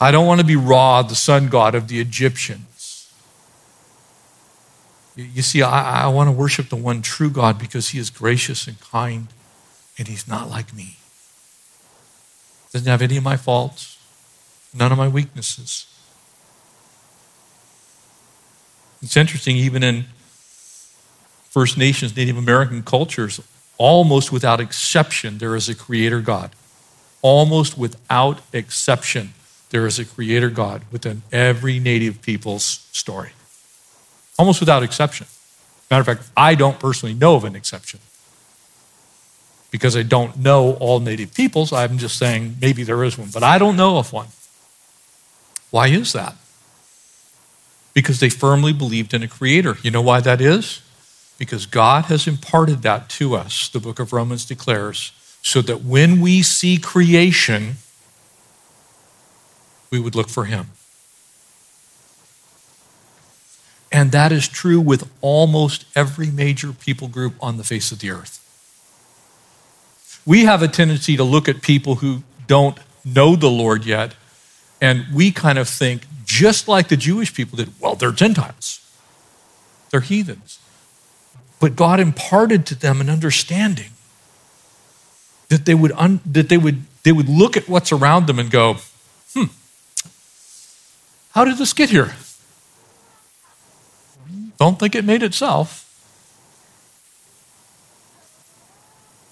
I 0.00 0.10
don't 0.10 0.26
want 0.26 0.40
to 0.40 0.46
be 0.46 0.56
Ra, 0.56 1.02
the 1.02 1.14
sun 1.14 1.48
god 1.48 1.74
of 1.74 1.88
the 1.88 2.00
Egyptians. 2.00 3.12
You 5.14 5.42
see, 5.42 5.60
I, 5.60 6.04
I 6.04 6.08
want 6.08 6.28
to 6.28 6.32
worship 6.32 6.70
the 6.70 6.76
one 6.76 7.02
true 7.02 7.30
God 7.30 7.58
because 7.58 7.90
he 7.90 7.98
is 7.98 8.08
gracious 8.08 8.66
and 8.66 8.80
kind 8.80 9.28
and 9.98 10.08
he's 10.08 10.26
not 10.26 10.48
like 10.48 10.74
me. 10.74 10.96
Doesn't 12.72 12.88
have 12.88 13.02
any 13.02 13.18
of 13.18 13.24
my 13.24 13.36
faults, 13.36 13.98
none 14.72 14.92
of 14.92 14.98
my 14.98 15.08
weaknesses. 15.08 15.86
It's 19.02 19.16
interesting, 19.16 19.56
even 19.56 19.82
in 19.82 20.04
First 21.48 21.76
Nations, 21.78 22.16
Native 22.16 22.36
American 22.36 22.82
cultures, 22.82 23.40
almost 23.78 24.30
without 24.30 24.60
exception, 24.60 25.38
there 25.38 25.56
is 25.56 25.68
a 25.68 25.74
creator 25.74 26.20
God. 26.20 26.50
Almost 27.22 27.76
without 27.76 28.40
exception 28.52 29.34
there 29.70 29.86
is 29.86 29.98
a 29.98 30.04
creator 30.04 30.50
God 30.50 30.82
within 30.90 31.22
every 31.32 31.78
native 31.78 32.22
people's 32.22 32.86
story, 32.92 33.30
almost 34.38 34.60
without 34.60 34.82
exception. 34.82 35.26
Matter 35.90 36.00
of 36.00 36.06
fact, 36.06 36.30
I 36.36 36.54
don't 36.54 36.78
personally 36.78 37.14
know 37.14 37.34
of 37.36 37.44
an 37.44 37.56
exception 37.56 38.00
because 39.70 39.96
I 39.96 40.02
don't 40.02 40.38
know 40.38 40.74
all 40.74 41.00
native 41.00 41.34
peoples. 41.34 41.72
I'm 41.72 41.98
just 41.98 42.18
saying 42.18 42.56
maybe 42.60 42.82
there 42.82 43.02
is 43.04 43.16
one, 43.16 43.28
but 43.32 43.42
I 43.42 43.58
don't 43.58 43.76
know 43.76 43.98
of 43.98 44.12
one. 44.12 44.28
Why 45.70 45.88
is 45.88 46.12
that? 46.12 46.34
Because 47.92 48.20
they 48.20 48.28
firmly 48.30 48.72
believed 48.72 49.12
in 49.14 49.22
a 49.22 49.28
creator. 49.28 49.76
You 49.82 49.90
know 49.90 50.02
why 50.02 50.20
that 50.20 50.40
is? 50.40 50.80
Because 51.38 51.66
God 51.66 52.04
has 52.06 52.26
imparted 52.26 52.82
that 52.82 53.08
to 53.10 53.34
us, 53.34 53.68
the 53.68 53.80
book 53.80 53.98
of 53.98 54.12
Romans 54.12 54.44
declares, 54.44 55.12
so 55.42 55.62
that 55.62 55.82
when 55.82 56.20
we 56.20 56.42
see 56.42 56.76
creation, 56.76 57.76
we 59.90 59.98
would 59.98 60.14
look 60.14 60.28
for 60.28 60.44
him. 60.44 60.68
And 63.90 64.12
that 64.12 64.30
is 64.30 64.46
true 64.46 64.80
with 64.80 65.10
almost 65.20 65.84
every 65.96 66.30
major 66.30 66.72
people 66.72 67.08
group 67.08 67.34
on 67.40 67.56
the 67.56 67.64
face 67.64 67.90
of 67.90 67.98
the 67.98 68.10
earth. 68.10 68.36
We 70.24 70.44
have 70.44 70.62
a 70.62 70.68
tendency 70.68 71.16
to 71.16 71.24
look 71.24 71.48
at 71.48 71.62
people 71.62 71.96
who 71.96 72.22
don't 72.46 72.78
know 73.04 73.34
the 73.34 73.50
Lord 73.50 73.84
yet, 73.84 74.14
and 74.80 75.06
we 75.12 75.32
kind 75.32 75.58
of 75.58 75.68
think, 75.68 76.06
just 76.30 76.68
like 76.68 76.86
the 76.86 76.96
Jewish 76.96 77.34
people 77.34 77.56
did, 77.56 77.72
well, 77.80 77.96
they're 77.96 78.12
Gentiles, 78.12 78.78
they're 79.90 80.00
heathens. 80.00 80.60
But 81.58 81.74
God 81.74 81.98
imparted 81.98 82.64
to 82.66 82.76
them 82.76 83.00
an 83.00 83.10
understanding 83.10 83.90
that 85.48 85.64
they 85.64 85.74
would, 85.74 85.90
un- 85.92 86.20
that 86.24 86.48
they 86.48 86.56
would, 86.56 86.82
they 87.02 87.10
would 87.10 87.28
look 87.28 87.56
at 87.56 87.68
what's 87.68 87.90
around 87.90 88.28
them 88.28 88.38
and 88.38 88.48
go, 88.48 88.76
hmm, 89.34 89.46
how 91.32 91.44
did 91.44 91.58
this 91.58 91.72
get 91.72 91.90
here? 91.90 92.14
Don't 94.56 94.78
think 94.78 94.94
it 94.94 95.04
made 95.04 95.24
itself. 95.24 95.86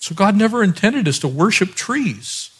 So, 0.01 0.15
God 0.17 0.37
never 0.37 0.65
intended 0.65 1.07
us 1.07 1.21
to 1.21 1.29
worship 1.29 1.75
trees. 1.75 2.51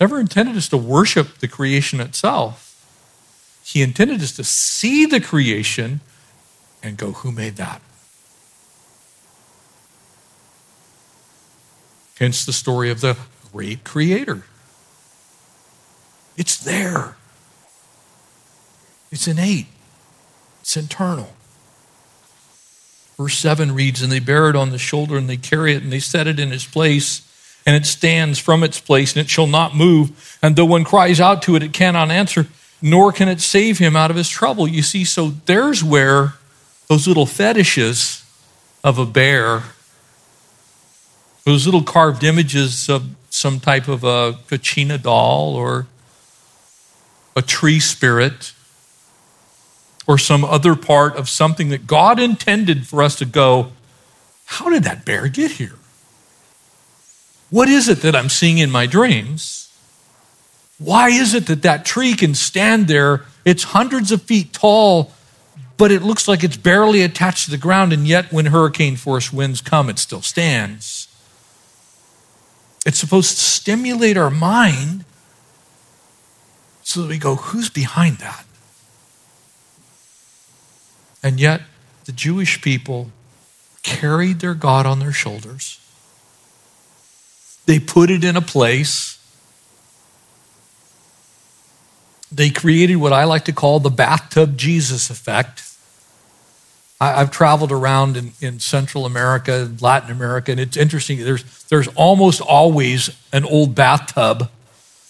never 0.00 0.18
intended 0.18 0.56
us 0.56 0.68
to 0.70 0.76
worship 0.76 1.38
the 1.38 1.46
creation 1.46 2.00
itself. 2.00 2.71
He 3.64 3.82
intended 3.82 4.20
us 4.22 4.32
to 4.36 4.44
see 4.44 5.06
the 5.06 5.20
creation 5.20 6.00
and 6.82 6.96
go, 6.96 7.12
Who 7.12 7.32
made 7.32 7.56
that? 7.56 7.80
Hence 12.18 12.44
the 12.44 12.52
story 12.52 12.90
of 12.90 13.00
the 13.00 13.16
great 13.52 13.84
creator. 13.84 14.44
It's 16.36 16.56
there, 16.56 17.16
it's 19.10 19.26
innate, 19.26 19.66
it's 20.60 20.76
internal. 20.76 21.34
Verse 23.18 23.36
7 23.36 23.74
reads, 23.74 24.02
And 24.02 24.10
they 24.10 24.18
bear 24.18 24.48
it 24.48 24.56
on 24.56 24.70
the 24.70 24.78
shoulder, 24.78 25.16
and 25.16 25.28
they 25.28 25.36
carry 25.36 25.74
it, 25.74 25.82
and 25.82 25.92
they 25.92 25.98
set 26.00 26.26
it 26.26 26.40
in 26.40 26.52
its 26.52 26.64
place, 26.64 27.28
and 27.66 27.76
it 27.76 27.86
stands 27.86 28.38
from 28.38 28.64
its 28.64 28.80
place, 28.80 29.14
and 29.14 29.24
it 29.24 29.30
shall 29.30 29.46
not 29.46 29.76
move. 29.76 30.38
And 30.42 30.56
though 30.56 30.64
one 30.64 30.84
cries 30.84 31.20
out 31.20 31.42
to 31.42 31.54
it, 31.54 31.62
it 31.62 31.72
cannot 31.72 32.10
answer, 32.10 32.46
nor 32.82 33.12
can 33.12 33.28
it 33.28 33.40
save 33.40 33.78
him 33.78 33.96
out 33.96 34.10
of 34.10 34.16
his 34.16 34.28
trouble. 34.28 34.66
You 34.66 34.82
see, 34.82 35.04
so 35.04 35.32
there's 35.46 35.82
where 35.84 36.34
those 36.88 37.06
little 37.06 37.26
fetishes 37.26 38.24
of 38.82 38.98
a 38.98 39.06
bear, 39.06 39.62
those 41.44 41.64
little 41.64 41.84
carved 41.84 42.24
images 42.24 42.88
of 42.88 43.06
some 43.30 43.60
type 43.60 43.88
of 43.88 44.04
a 44.04 44.34
kachina 44.48 45.00
doll 45.00 45.54
or 45.54 45.86
a 47.34 47.40
tree 47.40 47.80
spirit, 47.80 48.52
or 50.06 50.18
some 50.18 50.44
other 50.44 50.74
part 50.74 51.16
of 51.16 51.28
something 51.28 51.68
that 51.70 51.86
God 51.86 52.18
intended 52.18 52.86
for 52.86 53.02
us 53.02 53.14
to 53.16 53.24
go, 53.24 53.72
how 54.44 54.68
did 54.68 54.82
that 54.84 55.04
bear 55.04 55.28
get 55.28 55.52
here? 55.52 55.78
What 57.50 57.68
is 57.68 57.88
it 57.88 58.02
that 58.02 58.16
I'm 58.16 58.28
seeing 58.28 58.58
in 58.58 58.70
my 58.70 58.86
dreams? 58.86 59.61
Why 60.84 61.10
is 61.10 61.34
it 61.34 61.46
that 61.46 61.62
that 61.62 61.84
tree 61.84 62.14
can 62.14 62.34
stand 62.34 62.88
there? 62.88 63.24
It's 63.44 63.62
hundreds 63.62 64.10
of 64.10 64.22
feet 64.22 64.52
tall, 64.52 65.12
but 65.76 65.92
it 65.92 66.02
looks 66.02 66.26
like 66.26 66.42
it's 66.42 66.56
barely 66.56 67.02
attached 67.02 67.44
to 67.44 67.50
the 67.50 67.58
ground, 67.58 67.92
and 67.92 68.06
yet 68.06 68.32
when 68.32 68.46
hurricane 68.46 68.96
force 68.96 69.32
winds 69.32 69.60
come, 69.60 69.88
it 69.88 69.98
still 69.98 70.22
stands. 70.22 71.08
It's 72.84 72.98
supposed 72.98 73.30
to 73.30 73.36
stimulate 73.36 74.16
our 74.16 74.30
mind 74.30 75.04
so 76.82 77.02
that 77.02 77.08
we 77.08 77.18
go, 77.18 77.36
who's 77.36 77.70
behind 77.70 78.18
that? 78.18 78.44
And 81.22 81.38
yet, 81.38 81.62
the 82.06 82.12
Jewish 82.12 82.60
people 82.60 83.12
carried 83.84 84.40
their 84.40 84.54
God 84.54 84.84
on 84.84 84.98
their 84.98 85.12
shoulders. 85.12 85.78
They 87.66 87.78
put 87.78 88.10
it 88.10 88.24
in 88.24 88.36
a 88.36 88.40
place. 88.40 89.21
They 92.34 92.50
created 92.50 92.96
what 92.96 93.12
I 93.12 93.24
like 93.24 93.44
to 93.44 93.52
call 93.52 93.78
the 93.78 93.90
bathtub 93.90 94.56
Jesus 94.56 95.10
effect. 95.10 95.62
I, 97.00 97.18
have 97.18 97.30
traveled 97.30 97.72
around 97.72 98.16
in, 98.16 98.32
in 98.40 98.60
Central 98.60 99.04
America, 99.04 99.70
Latin 99.80 100.10
America, 100.10 100.52
and 100.52 100.60
it's 100.60 100.76
interesting. 100.76 101.18
There's, 101.18 101.64
there's 101.64 101.88
almost 101.88 102.40
always 102.40 103.10
an 103.32 103.44
old 103.44 103.74
bathtub 103.74 104.48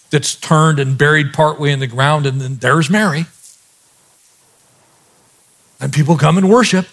that's 0.09 0.35
turned 0.35 0.79
and 0.79 0.97
buried 0.97 1.33
partway 1.33 1.71
in 1.71 1.79
the 1.79 1.87
ground, 1.87 2.25
and 2.25 2.41
then 2.41 2.57
there's 2.57 2.89
Mary 2.89 3.25
and 5.83 5.91
people 5.91 6.17
come 6.17 6.37
and 6.37 6.49
worship. 6.49 6.87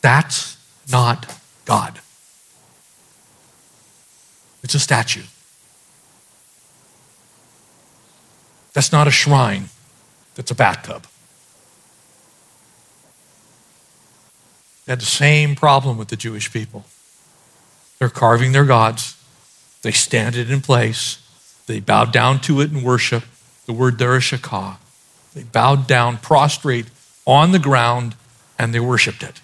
That's 0.00 0.56
not 0.92 1.26
God. 1.64 1.98
It's 4.62 4.76
a 4.76 4.78
statue. 4.78 5.24
That's 8.78 8.92
not 8.92 9.08
a 9.08 9.10
shrine, 9.10 9.70
that's 10.36 10.52
a 10.52 10.54
bathtub. 10.54 11.02
They 14.86 14.92
had 14.92 15.00
the 15.00 15.04
same 15.04 15.56
problem 15.56 15.98
with 15.98 16.06
the 16.10 16.16
Jewish 16.16 16.52
people. 16.52 16.84
They're 17.98 18.08
carving 18.08 18.52
their 18.52 18.64
gods, 18.64 19.20
they 19.82 19.90
stand 19.90 20.36
it 20.36 20.48
in 20.48 20.60
place, 20.60 21.18
they 21.66 21.80
bow 21.80 22.04
down 22.04 22.38
to 22.42 22.60
it 22.60 22.70
and 22.70 22.84
worship. 22.84 23.24
The 23.66 23.72
word 23.72 23.98
there 23.98 24.16
is. 24.16 24.30
They 24.30 25.42
bowed 25.42 25.88
down, 25.88 26.18
prostrate 26.18 26.86
on 27.26 27.50
the 27.50 27.58
ground, 27.58 28.14
and 28.60 28.72
they 28.72 28.78
worshiped 28.78 29.24
it. 29.24 29.40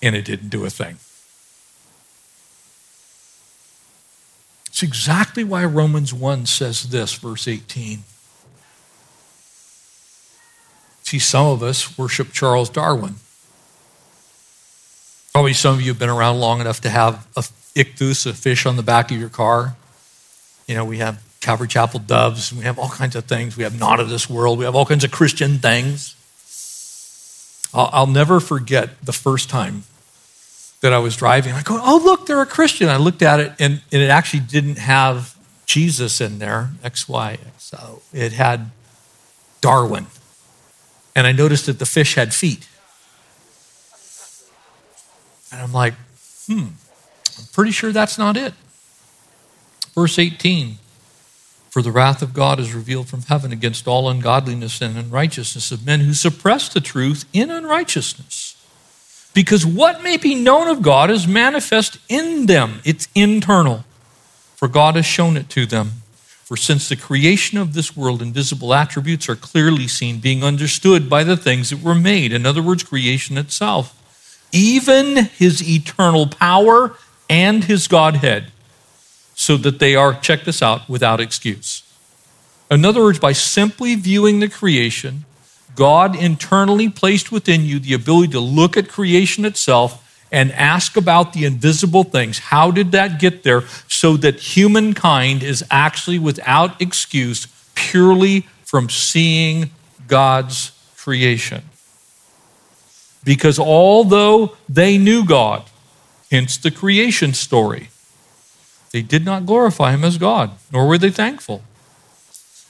And 0.00 0.14
it 0.14 0.24
didn't 0.24 0.50
do 0.50 0.64
a 0.64 0.70
thing. 0.70 0.98
It's 4.72 4.82
exactly 4.82 5.44
why 5.44 5.66
Romans 5.66 6.14
1 6.14 6.46
says 6.46 6.84
this, 6.84 7.12
verse 7.12 7.46
18. 7.46 8.04
See, 11.02 11.18
some 11.18 11.46
of 11.48 11.62
us 11.62 11.98
worship 11.98 12.32
Charles 12.32 12.70
Darwin. 12.70 13.16
Probably 15.34 15.52
some 15.52 15.74
of 15.74 15.82
you 15.82 15.88
have 15.88 15.98
been 15.98 16.08
around 16.08 16.40
long 16.40 16.62
enough 16.62 16.80
to 16.80 16.88
have 16.88 17.26
a 17.36 17.42
ichthus, 17.78 18.24
a 18.24 18.32
fish 18.32 18.64
on 18.64 18.76
the 18.76 18.82
back 18.82 19.10
of 19.10 19.18
your 19.18 19.28
car. 19.28 19.76
You 20.66 20.74
know, 20.74 20.86
we 20.86 20.98
have 20.98 21.22
Calvary 21.42 21.68
Chapel 21.68 22.00
doves, 22.00 22.50
we 22.50 22.64
have 22.64 22.78
all 22.78 22.88
kinds 22.88 23.14
of 23.14 23.26
things. 23.26 23.58
We 23.58 23.64
have 23.64 23.78
not 23.78 24.00
of 24.00 24.08
this 24.08 24.30
world. 24.30 24.58
We 24.58 24.64
have 24.64 24.74
all 24.74 24.86
kinds 24.86 25.04
of 25.04 25.10
Christian 25.10 25.58
things. 25.58 26.16
I'll 27.74 28.06
never 28.06 28.40
forget 28.40 29.04
the 29.04 29.12
first 29.12 29.50
time 29.50 29.84
that 30.82 30.92
I 30.92 30.98
was 30.98 31.16
driving. 31.16 31.54
I 31.54 31.62
go, 31.62 31.80
oh, 31.82 32.00
look, 32.04 32.26
they're 32.26 32.42
a 32.42 32.46
Christian. 32.46 32.88
I 32.88 32.98
looked 32.98 33.22
at 33.22 33.40
it, 33.40 33.52
and, 33.58 33.80
and 33.90 34.02
it 34.02 34.10
actually 34.10 34.40
didn't 34.40 34.78
have 34.78 35.36
Jesus 35.64 36.20
in 36.20 36.38
there, 36.38 36.70
X, 36.84 37.08
Y, 37.08 37.38
X, 37.46 37.74
O. 37.74 38.02
It 38.12 38.32
had 38.32 38.70
Darwin. 39.60 40.06
And 41.16 41.26
I 41.26 41.32
noticed 41.32 41.66
that 41.66 41.78
the 41.78 41.86
fish 41.86 42.14
had 42.14 42.34
feet. 42.34 42.68
And 45.50 45.60
I'm 45.62 45.72
like, 45.72 45.94
hmm, 46.46 46.66
I'm 47.38 47.44
pretty 47.52 47.72
sure 47.72 47.92
that's 47.92 48.18
not 48.18 48.36
it. 48.36 48.54
Verse 49.94 50.18
18 50.18 50.78
for 51.72 51.80
the 51.80 51.90
wrath 51.90 52.20
of 52.20 52.34
God 52.34 52.60
is 52.60 52.74
revealed 52.74 53.08
from 53.08 53.22
heaven 53.22 53.50
against 53.50 53.88
all 53.88 54.10
ungodliness 54.10 54.82
and 54.82 54.98
unrighteousness 54.98 55.72
of 55.72 55.86
men 55.86 56.00
who 56.00 56.12
suppress 56.12 56.68
the 56.68 56.82
truth 56.82 57.24
in 57.32 57.50
unrighteousness. 57.50 58.51
Because 59.34 59.64
what 59.64 60.02
may 60.02 60.16
be 60.16 60.34
known 60.34 60.68
of 60.68 60.82
God 60.82 61.10
is 61.10 61.26
manifest 61.26 61.98
in 62.08 62.46
them, 62.46 62.80
it's 62.84 63.08
internal. 63.14 63.84
For 64.56 64.68
God 64.68 64.94
has 64.96 65.06
shown 65.06 65.36
it 65.36 65.48
to 65.50 65.66
them. 65.66 66.02
For 66.44 66.56
since 66.56 66.88
the 66.88 66.96
creation 66.96 67.56
of 67.56 67.72
this 67.72 67.96
world, 67.96 68.20
invisible 68.20 68.74
attributes 68.74 69.28
are 69.28 69.36
clearly 69.36 69.88
seen, 69.88 70.18
being 70.18 70.44
understood 70.44 71.08
by 71.08 71.24
the 71.24 71.36
things 71.36 71.70
that 71.70 71.82
were 71.82 71.94
made. 71.94 72.32
In 72.32 72.44
other 72.44 72.62
words, 72.62 72.82
creation 72.82 73.38
itself. 73.38 73.98
Even 74.52 75.16
his 75.16 75.66
eternal 75.66 76.26
power 76.26 76.94
and 77.30 77.64
his 77.64 77.88
Godhead 77.88 78.52
so 79.34 79.56
that 79.56 79.78
they 79.78 79.96
are, 79.96 80.14
check 80.14 80.44
this 80.44 80.62
out, 80.62 80.88
without 80.88 81.20
excuse. 81.20 81.82
In 82.70 82.84
other 82.84 83.02
words, 83.02 83.18
by 83.18 83.32
simply 83.32 83.94
viewing 83.94 84.40
the 84.40 84.48
creation, 84.48 85.24
God 85.74 86.16
internally 86.16 86.88
placed 86.88 87.32
within 87.32 87.64
you 87.64 87.78
the 87.78 87.94
ability 87.94 88.32
to 88.32 88.40
look 88.40 88.76
at 88.76 88.88
creation 88.88 89.44
itself 89.44 89.98
and 90.30 90.50
ask 90.52 90.96
about 90.96 91.32
the 91.34 91.44
invisible 91.44 92.04
things. 92.04 92.38
How 92.38 92.70
did 92.70 92.92
that 92.92 93.20
get 93.20 93.42
there? 93.42 93.62
So 93.86 94.16
that 94.18 94.40
humankind 94.40 95.42
is 95.42 95.64
actually 95.70 96.18
without 96.18 96.80
excuse 96.80 97.46
purely 97.74 98.46
from 98.64 98.88
seeing 98.88 99.70
God's 100.08 100.72
creation. 100.96 101.62
Because 103.24 103.58
although 103.58 104.56
they 104.68 104.98
knew 104.98 105.24
God, 105.24 105.64
hence 106.30 106.56
the 106.56 106.70
creation 106.70 107.34
story, 107.34 107.88
they 108.90 109.02
did 109.02 109.24
not 109.24 109.46
glorify 109.46 109.92
him 109.92 110.04
as 110.04 110.18
God, 110.18 110.50
nor 110.72 110.86
were 110.86 110.98
they 110.98 111.10
thankful, 111.10 111.62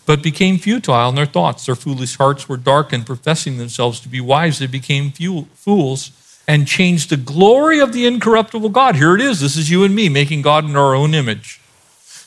but 0.04 0.22
became 0.22 0.58
futile 0.58 1.08
in 1.08 1.14
their 1.14 1.26
thoughts. 1.26 1.66
Their 1.66 1.74
foolish 1.74 2.16
hearts 2.16 2.48
were 2.48 2.56
darkened, 2.56 3.06
professing 3.06 3.58
themselves 3.58 4.00
to 4.00 4.08
be 4.08 4.20
wise. 4.20 4.58
They 4.58 4.66
became 4.66 5.12
fools 5.12 6.10
and 6.48 6.66
changed 6.66 7.10
the 7.10 7.16
glory 7.16 7.78
of 7.78 7.92
the 7.92 8.06
incorruptible 8.06 8.70
God. 8.70 8.96
Here 8.96 9.14
it 9.14 9.20
is. 9.20 9.40
This 9.40 9.56
is 9.56 9.70
you 9.70 9.84
and 9.84 9.94
me 9.94 10.08
making 10.08 10.42
God 10.42 10.64
in 10.64 10.76
our 10.76 10.94
own 10.94 11.14
image. 11.14 11.60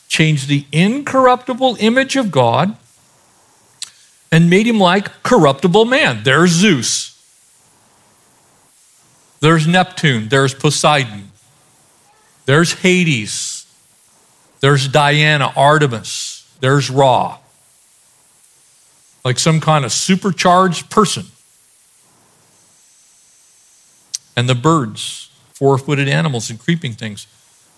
Changed 0.07 0.47
the 0.47 0.65
incorruptible 0.71 1.77
image 1.79 2.15
of 2.15 2.31
God 2.31 2.77
and 4.31 4.49
made 4.49 4.67
him 4.67 4.79
like 4.79 5.23
corruptible 5.23 5.85
man. 5.85 6.23
There's 6.23 6.51
Zeus. 6.51 7.11
There's 9.41 9.67
Neptune. 9.67 10.29
There's 10.29 10.53
Poseidon. 10.53 11.31
There's 12.45 12.73
Hades. 12.73 13.67
There's 14.61 14.87
Diana, 14.87 15.51
Artemis. 15.55 16.49
There's 16.61 16.89
Ra. 16.89 17.39
Like 19.25 19.39
some 19.39 19.59
kind 19.59 19.83
of 19.83 19.91
supercharged 19.91 20.89
person. 20.89 21.25
And 24.37 24.47
the 24.47 24.55
birds, 24.55 25.31
four 25.51 25.77
footed 25.77 26.07
animals, 26.07 26.49
and 26.49 26.59
creeping 26.59 26.93
things. 26.93 27.27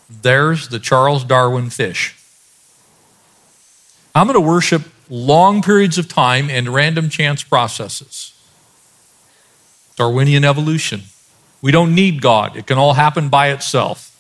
There's 0.10 0.68
the 0.68 0.80
Charles 0.80 1.24
Darwin 1.24 1.70
fish. 1.70 2.16
I'm 4.14 4.28
going 4.28 4.34
to 4.34 4.42
worship 4.42 4.84
long 5.10 5.62
periods 5.62 5.98
of 5.98 6.08
time 6.08 6.50
and 6.50 6.70
random 6.70 7.10
chance 7.10 7.44
processes. 7.44 8.34
Darwinian 9.96 10.44
evolution. 10.44 11.04
We 11.62 11.72
don't 11.72 11.96
need 11.96 12.22
God, 12.22 12.56
it 12.56 12.68
can 12.68 12.78
all 12.78 12.94
happen 12.94 13.30
by 13.30 13.50
itself. 13.50 14.14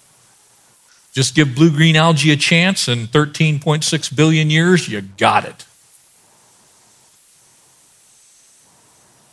Just 1.13 1.35
give 1.35 1.55
blue 1.55 1.71
green 1.71 1.95
algae 1.95 2.31
a 2.31 2.35
chance, 2.35 2.87
and 2.87 3.07
13.6 3.07 4.15
billion 4.15 4.49
years, 4.49 4.87
you 4.87 5.01
got 5.01 5.45
it. 5.45 5.65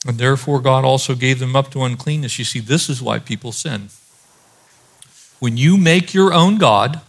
And 0.07 0.19
therefore, 0.19 0.61
God 0.61 0.85
also 0.85 1.15
gave 1.15 1.39
them 1.39 1.57
up 1.57 1.71
to 1.71 1.83
uncleanness. 1.83 2.39
You 2.39 2.45
see, 2.45 2.61
this 2.61 2.91
is 2.91 3.01
why 3.01 3.19
people 3.19 3.53
sin. 3.53 3.89
When 5.41 5.57
you 5.57 5.77
make 5.77 6.13
your 6.13 6.33
own 6.33 6.59
God, 6.59 7.01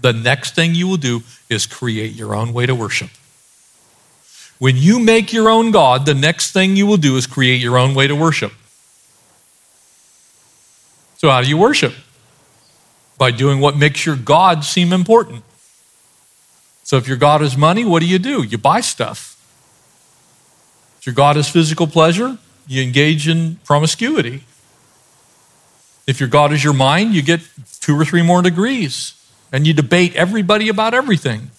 the 0.00 0.12
next 0.12 0.54
thing 0.54 0.74
you 0.74 0.88
will 0.88 0.96
do 0.96 1.22
is 1.48 1.66
create 1.66 2.12
your 2.12 2.34
own 2.34 2.52
way 2.52 2.66
to 2.66 2.74
worship. 2.74 3.10
When 4.58 4.76
you 4.76 4.98
make 4.98 5.32
your 5.32 5.48
own 5.48 5.70
God, 5.70 6.06
the 6.06 6.14
next 6.14 6.52
thing 6.52 6.76
you 6.76 6.86
will 6.86 6.96
do 6.96 7.16
is 7.16 7.26
create 7.26 7.60
your 7.60 7.78
own 7.78 7.94
way 7.94 8.06
to 8.06 8.14
worship. 8.14 8.52
So, 11.16 11.30
how 11.30 11.40
do 11.40 11.48
you 11.48 11.56
worship? 11.56 11.94
By 13.18 13.30
doing 13.30 13.60
what 13.60 13.76
makes 13.76 14.04
your 14.04 14.16
God 14.16 14.64
seem 14.64 14.92
important. 14.92 15.44
So, 16.82 16.96
if 16.96 17.06
your 17.06 17.16
God 17.16 17.42
is 17.42 17.56
money, 17.56 17.84
what 17.84 18.00
do 18.00 18.06
you 18.06 18.18
do? 18.18 18.42
You 18.42 18.58
buy 18.58 18.80
stuff. 18.80 19.31
If 21.02 21.06
your 21.06 21.14
God 21.16 21.36
is 21.36 21.48
physical 21.48 21.88
pleasure, 21.88 22.38
you 22.68 22.80
engage 22.80 23.26
in 23.26 23.56
promiscuity. 23.64 24.44
If 26.06 26.20
your 26.20 26.28
God 26.28 26.52
is 26.52 26.62
your 26.62 26.74
mind, 26.74 27.12
you 27.12 27.22
get 27.22 27.40
two 27.80 27.98
or 27.98 28.04
three 28.04 28.22
more 28.22 28.40
degrees 28.40 29.14
and 29.50 29.66
you 29.66 29.72
debate 29.72 30.14
everybody 30.14 30.68
about 30.68 30.94
everything. 30.94 31.50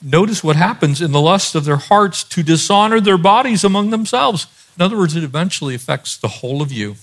Notice 0.00 0.44
what 0.44 0.54
happens 0.54 1.02
in 1.02 1.10
the 1.10 1.20
lust 1.20 1.56
of 1.56 1.64
their 1.64 1.78
hearts 1.78 2.22
to 2.22 2.44
dishonor 2.44 3.00
their 3.00 3.18
bodies 3.18 3.64
among 3.64 3.90
themselves. 3.90 4.46
In 4.78 4.82
other 4.82 4.96
words, 4.96 5.16
it 5.16 5.24
eventually 5.24 5.74
affects 5.74 6.16
the 6.16 6.28
whole 6.28 6.62
of 6.62 6.70
you, 6.70 6.94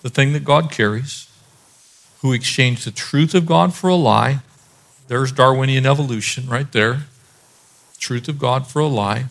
the 0.00 0.08
thing 0.08 0.32
that 0.32 0.46
God 0.46 0.70
carries, 0.70 1.28
who 2.22 2.32
exchanged 2.32 2.86
the 2.86 2.90
truth 2.90 3.34
of 3.34 3.44
God 3.44 3.74
for 3.74 3.88
a 3.88 3.96
lie. 3.96 4.38
There's 5.08 5.30
Darwinian 5.30 5.84
evolution 5.84 6.48
right 6.48 6.72
there. 6.72 7.02
Truth 8.02 8.26
of 8.26 8.40
God 8.40 8.66
for 8.66 8.80
a 8.80 8.88
lie. 8.88 9.26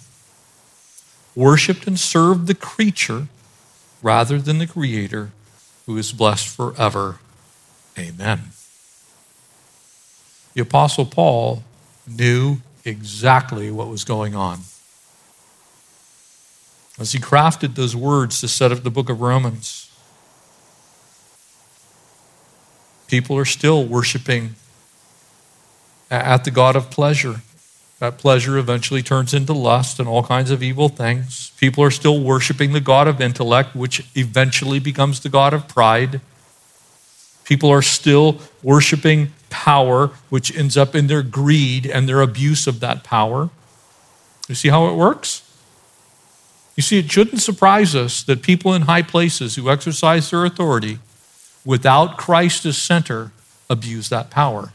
Worshipped 1.36 1.88
and 1.88 2.00
served 2.00 2.48
the 2.48 2.56
creature 2.56 3.28
rather 4.02 4.40
than 4.40 4.60
the 4.60 4.66
Creator, 4.66 5.32
who 5.86 5.98
is 5.98 6.14
blessed 6.14 6.48
forever. 6.48 7.20
Amen. 8.00 8.54
The 10.54 10.62
Apostle 10.62 11.06
Paul 11.06 11.66
knew 12.08 12.60
exactly 12.86 13.70
what 13.72 13.90
was 13.90 14.06
going 14.06 14.36
on 14.36 14.62
as 16.98 17.12
he 17.12 17.20
crafted 17.20 17.76
those 17.76 17.94
words 17.94 18.40
to 18.40 18.48
set 18.48 18.72
up 18.72 18.84
the 18.84 18.90
book 18.90 19.10
of 19.10 19.20
Romans. 19.20 19.92
People 23.10 23.38
are 23.38 23.44
still 23.44 23.84
worshiping 23.84 24.56
at 26.10 26.46
the 26.46 26.52
God 26.52 26.78
of 26.78 26.90
pleasure. 26.90 27.42
That 28.02 28.18
pleasure 28.18 28.58
eventually 28.58 29.04
turns 29.04 29.32
into 29.32 29.54
lust 29.54 30.00
and 30.00 30.10
all 30.10 30.24
kinds 30.24 30.50
of 30.50 30.64
evil 30.64 30.90
things. 30.90 31.52
People 31.58 31.84
are 31.84 31.92
still 31.92 32.20
worshiping 32.20 32.74
the 32.74 32.80
God 32.80 33.08
of 33.08 33.22
intellect, 33.22 33.76
which 33.76 34.04
eventually 34.16 34.80
becomes 34.80 35.20
the 35.20 35.30
God 35.30 35.54
of 35.54 35.68
pride. 35.68 36.20
People 37.44 37.70
are 37.70 37.84
still 37.84 38.40
worshiping 38.64 39.34
power, 39.52 40.08
which 40.32 40.52
ends 40.58 40.76
up 40.78 40.96
in 40.96 41.06
their 41.06 41.22
greed 41.22 41.86
and 41.86 42.10
their 42.10 42.22
abuse 42.22 42.66
of 42.66 42.80
that 42.80 43.04
power. 43.04 43.52
You 44.48 44.56
see 44.56 44.70
how 44.70 44.88
it 44.88 44.96
works? 44.96 45.48
You 46.76 46.82
see, 46.82 46.98
it 46.98 47.12
shouldn't 47.12 47.44
surprise 47.44 47.94
us 47.94 48.24
that 48.24 48.42
people 48.42 48.74
in 48.74 48.84
high 48.84 49.04
places 49.04 49.58
who 49.58 49.70
exercise 49.70 50.32
their 50.32 50.44
authority 50.44 50.98
without 51.64 52.18
Christ 52.18 52.66
as 52.66 52.80
center 52.80 53.32
abuse 53.70 54.10
that 54.10 54.32
power. 54.32 54.74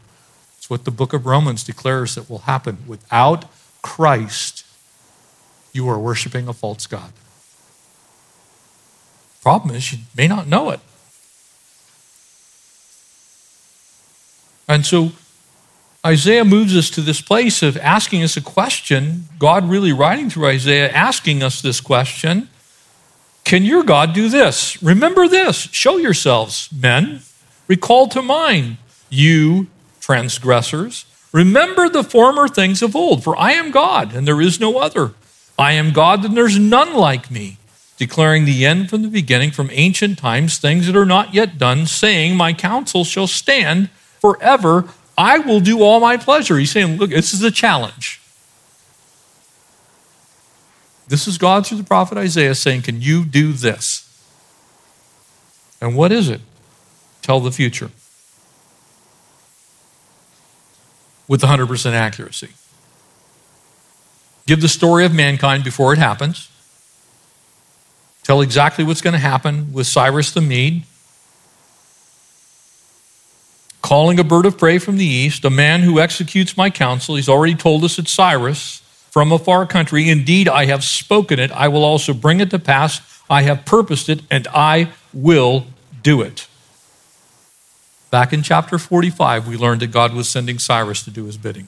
It's 0.67 0.69
what 0.69 0.83
the 0.83 0.91
book 0.91 1.13
of 1.13 1.25
Romans 1.25 1.63
declares 1.63 2.15
that 2.15 2.29
will 2.29 2.39
happen. 2.39 2.79
Without 2.85 3.45
Christ, 3.81 4.65
you 5.71 5.87
are 5.87 5.97
worshiping 5.97 6.49
a 6.49 6.51
false 6.51 6.85
God. 6.87 7.13
Problem 9.41 9.73
is, 9.73 9.93
you 9.93 9.99
may 10.17 10.27
not 10.27 10.45
know 10.45 10.71
it. 10.71 10.81
And 14.67 14.85
so 14.85 15.13
Isaiah 16.05 16.43
moves 16.43 16.75
us 16.75 16.89
to 16.89 17.01
this 17.01 17.21
place 17.21 17.63
of 17.63 17.77
asking 17.77 18.21
us 18.21 18.35
a 18.35 18.41
question. 18.41 19.29
God 19.39 19.69
really 19.69 19.93
writing 19.93 20.29
through 20.29 20.47
Isaiah, 20.47 20.91
asking 20.91 21.43
us 21.43 21.61
this 21.61 21.79
question 21.79 22.49
Can 23.45 23.63
your 23.63 23.83
God 23.83 24.13
do 24.13 24.27
this? 24.27 24.83
Remember 24.83 25.29
this. 25.29 25.69
Show 25.71 25.95
yourselves, 25.95 26.67
men. 26.77 27.21
Recall 27.69 28.07
to 28.09 28.21
mind, 28.21 28.75
you 29.09 29.67
transgressors. 30.07 31.05
Remember 31.33 31.89
the 31.89 32.01
former 32.01 32.47
things 32.47 32.81
of 32.81 32.95
old, 32.95 33.25
for 33.25 33.37
I 33.37 33.51
am 33.51 33.71
God, 33.71 34.15
and 34.15 34.25
there 34.25 34.39
is 34.39 34.57
no 34.57 34.77
other. 34.77 35.11
I 35.59 35.73
am 35.73 35.91
God, 35.91 36.23
and 36.23 36.37
there's 36.37 36.57
none 36.57 36.93
like 36.93 37.29
me, 37.29 37.57
declaring 37.97 38.45
the 38.45 38.65
end 38.65 38.89
from 38.89 39.01
the 39.01 39.09
beginning, 39.09 39.51
from 39.51 39.69
ancient 39.73 40.17
times, 40.17 40.59
things 40.59 40.87
that 40.87 40.95
are 40.95 41.05
not 41.05 41.33
yet 41.33 41.57
done, 41.57 41.87
saying, 41.87 42.37
My 42.37 42.53
counsel 42.53 43.03
shall 43.03 43.27
stand 43.27 43.89
forever. 44.21 44.85
I 45.17 45.39
will 45.39 45.59
do 45.59 45.81
all 45.81 45.99
my 45.99 46.15
pleasure. 46.15 46.57
He's 46.57 46.71
saying, 46.71 46.95
look, 46.95 47.09
this 47.09 47.33
is 47.33 47.43
a 47.43 47.51
challenge. 47.51 48.21
This 51.09 51.27
is 51.27 51.37
God 51.37 51.67
through 51.67 51.79
the 51.79 51.83
prophet 51.83 52.17
Isaiah 52.17 52.55
saying, 52.55 52.83
Can 52.83 53.01
you 53.01 53.25
do 53.25 53.51
this? 53.51 54.05
And 55.81 55.97
what 55.97 56.13
is 56.13 56.29
it? 56.29 56.39
Tell 57.21 57.41
the 57.41 57.51
future 57.51 57.91
with 61.27 61.41
100% 61.41 61.91
accuracy. 61.91 62.49
Give 64.45 64.61
the 64.61 64.69
story 64.69 65.05
of 65.05 65.13
mankind 65.13 65.63
before 65.63 65.93
it 65.93 65.99
happens. 65.99 66.49
Tell 68.23 68.41
exactly 68.41 68.83
what's 68.83 69.01
going 69.01 69.13
to 69.13 69.19
happen 69.19 69.73
with 69.73 69.87
Cyrus 69.87 70.31
the 70.31 70.41
Mede 70.41 70.83
calling 73.87 74.19
a 74.19 74.23
bird 74.23 74.45
of 74.45 74.57
prey 74.57 74.77
from 74.79 74.97
the 74.97 75.05
east, 75.05 75.45
a 75.45 75.49
man 75.49 75.81
who 75.81 75.97
executes 75.97 76.57
my 76.57 76.69
counsel. 76.69 77.15
He's 77.15 77.29
already 77.29 77.55
told 77.55 77.85
us 77.85 77.97
it's 77.97 78.11
Cyrus 78.11 78.81
from 79.11 79.31
a 79.31 79.39
far 79.39 79.65
country. 79.65 80.09
Indeed, 80.09 80.49
I 80.49 80.65
have 80.65 80.83
spoken 80.83 81.39
it. 81.39 81.51
I 81.51 81.69
will 81.69 81.85
also 81.85 82.13
bring 82.13 82.41
it 82.41 82.49
to 82.49 82.59
pass. 82.59 82.99
I 83.29 83.43
have 83.43 83.63
purposed 83.63 84.09
it, 84.09 84.23
and 84.29 84.45
I 84.53 84.91
will 85.13 85.67
do 86.03 86.21
it. 86.21 86.47
Back 88.09 88.31
in 88.31 88.41
chapter 88.41 88.77
45, 88.77 89.47
we 89.47 89.57
learned 89.57 89.81
that 89.81 89.91
God 89.91 90.13
was 90.13 90.29
sending 90.29 90.59
Cyrus 90.59 91.03
to 91.03 91.11
do 91.11 91.25
his 91.25 91.37
bidding. 91.37 91.67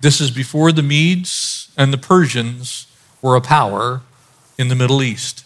This 0.00 0.20
is 0.20 0.30
before 0.30 0.72
the 0.72 0.82
Medes 0.82 1.70
and 1.78 1.92
the 1.92 1.98
Persians 1.98 2.86
were 3.22 3.36
a 3.36 3.40
power 3.40 4.02
in 4.58 4.68
the 4.68 4.74
Middle 4.74 5.02
East. 5.02 5.44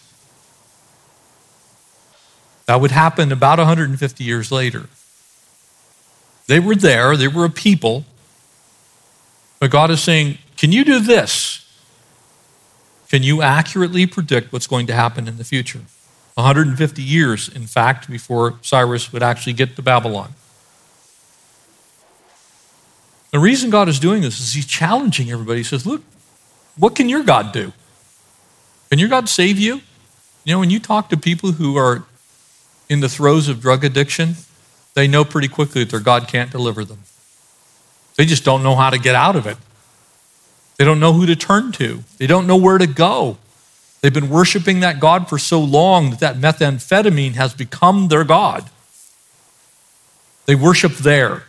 That 2.66 2.81
would 2.81 2.90
happen 2.90 3.31
about 3.31 3.59
150 3.59 4.25
years 4.25 4.51
later. 4.51 4.88
They 6.49 6.59
were 6.59 6.75
there, 6.75 7.16
they 7.16 7.29
were 7.29 7.44
a 7.44 7.51
people, 7.51 8.05
but 9.61 9.71
God 9.71 9.90
is 9.90 10.03
saying, 10.03 10.38
Can 10.57 10.73
you 10.73 10.85
do 10.85 10.99
this? 10.99 11.64
Can 13.09 13.23
you 13.23 13.40
accurately 13.40 14.07
predict 14.07 14.53
what's 14.53 14.66
going 14.66 14.87
to 14.88 14.92
happen 14.92 15.29
in 15.29 15.38
the 15.38 15.44
future? 15.44 15.83
150 16.38 17.03
years, 17.03 17.48
in 17.48 17.67
fact, 17.67 18.08
before 18.08 18.54
Cyrus 18.62 19.12
would 19.12 19.25
actually 19.25 19.54
get 19.54 19.75
to 19.75 19.83
Babylon. 19.83 20.35
The 23.33 23.40
reason 23.40 23.71
God 23.71 23.88
is 23.88 23.98
doing 23.98 24.23
this 24.23 24.40
is 24.40 24.52
He's 24.52 24.65
challenging 24.65 25.33
everybody. 25.33 25.58
He 25.58 25.65
says, 25.65 25.85
Look, 25.85 26.00
what 26.77 26.94
can 26.94 27.08
your 27.08 27.25
God 27.25 27.52
do? 27.52 27.73
Can 28.88 29.00
your 29.00 29.08
God 29.08 29.29
save 29.29 29.58
you? 29.58 29.81
You 30.44 30.54
know, 30.54 30.60
when 30.60 30.71
you 30.71 30.79
talk 30.79 31.08
to 31.08 31.17
people 31.17 31.52
who 31.52 31.77
are 31.77 32.04
in 32.88 33.00
the 33.00 33.08
throes 33.08 33.48
of 33.48 33.60
drug 33.60 33.85
addiction, 33.85 34.37
they 34.94 35.08
know 35.08 35.25
pretty 35.25 35.48
quickly 35.48 35.83
that 35.83 35.90
their 35.90 35.98
God 35.98 36.29
can't 36.29 36.52
deliver 36.52 36.85
them. 36.85 37.00
They 38.17 38.25
just 38.25 38.44
don't 38.44 38.62
know 38.62 38.77
how 38.77 38.90
to 38.90 38.98
get 38.98 39.17
out 39.17 39.35
of 39.35 39.48
it. 39.48 39.56
They 40.77 40.85
don't 40.85 41.00
know 41.00 41.12
who 41.12 41.27
to 41.27 41.35
turn 41.35 41.73
to, 41.73 42.04
they 42.19 42.29
don't 42.29 42.46
know 42.46 42.56
where 42.56 42.79
to 42.79 42.87
go. 42.87 43.38
They've 44.01 44.15
been 44.15 44.31
worshiping 44.31 44.81
that 44.81 45.01
God 45.01 45.29
for 45.29 45.38
so 45.38 45.61
long 45.61 46.11
that 46.11 46.21
that 46.21 46.37
methamphetamine 46.37 47.35
has 47.35 47.53
become 47.55 48.09
their 48.09 48.25
God. 48.25 48.71
They 50.46 50.55
worship 50.55 50.92
there. 50.99 51.44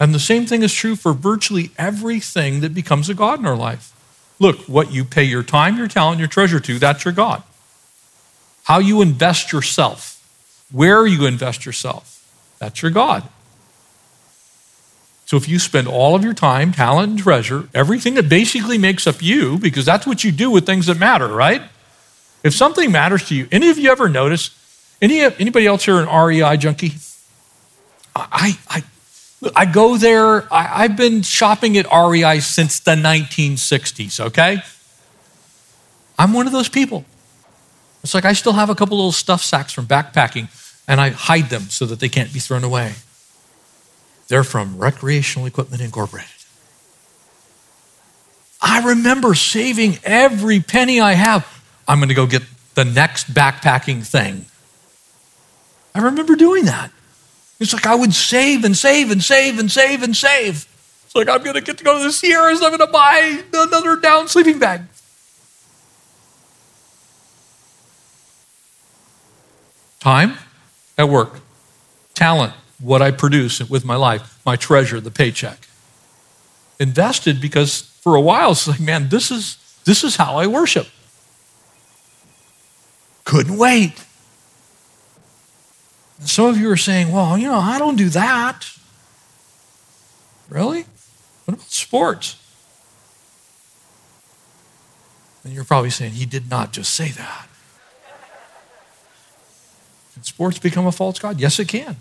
And 0.00 0.14
the 0.14 0.18
same 0.20 0.44
thing 0.44 0.62
is 0.62 0.74
true 0.74 0.96
for 0.96 1.12
virtually 1.12 1.70
everything 1.78 2.60
that 2.60 2.74
becomes 2.74 3.08
a 3.08 3.14
God 3.14 3.38
in 3.38 3.46
our 3.46 3.56
life. 3.56 3.92
Look, 4.38 4.58
what 4.68 4.92
you 4.92 5.04
pay 5.04 5.24
your 5.24 5.42
time, 5.42 5.78
your 5.78 5.88
talent, 5.88 6.18
your 6.18 6.28
treasure 6.28 6.60
to, 6.60 6.78
that's 6.78 7.04
your 7.04 7.14
God. 7.14 7.42
how 8.66 8.80
you 8.80 9.00
invest 9.00 9.52
yourself, 9.52 10.20
where 10.72 11.06
you 11.06 11.24
invest 11.24 11.64
yourself. 11.64 12.24
That's 12.58 12.82
your 12.82 12.90
God. 12.90 13.22
So 15.26 15.36
if 15.36 15.48
you 15.48 15.58
spend 15.58 15.88
all 15.88 16.14
of 16.14 16.22
your 16.22 16.34
time, 16.34 16.70
talent, 16.70 17.10
and 17.10 17.18
treasure, 17.18 17.68
everything 17.74 18.14
that 18.14 18.28
basically 18.28 18.78
makes 18.78 19.08
up 19.08 19.20
you, 19.20 19.58
because 19.58 19.84
that's 19.84 20.06
what 20.06 20.22
you 20.22 20.30
do 20.30 20.50
with 20.52 20.64
things 20.64 20.86
that 20.86 21.00
matter, 21.00 21.26
right? 21.26 21.62
If 22.44 22.54
something 22.54 22.92
matters 22.92 23.26
to 23.28 23.34
you, 23.34 23.48
any 23.50 23.68
of 23.68 23.76
you 23.76 23.90
ever 23.90 24.08
notice? 24.08 24.50
Any 25.02 25.22
anybody 25.22 25.66
else 25.66 25.84
here 25.84 25.98
an 25.98 26.08
REI 26.08 26.56
junkie? 26.56 26.92
I 28.14 28.56
I 28.70 28.84
I 29.54 29.66
go 29.66 29.96
there. 29.96 30.50
I, 30.52 30.84
I've 30.84 30.96
been 30.96 31.22
shopping 31.22 31.76
at 31.76 31.86
REI 31.92 32.38
since 32.38 32.78
the 32.78 32.92
1960s. 32.92 34.20
Okay, 34.20 34.62
I'm 36.16 36.32
one 36.32 36.46
of 36.46 36.52
those 36.52 36.68
people. 36.68 37.04
It's 38.04 38.14
like 38.14 38.24
I 38.24 38.32
still 38.32 38.52
have 38.52 38.70
a 38.70 38.76
couple 38.76 38.96
little 38.96 39.10
stuff 39.10 39.42
sacks 39.42 39.72
from 39.72 39.86
backpacking, 39.86 40.48
and 40.86 41.00
I 41.00 41.10
hide 41.10 41.50
them 41.50 41.62
so 41.62 41.84
that 41.86 41.98
they 41.98 42.08
can't 42.08 42.32
be 42.32 42.38
thrown 42.38 42.62
away. 42.62 42.94
They're 44.28 44.44
from 44.44 44.78
Recreational 44.78 45.46
Equipment 45.46 45.82
Incorporated. 45.82 46.30
I 48.60 48.80
remember 48.88 49.34
saving 49.34 49.98
every 50.02 50.60
penny 50.60 51.00
I 51.00 51.12
have. 51.12 51.46
I'm 51.86 51.98
going 51.98 52.08
to 52.08 52.14
go 52.14 52.26
get 52.26 52.42
the 52.74 52.84
next 52.84 53.32
backpacking 53.32 54.04
thing. 54.06 54.46
I 55.94 56.00
remember 56.00 56.34
doing 56.34 56.64
that. 56.64 56.90
It's 57.60 57.72
like 57.72 57.86
I 57.86 57.94
would 57.94 58.14
save 58.14 58.64
and 58.64 58.76
save 58.76 59.10
and 59.10 59.22
save 59.22 59.58
and 59.58 59.70
save 59.70 60.02
and 60.02 60.14
save. 60.16 60.66
It's 61.04 61.14
like 61.14 61.28
I'm 61.28 61.42
going 61.42 61.54
to 61.54 61.60
get 61.60 61.78
to 61.78 61.84
go 61.84 61.96
to 61.96 62.04
the 62.04 62.12
Sierras. 62.12 62.60
I'm 62.62 62.76
going 62.76 62.80
to 62.80 62.86
buy 62.86 63.42
another 63.54 63.96
down 63.96 64.28
sleeping 64.28 64.58
bag. 64.58 64.82
Time 70.00 70.34
at 70.98 71.08
work, 71.08 71.40
talent, 72.14 72.52
what 72.80 73.02
I 73.02 73.10
produce 73.10 73.60
with 73.68 73.84
my 73.84 73.96
life, 73.96 74.40
my 74.44 74.56
treasure, 74.56 75.00
the 75.00 75.10
paycheck. 75.10 75.68
Invested 76.78 77.40
because 77.40 77.82
for 78.02 78.14
a 78.14 78.20
while 78.20 78.52
it's 78.52 78.68
like, 78.68 78.80
man, 78.80 79.08
this 79.08 79.30
is 79.30 79.56
this 79.84 80.04
is 80.04 80.16
how 80.16 80.36
I 80.36 80.46
worship. 80.46 80.88
Couldn't 83.24 83.56
wait. 83.56 84.04
And 86.18 86.28
some 86.28 86.46
of 86.46 86.58
you 86.58 86.70
are 86.70 86.76
saying, 86.76 87.12
well, 87.12 87.36
you 87.38 87.48
know, 87.48 87.58
I 87.58 87.78
don't 87.78 87.96
do 87.96 88.08
that. 88.10 88.66
Really? 90.48 90.84
What 91.44 91.54
about 91.54 91.70
sports? 91.70 92.36
And 95.44 95.54
you're 95.54 95.64
probably 95.64 95.90
saying, 95.90 96.12
he 96.12 96.26
did 96.26 96.50
not 96.50 96.72
just 96.72 96.94
say 96.94 97.10
that. 97.10 97.48
Can 100.14 100.24
sports 100.24 100.58
become 100.58 100.86
a 100.86 100.92
false 100.92 101.18
God? 101.18 101.38
Yes, 101.38 101.58
it 101.60 101.68
can. 101.68 101.96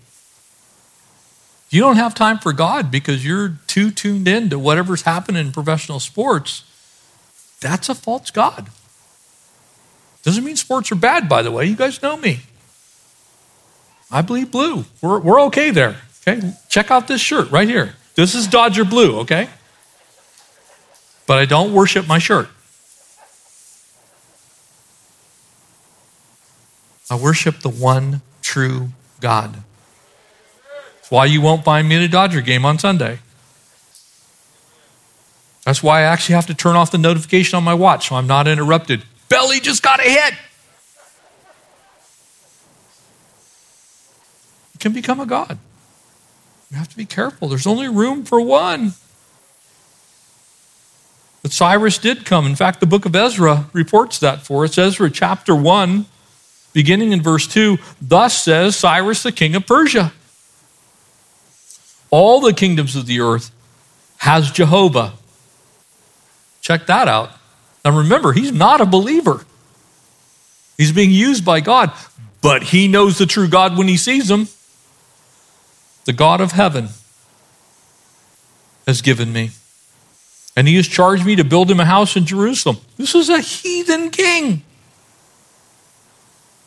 You 1.70 1.82
don't 1.82 1.98
have 1.98 2.14
time 2.16 2.38
for 2.38 2.54
God 2.54 2.92
because 2.92 3.26
you're 3.26 3.58
too 3.68 3.92
tuned 3.92 4.28
in 4.28 4.50
to 4.50 4.60
whatever's 4.60 5.02
happening 5.02 5.46
in 5.48 5.52
professional 5.52 6.00
sports. 6.00 6.64
That's 7.60 7.90
a 7.90 7.96
false 7.96 8.32
God. 8.32 8.70
Doesn't 10.24 10.44
mean 10.44 10.56
sports 10.56 10.92
are 10.92 10.96
bad, 10.96 11.28
by 11.28 11.42
the 11.42 11.52
way. 11.52 11.66
You 11.66 11.76
guys 11.76 12.02
know 12.02 12.18
me. 12.18 12.42
I 14.12 14.22
bleed 14.22 14.52
blue. 14.52 14.86
We're, 15.02 15.20
we're 15.20 15.42
okay 15.44 15.72
there. 15.72 15.98
Okay? 16.28 16.54
Check 16.70 16.92
out 16.92 17.08
this 17.08 17.22
shirt 17.22 17.52
right 17.52 17.68
here. 17.68 17.96
This 18.16 18.34
is 18.34 18.48
Dodger 18.48 18.86
blue, 18.86 19.20
okay? 19.20 19.50
But 21.28 21.40
I 21.40 21.46
don't 21.46 21.74
worship 21.74 22.08
my 22.08 22.20
shirt. 22.20 22.50
I 27.10 27.16
worship 27.16 27.60
the 27.60 27.70
one 27.70 28.22
true 28.42 28.90
God. 29.20 29.64
Why 31.10 31.26
you 31.26 31.42
won't 31.42 31.64
find 31.64 31.88
me 31.88 31.98
at 31.98 32.02
a 32.02 32.08
Dodger 32.08 32.42
game 32.42 32.66
on 32.66 32.80
Sunday. 32.80 33.20
That's 35.64 35.82
why 35.82 36.02
I 36.02 36.04
actually 36.04 36.36
have 36.36 36.48
to 36.48 36.54
turn 36.54 36.76
off 36.76 36.92
the 36.92 36.98
notification 36.98 37.58
on 37.58 37.64
my 37.64 37.74
watch 37.74 38.10
so 38.10 38.16
I'm 38.16 38.28
not 38.28 38.48
interrupted. 38.48 39.04
Belli 39.30 39.60
just 39.60 39.82
got 39.82 40.00
a 40.00 40.04
hit. 40.04 40.34
You 44.74 44.80
can 44.80 44.94
become 44.94 45.20
a 45.20 45.26
God. 45.26 45.58
You 46.72 46.78
have 46.78 46.90
to 46.90 46.98
be 46.98 47.06
careful. 47.06 47.48
There's 47.48 47.68
only 47.68 47.88
room 47.88 48.24
for 48.24 48.40
one. 48.42 48.94
But 51.42 51.52
Cyrus 51.52 51.98
did 52.00 52.26
come. 52.26 52.46
In 52.46 52.56
fact, 52.56 52.80
the 52.80 52.88
book 52.88 53.06
of 53.06 53.16
Ezra 53.16 53.70
reports 53.72 54.20
that 54.20 54.42
for 54.42 54.64
us. 54.64 54.78
Ezra 54.78 55.10
chapter 55.12 55.56
1, 55.56 56.06
beginning 56.74 57.12
in 57.12 57.22
verse 57.22 57.48
2 57.48 57.78
Thus 58.02 58.42
says 58.42 58.76
Cyrus, 58.76 59.24
the 59.24 59.32
king 59.32 59.56
of 59.56 59.66
Persia 59.68 60.12
all 62.16 62.40
the 62.40 62.54
kingdoms 62.54 62.96
of 62.96 63.08
the 63.08 63.20
earth 63.20 63.52
has 64.20 64.50
Jehovah. 64.50 65.12
Check 66.62 66.86
that 66.86 67.10
out. 67.10 67.30
Now 67.84 67.98
remember, 67.98 68.32
he's 68.32 68.54
not 68.54 68.80
a 68.80 68.86
believer. 68.86 69.46
He's 70.78 70.94
being 70.94 71.12
used 71.12 71.44
by 71.44 71.60
God, 71.60 71.92
but 72.42 72.64
he 72.64 72.88
knows 72.88 73.18
the 73.18 73.26
true 73.26 73.50
God 73.50 73.78
when 73.78 73.90
he 73.90 73.98
sees 73.98 74.32
him. 74.32 74.48
The 76.06 76.14
God 76.14 76.40
of 76.40 76.54
heaven 76.54 76.88
has 78.88 79.02
given 79.02 79.34
me. 79.34 79.52
And 80.56 80.70
he 80.70 80.78
has 80.78 80.88
charged 80.88 81.26
me 81.26 81.36
to 81.36 81.44
build 81.44 81.70
him 81.70 81.82
a 81.82 81.86
house 81.86 82.16
in 82.16 82.26
Jerusalem. 82.26 82.78
This 82.96 83.14
is 83.14 83.28
a 83.28 83.42
heathen 83.42 84.10
king. 84.10 84.64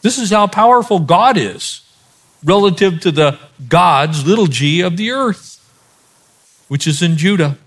This 0.03 0.19
is 0.19 0.29
how 0.29 0.47
powerful 0.47 0.99
God 0.99 1.39
is 1.39 1.88
relative 2.45 3.01
to 3.01 3.11
the 3.11 3.39
gods, 3.69 4.27
little 4.27 4.47
g, 4.47 4.81
of 4.81 4.97
the 4.97 5.11
earth, 5.11 5.57
which 6.69 6.87
is 6.87 7.03
in 7.03 7.17
Judah. 7.17 7.59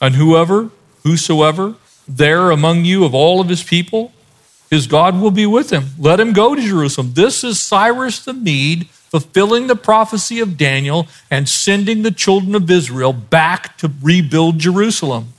And 0.00 0.14
whoever, 0.14 0.70
whosoever, 1.02 1.74
there 2.08 2.50
among 2.50 2.84
you 2.84 3.04
of 3.04 3.14
all 3.14 3.40
of 3.40 3.48
his 3.48 3.62
people, 3.62 4.12
his 4.70 4.86
God 4.86 5.20
will 5.20 5.30
be 5.30 5.46
with 5.46 5.70
him. 5.70 5.86
Let 5.98 6.20
him 6.20 6.32
go 6.32 6.54
to 6.54 6.62
Jerusalem. 6.62 7.12
This 7.14 7.42
is 7.42 7.60
Cyrus 7.60 8.24
the 8.24 8.32
Mede 8.32 8.88
fulfilling 8.88 9.66
the 9.66 9.74
prophecy 9.74 10.38
of 10.38 10.56
Daniel 10.56 11.08
and 11.30 11.48
sending 11.48 12.02
the 12.02 12.12
children 12.12 12.54
of 12.54 12.70
Israel 12.70 13.12
back 13.12 13.76
to 13.78 13.90
rebuild 14.00 14.60
Jerusalem. 14.60 15.32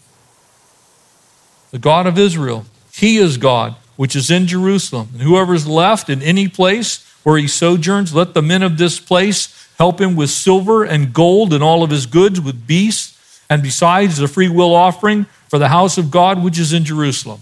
The 1.72 1.80
God 1.80 2.06
of 2.06 2.18
Israel, 2.18 2.66
he 2.92 3.16
is 3.16 3.38
God, 3.38 3.76
which 3.96 4.14
is 4.14 4.30
in 4.30 4.46
Jerusalem. 4.46 5.10
And 5.14 5.22
whoever 5.22 5.54
is 5.54 5.66
left 5.66 6.10
in 6.10 6.22
any 6.22 6.50
place 6.50 7.08
where 7.24 7.38
he 7.38 7.48
sojourns. 7.48 8.14
Let 8.14 8.34
the 8.34 8.42
men 8.42 8.64
of 8.64 8.78
this 8.78 9.00
place 9.00 9.70
help 9.78 10.00
him 10.00 10.16
with 10.16 10.30
silver 10.30 10.84
and 10.84 11.14
gold 11.14 11.54
and 11.54 11.64
all 11.64 11.84
of 11.84 11.90
his 11.90 12.06
goods, 12.06 12.40
with 12.40 12.68
beasts, 12.68 13.18
and 13.50 13.64
besides 13.64 14.18
the 14.18 14.28
free 14.28 14.50
will 14.50 14.76
offering 14.76 15.26
for 15.48 15.58
the 15.58 15.70
house 15.70 15.98
of 15.98 16.12
God 16.12 16.44
which 16.44 16.60
is 16.60 16.72
in 16.72 16.86
Jerusalem. 16.86 17.42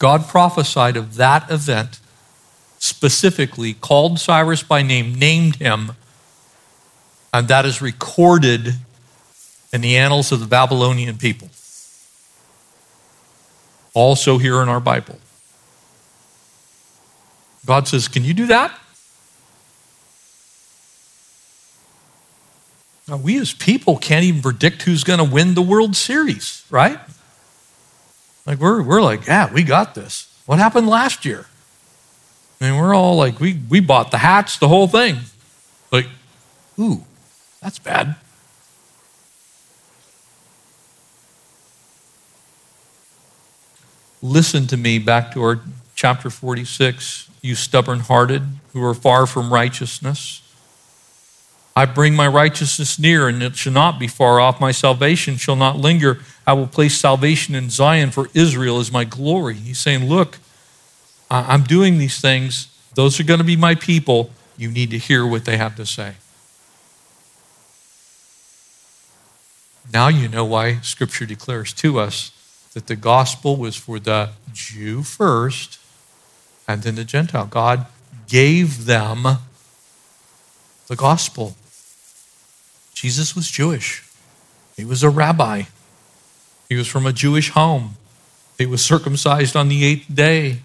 God 0.00 0.26
prophesied 0.26 0.96
of 0.96 1.16
that 1.16 1.48
event, 1.50 2.00
specifically 2.78 3.74
called 3.74 4.18
Cyrus 4.18 4.62
by 4.62 4.82
name, 4.82 5.14
named 5.14 5.56
him, 5.56 5.92
and 7.32 7.46
that 7.48 7.64
is 7.64 7.80
recorded 7.80 8.74
in 9.72 9.82
the 9.82 9.96
annals 9.96 10.32
of 10.32 10.40
the 10.40 10.46
Babylonian 10.46 11.18
people. 11.18 11.48
Also, 13.94 14.38
here 14.38 14.62
in 14.62 14.68
our 14.68 14.80
Bible. 14.80 15.19
God 17.66 17.88
says, 17.88 18.08
Can 18.08 18.24
you 18.24 18.34
do 18.34 18.46
that? 18.46 18.78
Now, 23.10 23.16
we 23.16 23.38
as 23.40 23.52
people 23.52 23.96
can't 23.96 24.24
even 24.24 24.40
predict 24.40 24.82
who's 24.82 25.02
going 25.02 25.18
to 25.18 25.24
win 25.24 25.54
the 25.54 25.62
World 25.62 25.96
Series, 25.96 26.64
right? 26.70 27.00
Like, 28.46 28.60
we're, 28.60 28.82
we're 28.82 29.02
like, 29.02 29.26
yeah, 29.26 29.52
we 29.52 29.64
got 29.64 29.96
this. 29.96 30.32
What 30.46 30.60
happened 30.60 30.88
last 30.88 31.24
year? 31.24 31.46
I 32.60 32.70
mean, 32.70 32.80
we're 32.80 32.94
all 32.94 33.16
like, 33.16 33.40
we, 33.40 33.58
we 33.68 33.80
bought 33.80 34.12
the 34.12 34.18
hats, 34.18 34.58
the 34.58 34.68
whole 34.68 34.86
thing. 34.86 35.16
Like, 35.90 36.06
ooh, 36.78 37.04
that's 37.60 37.80
bad. 37.80 38.14
Listen 44.22 44.68
to 44.68 44.76
me 44.76 45.00
back 45.00 45.32
to 45.32 45.42
our 45.42 45.60
chapter 46.00 46.30
46 46.30 47.28
you 47.42 47.54
stubborn 47.54 48.00
hearted 48.00 48.40
who 48.72 48.82
are 48.82 48.94
far 48.94 49.26
from 49.26 49.52
righteousness. 49.52 50.40
I 51.76 51.84
bring 51.84 52.14
my 52.14 52.26
righteousness 52.26 52.98
near, 52.98 53.28
and 53.28 53.42
it 53.42 53.54
shall 53.54 53.74
not 53.74 53.98
be 53.98 54.08
far 54.08 54.40
off. 54.40 54.62
My 54.62 54.72
salvation 54.72 55.36
shall 55.36 55.56
not 55.56 55.76
linger. 55.76 56.20
I 56.46 56.54
will 56.54 56.68
place 56.68 56.96
salvation 56.96 57.54
in 57.54 57.68
Zion, 57.68 58.12
for 58.12 58.30
Israel 58.32 58.80
is 58.80 58.90
my 58.90 59.04
glory. 59.04 59.52
He's 59.52 59.78
saying, 59.78 60.08
Look, 60.08 60.38
I'm 61.30 61.64
doing 61.64 61.98
these 61.98 62.18
things. 62.18 62.74
Those 62.94 63.20
are 63.20 63.24
going 63.24 63.40
to 63.40 63.44
be 63.44 63.56
my 63.56 63.74
people. 63.74 64.30
You 64.56 64.70
need 64.70 64.88
to 64.92 64.98
hear 64.98 65.26
what 65.26 65.44
they 65.44 65.58
have 65.58 65.76
to 65.76 65.84
say. 65.84 66.14
Now 69.92 70.08
you 70.08 70.28
know 70.28 70.46
why 70.46 70.80
Scripture 70.80 71.26
declares 71.26 71.74
to 71.74 72.00
us 72.00 72.32
that 72.72 72.86
the 72.86 72.96
gospel 72.96 73.56
was 73.56 73.76
for 73.76 73.98
the 73.98 74.30
Jew 74.54 75.02
first 75.02 75.79
and 76.70 76.82
then 76.84 76.94
the 76.94 77.04
Gentile. 77.04 77.46
God 77.46 77.86
gave 78.28 78.86
them 78.86 79.24
the 80.86 80.96
gospel. 80.96 81.56
Jesus 82.94 83.34
was 83.34 83.50
Jewish, 83.50 84.04
he 84.76 84.84
was 84.84 85.02
a 85.02 85.10
rabbi, 85.10 85.64
he 86.68 86.76
was 86.76 86.86
from 86.86 87.06
a 87.06 87.12
Jewish 87.12 87.50
home, 87.50 87.96
he 88.58 88.66
was 88.66 88.84
circumcised 88.84 89.56
on 89.56 89.68
the 89.68 89.84
eighth 89.84 90.14
day. 90.14 90.60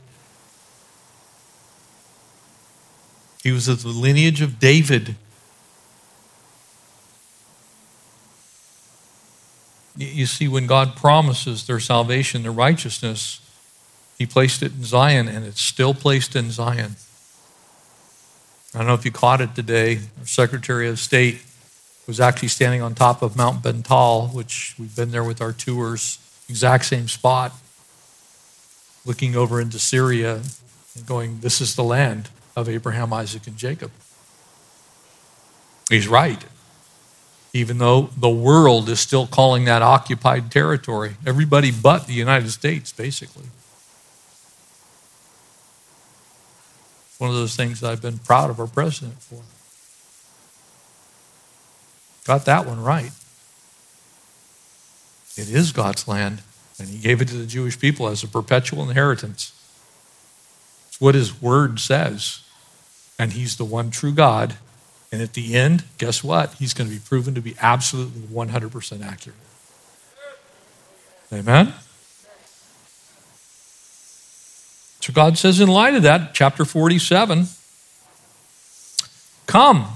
He 3.42 3.52
was 3.52 3.68
of 3.68 3.84
the 3.84 3.90
lineage 3.90 4.42
of 4.42 4.60
David. 4.60 5.16
You 9.96 10.26
see, 10.26 10.48
when 10.48 10.66
God 10.66 10.96
promises 10.96 11.68
their 11.68 11.80
salvation, 11.80 12.42
their 12.42 12.52
righteousness, 12.52 13.40
He 14.18 14.26
placed 14.26 14.64
it 14.64 14.72
in 14.74 14.84
Zion, 14.84 15.28
and 15.28 15.46
it's 15.46 15.62
still 15.62 15.94
placed 15.94 16.36
in 16.36 16.52
Zion. 16.52 16.96
I 18.74 18.80
don't 18.80 18.88
know 18.88 18.94
if 18.94 19.06
you 19.06 19.12
caught 19.12 19.42
it 19.42 19.56
today. 19.56 20.00
Our 20.20 20.26
Secretary 20.26 20.88
of 20.88 21.00
State 21.00 21.42
was 22.08 22.20
actually 22.20 22.50
standing 22.50 22.82
on 22.82 22.94
top 22.94 23.22
of 23.22 23.36
Mount 23.36 23.64
Bental, 23.64 24.28
which 24.28 24.76
we've 24.78 24.96
been 24.96 25.12
there 25.12 25.24
with 25.24 25.42
our 25.42 25.52
tours, 25.52 26.20
exact 26.50 26.86
same 26.86 27.08
spot, 27.08 27.54
looking 29.06 29.36
over 29.36 29.60
into 29.60 29.80
Syria 29.80 30.42
and 30.96 31.06
going, 31.06 31.40
This 31.40 31.62
is 31.62 31.76
the 31.76 31.84
land 31.84 32.30
of 32.56 32.70
Abraham, 32.70 33.12
Isaac, 33.12 33.48
and 33.48 33.58
Jacob. 33.58 33.92
He's 35.90 36.08
right. 36.08 36.44
Even 37.54 37.78
though 37.78 38.10
the 38.18 38.30
world 38.30 38.90
is 38.90 39.00
still 39.00 39.28
calling 39.28 39.66
that 39.66 39.82
occupied 39.82 40.52
territory, 40.52 41.16
everybody 41.26 41.72
but 41.72 42.08
the 42.08 42.14
United 42.14 42.52
States, 42.52 42.92
basically. 42.92 43.46
One 47.18 47.30
of 47.30 47.36
those 47.36 47.56
things 47.56 47.84
I've 47.84 48.02
been 48.02 48.18
proud 48.18 48.50
of 48.50 48.60
our 48.60 48.68
president 48.68 49.22
for. 49.22 49.42
Got 52.26 52.46
that 52.46 52.66
one 52.66 52.82
right. 52.82 53.12
It 55.38 55.50
is 55.50 55.72
God's 55.72 56.08
land, 56.08 56.42
and 56.80 56.90
He 56.90 56.98
gave 56.98 57.22
it 57.22 57.28
to 57.28 57.36
the 57.36 57.46
Jewish 57.46 57.80
people 57.80 58.08
as 58.08 58.24
a 58.24 58.28
perpetual 58.28 58.88
inheritance. 58.90 59.52
It's 60.88 61.00
what 61.00 61.16
His 61.16 61.42
word 61.42 61.80
says. 61.80 62.42
And 63.20 63.34
He's 63.34 63.58
the 63.58 63.66
one 63.66 63.92
true 63.92 64.14
God. 64.14 64.56
And 65.12 65.22
at 65.22 65.34
the 65.34 65.56
end, 65.56 65.84
guess 65.98 66.24
what? 66.24 66.54
He's 66.56 66.74
going 66.74 66.90
to 66.90 66.94
be 66.94 67.02
proven 67.02 67.36
to 67.36 67.42
be 67.42 67.56
absolutely 67.62 68.22
100% 68.22 69.06
accurate. 69.06 69.38
Amen? 71.32 71.74
So 75.06 75.14
God 75.14 75.38
says, 75.38 75.60
in 75.60 75.68
light 75.68 75.94
of 75.94 76.02
that, 76.02 76.34
chapter 76.34 76.66
47, 76.66 77.46
come, 79.46 79.90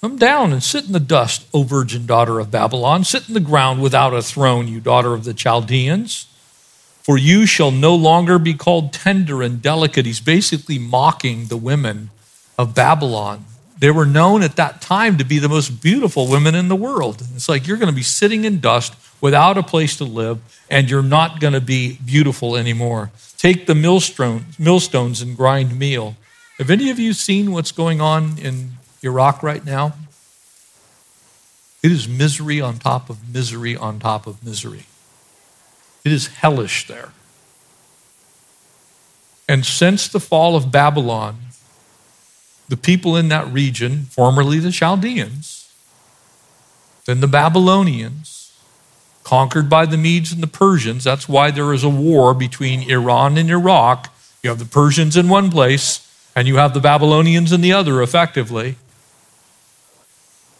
come 0.00 0.16
down 0.16 0.54
and 0.54 0.62
sit 0.62 0.86
in 0.86 0.92
the 0.92 1.00
dust, 1.00 1.46
O 1.52 1.64
virgin 1.64 2.06
daughter 2.06 2.40
of 2.40 2.50
Babylon. 2.50 3.04
Sit 3.04 3.28
in 3.28 3.34
the 3.34 3.40
ground 3.40 3.82
without 3.82 4.14
a 4.14 4.22
throne, 4.22 4.66
you 4.66 4.80
daughter 4.80 5.12
of 5.12 5.24
the 5.24 5.34
Chaldeans. 5.34 6.28
For 7.02 7.18
you 7.18 7.44
shall 7.44 7.72
no 7.72 7.94
longer 7.94 8.38
be 8.38 8.54
called 8.54 8.94
tender 8.94 9.42
and 9.42 9.60
delicate. 9.60 10.06
He's 10.06 10.20
basically 10.20 10.78
mocking 10.78 11.48
the 11.48 11.58
women 11.58 12.08
of 12.56 12.74
Babylon. 12.74 13.44
They 13.78 13.90
were 13.90 14.06
known 14.06 14.42
at 14.42 14.56
that 14.56 14.80
time 14.80 15.18
to 15.18 15.24
be 15.24 15.38
the 15.38 15.48
most 15.48 15.82
beautiful 15.82 16.28
women 16.28 16.54
in 16.54 16.68
the 16.68 16.76
world. 16.76 17.22
It's 17.34 17.48
like 17.48 17.66
you're 17.66 17.76
going 17.76 17.90
to 17.90 17.94
be 17.94 18.02
sitting 18.02 18.44
in 18.44 18.60
dust 18.60 18.94
without 19.20 19.58
a 19.58 19.62
place 19.62 19.96
to 19.96 20.04
live, 20.04 20.40
and 20.70 20.88
you're 20.88 21.02
not 21.02 21.40
going 21.40 21.54
to 21.54 21.60
be 21.60 21.98
beautiful 22.04 22.56
anymore. 22.56 23.10
Take 23.36 23.66
the 23.66 23.74
millstones 23.74 25.20
and 25.22 25.36
grind 25.36 25.78
meal. 25.78 26.16
Have 26.58 26.70
any 26.70 26.88
of 26.90 26.98
you 26.98 27.12
seen 27.12 27.52
what's 27.52 27.72
going 27.72 28.00
on 28.00 28.38
in 28.38 28.72
Iraq 29.02 29.42
right 29.42 29.64
now? 29.64 29.94
It 31.82 31.92
is 31.92 32.08
misery 32.08 32.60
on 32.60 32.78
top 32.78 33.10
of 33.10 33.28
misery 33.34 33.76
on 33.76 33.98
top 33.98 34.26
of 34.26 34.42
misery. 34.44 34.86
It 36.04 36.12
is 36.12 36.28
hellish 36.28 36.86
there. 36.86 37.10
And 39.48 39.66
since 39.66 40.08
the 40.08 40.20
fall 40.20 40.56
of 40.56 40.72
Babylon, 40.72 41.36
the 42.68 42.76
people 42.76 43.16
in 43.16 43.28
that 43.28 43.46
region, 43.52 44.04
formerly 44.04 44.58
the 44.58 44.72
Chaldeans, 44.72 45.72
then 47.04 47.20
the 47.20 47.28
Babylonians, 47.28 48.52
conquered 49.22 49.68
by 49.68 49.86
the 49.86 49.96
Medes 49.96 50.32
and 50.32 50.42
the 50.42 50.46
Persians. 50.46 51.04
That's 51.04 51.28
why 51.28 51.50
there 51.50 51.72
is 51.72 51.82
a 51.84 51.88
war 51.88 52.34
between 52.34 52.88
Iran 52.90 53.36
and 53.36 53.50
Iraq. 53.50 54.14
You 54.42 54.50
have 54.50 54.58
the 54.58 54.64
Persians 54.64 55.16
in 55.16 55.28
one 55.28 55.50
place, 55.50 56.00
and 56.36 56.46
you 56.46 56.56
have 56.56 56.74
the 56.74 56.80
Babylonians 56.80 57.52
in 57.52 57.60
the 57.60 57.72
other, 57.72 58.02
effectively. 58.02 58.76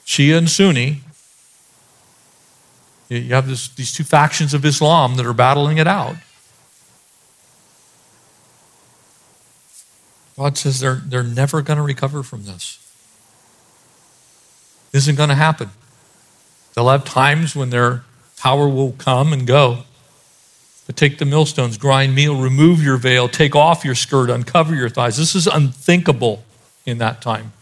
Shia 0.07 0.39
and 0.39 0.51
Sunni. 0.51 1.01
You 3.09 3.35
have 3.35 3.47
this, 3.47 3.69
these 3.69 3.93
two 3.93 4.05
factions 4.05 4.55
of 4.55 4.65
Islam 4.65 5.17
that 5.17 5.27
are 5.27 5.35
battling 5.35 5.79
it 5.79 5.87
out. 5.87 6.17
God 10.37 10.59
says 10.59 10.81
they're, 10.81 11.01
they're 11.05 11.23
never 11.23 11.63
going 11.63 11.77
to 11.77 11.83
recover 11.83 12.23
from 12.23 12.45
this. 12.45 12.79
Isn't 14.93 15.17
going 15.17 15.29
to 15.29 15.35
happen. 15.35 15.71
They'll 16.75 16.89
have 16.89 17.05
times 17.05 17.55
when 17.55 17.71
they're 17.71 18.05
Power 18.45 18.69
will 18.69 18.93
come 18.93 19.33
and 19.33 19.47
go. 19.47 19.85
But 20.87 20.99
take 20.99 21.17
the 21.17 21.25
millstones, 21.25 21.79
grind 21.79 22.15
meal, 22.15 22.39
remove 22.39 22.83
your 22.83 22.99
veil, 22.99 23.27
take 23.27 23.57
off 23.57 23.87
your 23.87 23.95
skirt, 23.95 24.29
uncover 24.29 24.75
your 24.75 24.91
thighs. 24.91 25.17
This 25.17 25.35
is 25.35 25.47
unthinkable 25.47 26.45
in 26.85 26.99
that 26.99 27.23
time. 27.23 27.55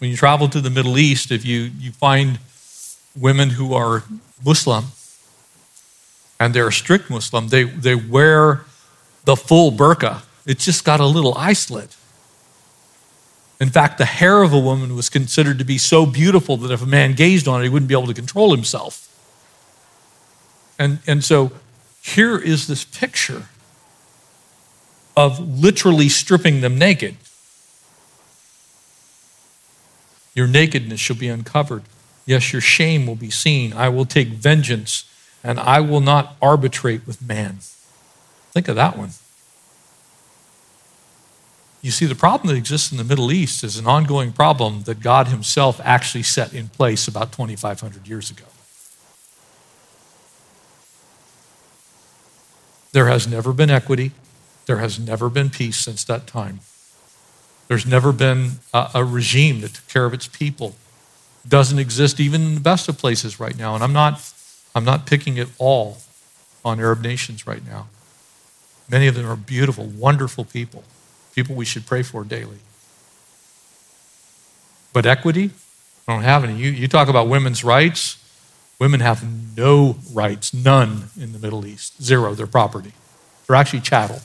When 0.00 0.10
you 0.10 0.18
travel 0.18 0.50
to 0.50 0.60
the 0.60 0.68
Middle 0.68 0.98
East, 0.98 1.32
if 1.32 1.46
you, 1.46 1.70
you 1.78 1.92
find 1.92 2.40
women 3.18 3.48
who 3.48 3.72
are 3.72 4.04
Muslim 4.44 4.84
and 6.38 6.52
they're 6.52 6.70
strict 6.70 7.08
Muslim, 7.08 7.48
they, 7.48 7.62
they 7.62 7.94
wear 7.94 8.66
the 9.24 9.34
full 9.34 9.72
burqa. 9.72 10.24
It's 10.48 10.64
just 10.64 10.82
got 10.82 10.98
a 10.98 11.06
little 11.06 11.34
eye 11.34 11.52
slit. 11.52 11.94
In 13.60 13.68
fact, 13.68 13.98
the 13.98 14.06
hair 14.06 14.42
of 14.42 14.52
a 14.54 14.58
woman 14.58 14.96
was 14.96 15.10
considered 15.10 15.58
to 15.58 15.64
be 15.64 15.76
so 15.76 16.06
beautiful 16.06 16.56
that 16.56 16.72
if 16.72 16.82
a 16.82 16.86
man 16.86 17.12
gazed 17.12 17.46
on 17.46 17.60
it, 17.60 17.64
he 17.64 17.68
wouldn't 17.68 17.88
be 17.88 17.94
able 17.94 18.06
to 18.06 18.14
control 18.14 18.54
himself. 18.54 19.04
And, 20.78 21.00
and 21.06 21.22
so 21.22 21.52
here 22.00 22.38
is 22.38 22.66
this 22.66 22.84
picture 22.84 23.48
of 25.14 25.38
literally 25.38 26.08
stripping 26.08 26.62
them 26.62 26.78
naked. 26.78 27.16
Your 30.34 30.46
nakedness 30.46 31.00
shall 31.00 31.16
be 31.16 31.28
uncovered. 31.28 31.82
Yes, 32.24 32.52
your 32.52 32.62
shame 32.62 33.06
will 33.06 33.16
be 33.16 33.30
seen. 33.30 33.74
I 33.74 33.90
will 33.90 34.06
take 34.06 34.28
vengeance, 34.28 35.04
and 35.44 35.60
I 35.60 35.80
will 35.80 36.00
not 36.00 36.36
arbitrate 36.40 37.06
with 37.06 37.20
man. 37.20 37.58
Think 38.52 38.68
of 38.68 38.76
that 38.76 38.96
one. 38.96 39.10
You 41.80 41.92
see, 41.92 42.06
the 42.06 42.14
problem 42.14 42.48
that 42.48 42.58
exists 42.58 42.90
in 42.90 42.98
the 42.98 43.04
Middle 43.04 43.30
East 43.30 43.62
is 43.62 43.76
an 43.76 43.86
ongoing 43.86 44.32
problem 44.32 44.82
that 44.82 45.00
God 45.00 45.28
Himself 45.28 45.80
actually 45.84 46.24
set 46.24 46.52
in 46.52 46.68
place 46.68 47.06
about 47.06 47.30
2,500 47.32 48.08
years 48.08 48.30
ago. 48.30 48.44
There 52.92 53.06
has 53.06 53.28
never 53.28 53.52
been 53.52 53.70
equity, 53.70 54.12
there 54.66 54.78
has 54.78 54.98
never 54.98 55.28
been 55.28 55.50
peace 55.50 55.76
since 55.76 56.02
that 56.04 56.26
time. 56.26 56.60
There's 57.68 57.86
never 57.86 58.12
been 58.12 58.52
a, 58.74 58.90
a 58.94 59.04
regime 59.04 59.60
that 59.60 59.74
took 59.74 59.88
care 59.88 60.06
of 60.06 60.14
its 60.14 60.26
people. 60.26 60.74
Doesn't 61.46 61.78
exist 61.78 62.18
even 62.18 62.42
in 62.42 62.54
the 62.54 62.60
best 62.60 62.88
of 62.88 62.98
places 62.98 63.38
right 63.38 63.56
now. 63.56 63.74
And 63.74 63.84
I'm 63.84 63.92
not, 63.92 64.32
I'm 64.74 64.84
not 64.84 65.06
picking 65.06 65.36
it 65.36 65.48
all 65.58 65.98
on 66.64 66.80
Arab 66.80 67.02
nations 67.02 67.46
right 67.46 67.64
now. 67.64 67.86
Many 68.90 69.06
of 69.06 69.14
them 69.14 69.26
are 69.26 69.36
beautiful, 69.36 69.84
wonderful 69.84 70.44
people 70.44 70.82
people 71.38 71.54
we 71.54 71.64
should 71.64 71.86
pray 71.86 72.02
for 72.02 72.24
daily. 72.24 72.58
But 74.92 75.06
equity, 75.06 75.52
I 76.08 76.12
don't 76.12 76.24
have 76.24 76.42
any. 76.42 76.56
You, 76.56 76.72
you 76.72 76.88
talk 76.88 77.06
about 77.06 77.28
women's 77.28 77.62
rights. 77.62 78.16
Women 78.80 78.98
have 78.98 79.24
no 79.56 79.98
rights, 80.12 80.52
none 80.52 81.10
in 81.16 81.30
the 81.32 81.38
Middle 81.38 81.64
East, 81.64 82.02
zero, 82.02 82.34
their 82.34 82.48
property. 82.48 82.92
They're 83.46 83.54
actually 83.54 83.82
chattel. 83.82 84.20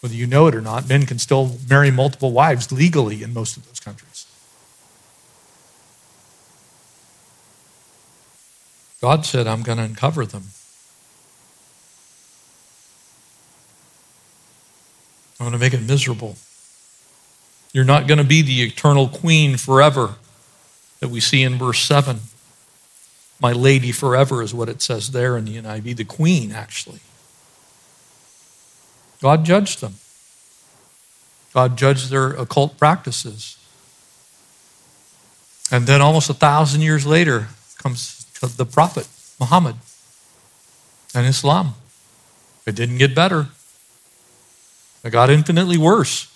Whether 0.00 0.14
you 0.14 0.26
know 0.26 0.46
it 0.46 0.54
or 0.54 0.62
not, 0.62 0.88
men 0.88 1.04
can 1.04 1.18
still 1.18 1.58
marry 1.68 1.90
multiple 1.90 2.32
wives 2.32 2.72
legally 2.72 3.22
in 3.22 3.34
most 3.34 3.58
of 3.58 3.66
those 3.66 3.80
countries. 3.80 4.24
God 9.02 9.26
said, 9.26 9.46
I'm 9.46 9.62
going 9.62 9.76
to 9.76 9.84
uncover 9.84 10.24
them. 10.24 10.44
I'm 15.38 15.44
going 15.44 15.52
to 15.52 15.58
make 15.58 15.74
it 15.74 15.82
miserable. 15.82 16.36
You're 17.72 17.84
not 17.84 18.06
going 18.06 18.18
to 18.18 18.24
be 18.24 18.42
the 18.42 18.62
eternal 18.62 19.08
queen 19.08 19.56
forever 19.56 20.14
that 21.00 21.08
we 21.08 21.20
see 21.20 21.42
in 21.42 21.56
verse 21.58 21.80
7. 21.80 22.20
My 23.40 23.52
lady 23.52 23.92
forever 23.92 24.42
is 24.42 24.54
what 24.54 24.68
it 24.68 24.80
says 24.80 25.10
there 25.10 25.36
in 25.36 25.44
the 25.44 25.58
NIV, 25.58 25.96
the 25.96 26.04
queen, 26.04 26.52
actually. 26.52 27.00
God 29.20 29.44
judged 29.44 29.80
them. 29.80 29.94
God 31.52 31.76
judged 31.76 32.10
their 32.10 32.30
occult 32.30 32.78
practices. 32.78 33.58
And 35.70 35.86
then 35.86 36.00
almost 36.00 36.30
a 36.30 36.34
thousand 36.34 36.80
years 36.80 37.06
later 37.06 37.48
comes 37.82 38.24
the 38.56 38.66
prophet 38.66 39.08
Muhammad 39.40 39.76
and 41.14 41.26
Islam. 41.26 41.74
It 42.66 42.74
didn't 42.74 42.98
get 42.98 43.14
better. 43.14 43.48
It 45.06 45.10
got 45.10 45.30
infinitely 45.30 45.78
worse. 45.78 46.26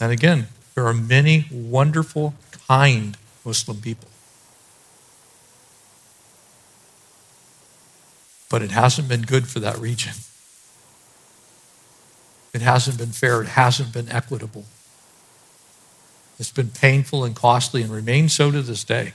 And 0.00 0.12
again, 0.12 0.46
there 0.76 0.86
are 0.86 0.94
many 0.94 1.46
wonderful, 1.50 2.34
kind 2.68 3.16
Muslim 3.44 3.78
people. 3.78 4.06
But 8.48 8.62
it 8.62 8.70
hasn't 8.70 9.08
been 9.08 9.22
good 9.22 9.48
for 9.48 9.58
that 9.58 9.76
region. 9.78 10.12
It 12.54 12.62
hasn't 12.62 12.96
been 12.96 13.08
fair. 13.08 13.42
It 13.42 13.48
hasn't 13.48 13.92
been 13.92 14.08
equitable. 14.08 14.66
It's 16.38 16.52
been 16.52 16.70
painful 16.70 17.24
and 17.24 17.34
costly 17.34 17.82
and 17.82 17.90
remains 17.90 18.34
so 18.34 18.52
to 18.52 18.62
this 18.62 18.84
day. 18.84 19.14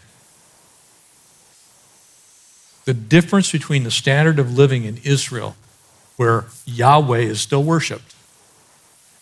The 2.84 2.94
difference 2.94 3.54
between 3.54 3.86
the 3.86 3.92
standard 3.92 4.38
of 4.38 4.54
living 4.54 4.84
in 4.84 4.98
Israel, 5.06 5.56
where 6.18 6.46
Yahweh 6.66 7.20
is 7.20 7.42
still 7.42 7.64
worshiped, 7.64 8.16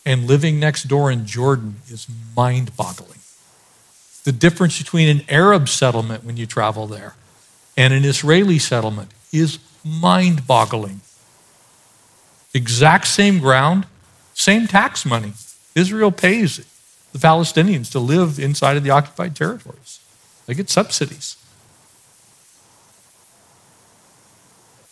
and 0.06 0.28
living 0.28 0.60
next 0.60 0.84
door 0.84 1.10
in 1.12 1.26
Jordan 1.26 1.78
is 1.90 2.08
mind 2.36 2.76
boggling. 2.76 3.20
The 4.24 4.32
difference 4.32 4.78
between 4.78 5.10
an 5.10 5.26
Arab 5.30 5.68
settlement 5.70 6.24
when 6.24 6.38
you 6.38 6.46
travel 6.46 6.88
there 6.88 7.16
and 7.76 7.94
an 7.94 8.06
Israeli 8.06 8.60
settlement 8.60 9.12
is 9.32 9.60
mind 9.84 10.48
boggling. 10.48 11.02
Exact 12.54 13.08
same 13.08 13.40
ground, 13.40 13.86
same 14.34 14.68
tax 14.68 15.06
money. 15.06 15.34
Israel 15.76 16.12
pays 16.12 16.58
the 17.12 17.20
Palestinians 17.20 17.92
to 17.92 18.00
live 18.00 18.40
inside 18.40 18.78
of 18.78 18.84
the 18.84 18.90
occupied 18.90 19.36
territories, 19.36 20.00
they 20.46 20.54
get 20.54 20.70
subsidies. 20.70 21.38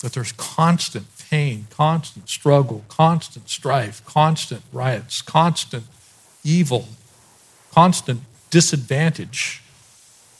But 0.01 0.13
there's 0.13 0.31
constant 0.31 1.05
pain, 1.31 1.65
constant 1.69 2.27
struggle, 2.29 2.83
constant 2.89 3.49
strife, 3.49 4.05
constant 4.05 4.61
riots, 4.73 5.21
constant 5.21 5.85
evil, 6.43 6.89
constant 7.71 8.19
disadvantage 8.49 9.63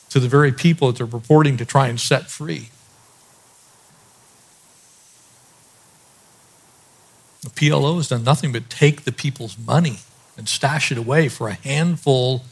to 0.10 0.20
the 0.20 0.28
very 0.28 0.52
people 0.52 0.90
that 0.90 0.98
they're 0.98 1.08
purporting 1.08 1.56
to 1.56 1.66
try 1.66 1.88
and 1.88 2.00
set 2.00 2.30
free. 2.30 2.70
The 7.44 7.50
PLO 7.50 7.96
has 7.96 8.10
done 8.10 8.26
nothing 8.26 8.52
but 8.52 8.70
take 8.70 9.04
the 9.04 9.14
people's 9.14 9.58
money 9.58 10.00
and 10.38 10.50
stash 10.50 10.92
it 10.92 10.98
away 10.98 11.30
for 11.30 11.48
a 11.48 11.54
handful 11.54 12.44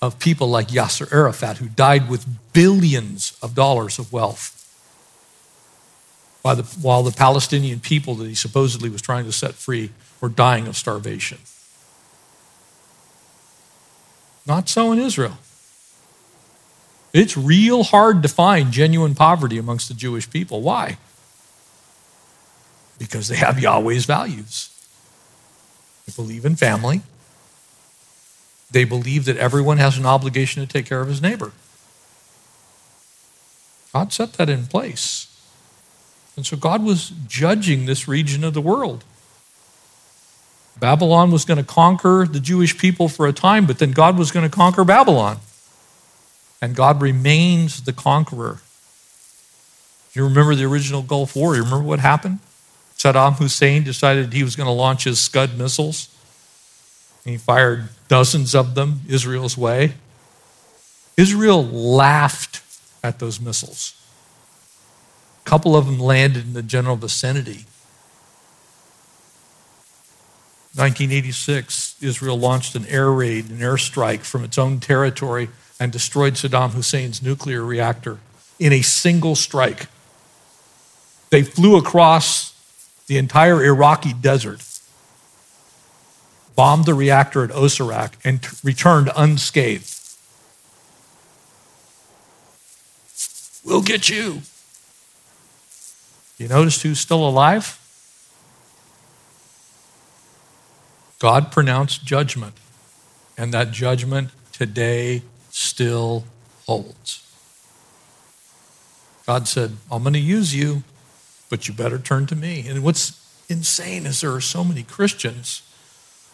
of 0.00 0.18
people 0.18 0.48
like 0.48 0.68
Yasser 0.68 1.12
Arafat, 1.12 1.58
who 1.58 1.68
died 1.68 2.08
with 2.08 2.26
billions 2.52 3.36
of 3.42 3.54
dollars 3.54 3.98
of 3.98 4.12
wealth, 4.12 4.57
the, 6.42 6.62
while 6.80 7.02
the 7.02 7.12
Palestinian 7.12 7.80
people 7.80 8.14
that 8.16 8.28
he 8.28 8.34
supposedly 8.34 8.88
was 8.88 9.02
trying 9.02 9.24
to 9.24 9.32
set 9.32 9.54
free 9.54 9.90
were 10.20 10.28
dying 10.28 10.66
of 10.66 10.76
starvation. 10.76 11.38
Not 14.46 14.68
so 14.68 14.92
in 14.92 14.98
Israel. 14.98 15.38
It's 17.12 17.36
real 17.36 17.82
hard 17.82 18.22
to 18.22 18.28
find 18.28 18.70
genuine 18.70 19.14
poverty 19.14 19.58
amongst 19.58 19.88
the 19.88 19.94
Jewish 19.94 20.30
people. 20.30 20.62
Why? 20.62 20.98
because 22.98 23.28
they 23.28 23.36
have 23.36 23.58
Yahweh's 23.58 24.04
values. 24.04 24.70
They 26.06 26.12
believe 26.14 26.44
in 26.44 26.56
family. 26.56 27.02
They 28.70 28.84
believe 28.84 29.24
that 29.26 29.36
everyone 29.36 29.78
has 29.78 29.96
an 29.96 30.04
obligation 30.04 30.66
to 30.66 30.70
take 30.70 30.86
care 30.86 31.00
of 31.00 31.08
his 31.08 31.22
neighbor. 31.22 31.52
God 33.92 34.12
set 34.12 34.34
that 34.34 34.50
in 34.50 34.66
place. 34.66 35.27
And 36.38 36.46
so 36.46 36.56
God 36.56 36.84
was 36.84 37.10
judging 37.26 37.86
this 37.86 38.06
region 38.06 38.44
of 38.44 38.54
the 38.54 38.60
world. 38.60 39.02
Babylon 40.78 41.32
was 41.32 41.44
going 41.44 41.58
to 41.58 41.64
conquer 41.64 42.28
the 42.30 42.38
Jewish 42.38 42.78
people 42.78 43.08
for 43.08 43.26
a 43.26 43.32
time, 43.32 43.66
but 43.66 43.80
then 43.80 43.90
God 43.90 44.16
was 44.16 44.30
going 44.30 44.48
to 44.48 44.56
conquer 44.56 44.84
Babylon. 44.84 45.38
And 46.62 46.76
God 46.76 47.02
remains 47.02 47.82
the 47.82 47.92
conqueror. 47.92 48.60
You 50.12 50.22
remember 50.22 50.54
the 50.54 50.62
original 50.62 51.02
Gulf 51.02 51.34
War? 51.34 51.56
You 51.56 51.64
remember 51.64 51.84
what 51.84 51.98
happened? 51.98 52.38
Saddam 52.96 53.36
Hussein 53.38 53.82
decided 53.82 54.32
he 54.32 54.44
was 54.44 54.54
going 54.54 54.68
to 54.68 54.72
launch 54.72 55.02
his 55.02 55.18
Scud 55.18 55.58
missiles. 55.58 56.08
He 57.24 57.36
fired 57.36 57.88
dozens 58.06 58.54
of 58.54 58.76
them 58.76 59.00
Israel's 59.08 59.58
way. 59.58 59.94
Israel 61.16 61.64
laughed 61.64 62.62
at 63.02 63.18
those 63.18 63.40
missiles. 63.40 63.97
A 65.48 65.50
couple 65.50 65.74
of 65.74 65.86
them 65.86 65.98
landed 65.98 66.44
in 66.44 66.52
the 66.52 66.62
general 66.62 66.96
vicinity. 66.96 67.64
1986, 70.74 71.96
Israel 72.02 72.38
launched 72.38 72.74
an 72.74 72.84
air 72.84 73.10
raid, 73.10 73.48
an 73.48 73.56
airstrike 73.56 74.24
from 74.24 74.44
its 74.44 74.58
own 74.58 74.78
territory 74.78 75.48
and 75.80 75.90
destroyed 75.90 76.34
Saddam 76.34 76.72
Hussein's 76.72 77.22
nuclear 77.22 77.64
reactor 77.64 78.18
in 78.58 78.74
a 78.74 78.82
single 78.82 79.34
strike. 79.34 79.86
They 81.30 81.44
flew 81.44 81.78
across 81.78 82.52
the 83.06 83.16
entire 83.16 83.64
Iraqi 83.64 84.12
desert, 84.12 84.62
bombed 86.56 86.84
the 86.84 86.92
reactor 86.92 87.42
at 87.42 87.50
Osirak, 87.52 88.12
and 88.22 88.42
t- 88.42 88.50
returned 88.62 89.10
unscathed. 89.16 89.98
We'll 93.64 93.80
get 93.80 94.10
you. 94.10 94.42
You 96.38 96.48
notice 96.48 96.82
who's 96.82 97.00
still 97.00 97.26
alive? 97.26 97.78
God 101.18 101.50
pronounced 101.50 102.04
judgment, 102.04 102.54
and 103.36 103.52
that 103.52 103.72
judgment 103.72 104.30
today 104.52 105.22
still 105.50 106.24
holds. 106.66 107.24
God 109.26 109.48
said, 109.48 109.76
I'm 109.90 110.02
going 110.02 110.12
to 110.14 110.20
use 110.20 110.54
you 110.54 110.84
but 111.48 111.68
you 111.68 111.74
better 111.74 111.98
turn 111.98 112.26
to 112.26 112.36
me. 112.36 112.66
And 112.68 112.82
what's 112.82 113.44
insane 113.48 114.06
is 114.06 114.20
there 114.20 114.34
are 114.34 114.40
so 114.40 114.64
many 114.64 114.82
Christians 114.82 115.62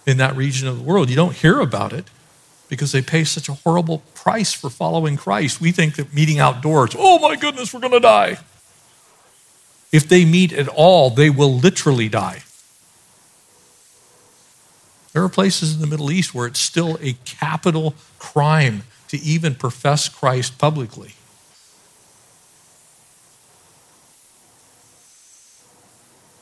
in 0.07 0.17
that 0.19 0.37
region 0.37 0.69
of 0.69 0.79
the 0.79 0.85
world. 0.85 1.09
You 1.09 1.17
don't 1.17 1.35
hear 1.35 1.61
about 1.61 1.93
it 1.93 2.07
because 2.69 2.93
they 2.93 3.03
pay 3.03 3.25
such 3.25 3.49
a 3.49 3.55
horrible 3.55 4.03
price 4.15 4.53
for 4.53 4.71
following 4.71 5.17
Christ. 5.17 5.61
We 5.61 5.73
think 5.73 5.97
that 5.97 6.13
meeting 6.13 6.39
outdoors, 6.39 6.95
oh 6.99 7.19
my 7.19 7.37
goodness, 7.37 7.73
we're 7.73 7.81
going 7.81 7.93
to 7.93 8.01
die. 8.01 8.39
If 9.95 10.09
they 10.09 10.25
meet 10.25 10.53
at 10.53 10.67
all, 10.67 11.09
they 11.09 11.31
will 11.31 11.55
literally 11.55 12.09
die. 12.09 12.43
There 15.13 15.23
are 15.23 15.29
places 15.29 15.73
in 15.73 15.81
the 15.81 15.87
Middle 15.87 16.11
East 16.11 16.35
where 16.35 16.49
it's 16.49 16.59
still 16.59 16.99
a 17.01 17.13
capital 17.25 17.95
crime 18.19 18.83
to 19.07 19.17
even 19.21 19.55
profess 19.55 20.09
Christ 20.09 20.59
publicly. 20.59 21.15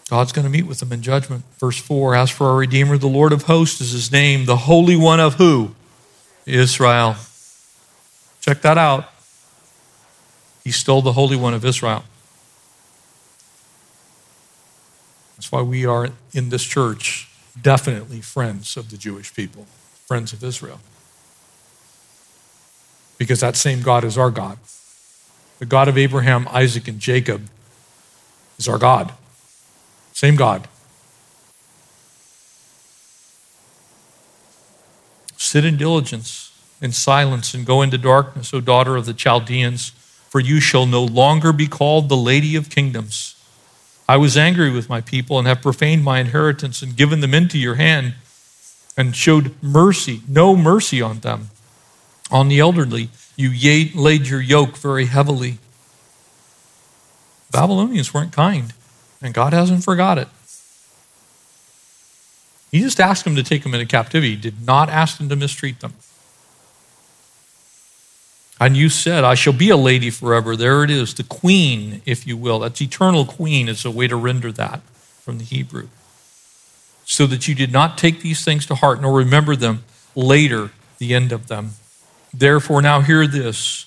God's 0.08 0.32
going 0.32 0.46
to 0.46 0.50
meet 0.50 0.66
with 0.66 0.80
them 0.80 0.90
in 0.90 1.02
judgment. 1.02 1.44
Verse 1.58 1.78
4 1.78 2.14
As 2.14 2.30
for 2.30 2.46
our 2.46 2.56
Redeemer, 2.56 2.96
the 2.96 3.06
Lord 3.06 3.34
of 3.34 3.42
hosts 3.42 3.82
is 3.82 3.92
his 3.92 4.10
name, 4.10 4.46
the 4.46 4.56
Holy 4.56 4.96
One 4.96 5.20
of 5.20 5.34
who? 5.34 5.74
Israel. 6.46 7.16
Check 8.40 8.62
that 8.62 8.78
out. 8.78 9.10
He 10.64 10.70
stole 10.70 11.02
the 11.02 11.12
Holy 11.12 11.36
One 11.36 11.52
of 11.52 11.66
Israel. 11.66 12.04
That's 15.42 15.50
why 15.50 15.62
we 15.62 15.84
are 15.84 16.10
in 16.32 16.50
this 16.50 16.62
church 16.62 17.28
definitely 17.60 18.20
friends 18.20 18.76
of 18.76 18.92
the 18.92 18.96
Jewish 18.96 19.34
people, 19.34 19.66
friends 20.06 20.32
of 20.32 20.44
Israel. 20.44 20.78
Because 23.18 23.40
that 23.40 23.56
same 23.56 23.82
God 23.82 24.04
is 24.04 24.16
our 24.16 24.30
God. 24.30 24.58
The 25.58 25.66
God 25.66 25.88
of 25.88 25.98
Abraham, 25.98 26.46
Isaac, 26.52 26.86
and 26.86 27.00
Jacob 27.00 27.48
is 28.56 28.68
our 28.68 28.78
God. 28.78 29.14
Same 30.12 30.36
God. 30.36 30.68
Sit 35.36 35.64
in 35.64 35.76
diligence, 35.76 36.56
in 36.80 36.92
silence, 36.92 37.52
and 37.52 37.66
go 37.66 37.82
into 37.82 37.98
darkness, 37.98 38.54
O 38.54 38.60
daughter 38.60 38.94
of 38.94 39.06
the 39.06 39.12
Chaldeans, 39.12 39.90
for 40.28 40.38
you 40.38 40.60
shall 40.60 40.86
no 40.86 41.02
longer 41.02 41.52
be 41.52 41.66
called 41.66 42.08
the 42.08 42.16
Lady 42.16 42.54
of 42.54 42.70
Kingdoms. 42.70 43.34
I 44.08 44.16
was 44.16 44.36
angry 44.36 44.70
with 44.70 44.88
my 44.88 45.00
people 45.00 45.38
and 45.38 45.46
have 45.46 45.62
profaned 45.62 46.04
my 46.04 46.18
inheritance 46.18 46.82
and 46.82 46.96
given 46.96 47.20
them 47.20 47.34
into 47.34 47.58
your 47.58 47.76
hand 47.76 48.14
and 48.96 49.16
showed 49.16 49.54
mercy, 49.62 50.22
no 50.28 50.54
mercy 50.54 51.00
on 51.00 51.20
them. 51.20 51.50
On 52.30 52.48
the 52.48 52.60
elderly, 52.60 53.10
you 53.36 53.50
laid 53.94 54.26
your 54.26 54.40
yoke 54.40 54.76
very 54.76 55.06
heavily. 55.06 55.58
Babylonians 57.50 58.12
weren't 58.12 58.32
kind 58.32 58.72
and 59.22 59.32
God 59.32 59.52
hasn't 59.52 59.84
forgot 59.84 60.18
it. 60.18 60.28
He 62.70 62.80
just 62.80 63.00
asked 63.00 63.24
them 63.24 63.36
to 63.36 63.42
take 63.42 63.62
them 63.62 63.74
into 63.74 63.86
captivity. 63.86 64.34
Did 64.34 64.66
not 64.66 64.88
ask 64.88 65.18
them 65.18 65.28
to 65.28 65.36
mistreat 65.36 65.80
them. 65.80 65.92
And 68.62 68.76
you 68.76 68.90
said, 68.90 69.24
I 69.24 69.34
shall 69.34 69.52
be 69.52 69.70
a 69.70 69.76
lady 69.76 70.08
forever. 70.08 70.54
There 70.54 70.84
it 70.84 70.90
is, 70.90 71.14
the 71.14 71.24
queen, 71.24 72.00
if 72.06 72.28
you 72.28 72.36
will. 72.36 72.60
That's 72.60 72.80
eternal 72.80 73.24
queen, 73.24 73.68
is 73.68 73.84
a 73.84 73.90
way 73.90 74.06
to 74.06 74.14
render 74.14 74.52
that 74.52 74.82
from 75.20 75.38
the 75.38 75.44
Hebrew. 75.44 75.88
So 77.04 77.26
that 77.26 77.48
you 77.48 77.56
did 77.56 77.72
not 77.72 77.98
take 77.98 78.20
these 78.20 78.44
things 78.44 78.64
to 78.66 78.76
heart 78.76 79.02
nor 79.02 79.14
remember 79.14 79.56
them 79.56 79.82
later, 80.14 80.70
the 80.98 81.12
end 81.12 81.32
of 81.32 81.48
them. 81.48 81.72
Therefore, 82.32 82.80
now 82.80 83.00
hear 83.00 83.26
this 83.26 83.86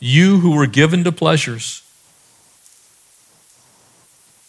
you 0.00 0.38
who 0.38 0.56
were 0.56 0.66
given 0.66 1.04
to 1.04 1.12
pleasures. 1.12 1.82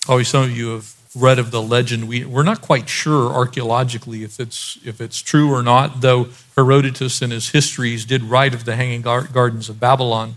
Oh, 0.08 0.24
some 0.24 0.44
of 0.44 0.56
you 0.56 0.70
have 0.70 0.95
read 1.16 1.40
of 1.40 1.52
the 1.52 1.62
legend. 1.62 2.08
We, 2.08 2.26
we're 2.26 2.44
not 2.44 2.62
quite 2.62 2.90
sure 2.90 3.32
archaeologically 3.32 4.24
if 4.24 4.40
it's, 4.40 4.78
if 4.84 5.00
it's 5.00 5.22
true 5.22 5.52
or 5.52 5.64
not, 5.64 6.02
though 6.02 6.28
Herodotus 6.56 7.22
in 7.22 7.32
his 7.32 7.50
histories 7.50 8.06
did 8.06 8.24
write 8.24 8.54
of 8.54 8.66
the 8.66 8.76
Hanging 8.76 9.02
Gardens 9.02 9.70
of 9.70 9.80
Babylon. 9.80 10.36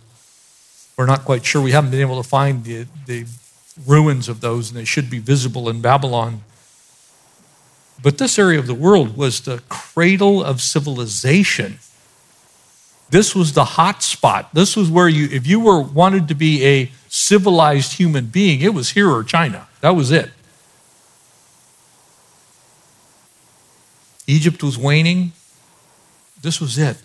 We're 0.96 1.06
not 1.06 1.24
quite 1.24 1.44
sure. 1.44 1.60
We 1.62 1.72
haven't 1.72 1.90
been 1.90 2.00
able 2.00 2.22
to 2.22 2.28
find 2.28 2.64
the, 2.64 2.86
the 3.06 3.26
ruins 3.86 4.28
of 4.28 4.40
those, 4.40 4.70
and 4.70 4.78
they 4.78 4.84
should 4.84 5.10
be 5.10 5.18
visible 5.18 5.68
in 5.68 5.80
Babylon. 5.80 6.42
But 8.02 8.18
this 8.18 8.38
area 8.38 8.58
of 8.58 8.66
the 8.66 8.74
world 8.74 9.16
was 9.16 9.40
the 9.40 9.62
cradle 9.68 10.42
of 10.42 10.60
civilization. 10.60 11.80
This 13.10 13.34
was 13.34 13.52
the 13.52 13.64
hot 13.64 14.02
spot. 14.02 14.50
This 14.52 14.76
was 14.76 14.90
where 14.90 15.08
you, 15.08 15.28
if 15.32 15.46
you 15.46 15.60
were 15.60 15.80
wanted 15.80 16.28
to 16.28 16.34
be 16.34 16.64
a 16.64 16.92
civilized 17.08 17.94
human 17.94 18.26
being, 18.26 18.60
it 18.60 18.74
was 18.74 18.90
here 18.90 19.10
or 19.10 19.24
China. 19.24 19.66
That 19.80 19.90
was 19.90 20.10
it. 20.10 20.30
Egypt 24.28 24.62
was 24.62 24.78
waning. 24.78 25.32
This 26.40 26.60
was 26.60 26.78
it. 26.78 26.98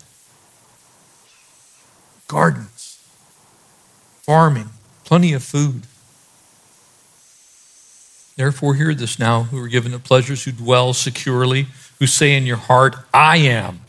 Gardens, 2.28 3.02
farming, 4.22 4.68
plenty 5.04 5.32
of 5.32 5.42
food. 5.42 5.82
Therefore, 8.36 8.74
hear 8.74 8.94
this 8.94 9.18
now, 9.18 9.44
who 9.44 9.58
are 9.62 9.68
given 9.68 9.92
the 9.92 9.98
pleasures, 9.98 10.44
who 10.44 10.52
dwell 10.52 10.92
securely, 10.92 11.66
who 11.98 12.06
say 12.06 12.36
in 12.36 12.46
your 12.46 12.56
heart, 12.56 12.96
I 13.12 13.38
am, 13.38 13.80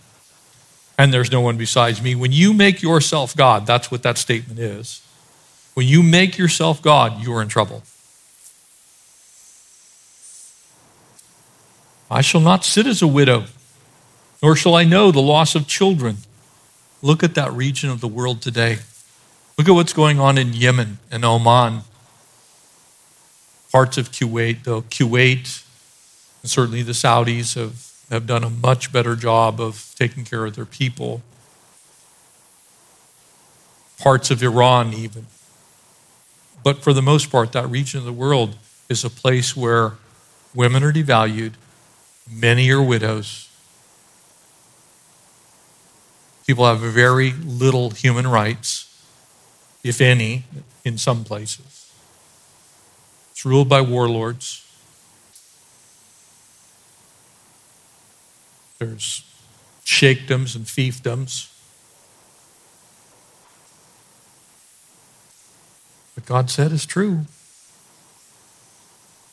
and 0.98 1.14
there's 1.14 1.32
no 1.32 1.42
one 1.42 1.58
besides 1.58 2.02
me. 2.02 2.16
When 2.16 2.32
you 2.32 2.54
make 2.54 2.82
yourself 2.82 3.36
God, 3.36 3.66
that's 3.66 3.92
what 3.92 4.04
that 4.04 4.18
statement 4.18 4.60
is. 4.60 5.02
When 5.74 5.88
you 5.88 6.04
make 6.04 6.38
yourself 6.38 6.82
God, 6.82 7.22
you 7.22 7.34
are 7.34 7.42
in 7.42 7.50
trouble. 7.50 7.84
I 12.10 12.22
shall 12.22 12.41
not 12.41 12.64
sit 12.64 12.86
as 12.88 13.01
a 13.01 13.08
widow, 13.08 13.45
nor 14.41 14.56
shall 14.56 14.76
I 14.76 14.84
know 14.84 15.12
the 15.12 15.22
loss 15.22 15.56
of 15.56 15.68
children. 15.68 16.18
Look 17.01 17.24
at 17.24 17.36
that 17.36 17.51
region 17.51 17.89
of 17.89 18.01
the 18.01 18.08
world 18.08 18.41
today. 18.41 18.78
Look 19.58 19.68
at 19.68 19.74
what's 19.74 19.93
going 19.93 20.20
on 20.20 20.38
in 20.38 20.53
Yemen 20.53 20.99
and 21.12 21.24
Oman, 21.24 21.82
parts 23.72 23.97
of 23.97 24.12
Kuwait, 24.12 24.64
though 24.64 24.82
Kuwait 24.84 25.66
and 26.45 26.51
certainly 26.51 26.84
the 26.84 26.91
Saudis 26.91 27.56
have, 27.56 27.91
have 28.12 28.28
done 28.28 28.43
a 28.43 28.51
much 28.51 28.93
better 28.93 29.16
job 29.16 29.60
of 29.60 29.95
taking 29.95 30.24
care 30.24 30.45
of 30.45 30.56
their 30.56 30.64
people. 30.64 31.24
Parts 33.97 34.30
of 34.30 34.43
Iran, 34.43 34.93
even. 34.93 35.26
But 36.64 36.84
for 36.84 36.93
the 36.93 37.01
most 37.01 37.32
part, 37.32 37.51
that 37.53 37.68
region 37.68 37.97
of 37.97 38.06
the 38.06 38.14
world 38.14 38.58
is 38.89 39.03
a 39.03 39.10
place 39.10 39.58
where 39.58 39.93
women 40.53 40.84
are 40.84 40.93
devalued, 40.93 41.53
Many 42.30 42.70
are 42.72 42.82
widows. 42.82 43.50
People 46.48 46.66
have 46.66 46.80
very 46.80 47.32
little 47.32 47.90
human 47.90 48.28
rights, 48.28 49.04
if 49.84 50.02
any, 50.02 50.44
in 50.84 50.98
some 50.98 51.24
places. 51.24 51.92
It's 53.32 53.46
ruled 53.46 53.68
by 53.68 53.82
warlords. 53.82 54.66
There's 58.80 59.24
sheikdoms 59.84 60.56
and 60.56 60.66
fiefdoms. 60.66 61.52
What 66.16 66.26
God 66.26 66.50
said 66.50 66.72
is 66.72 66.86
true. 66.86 67.22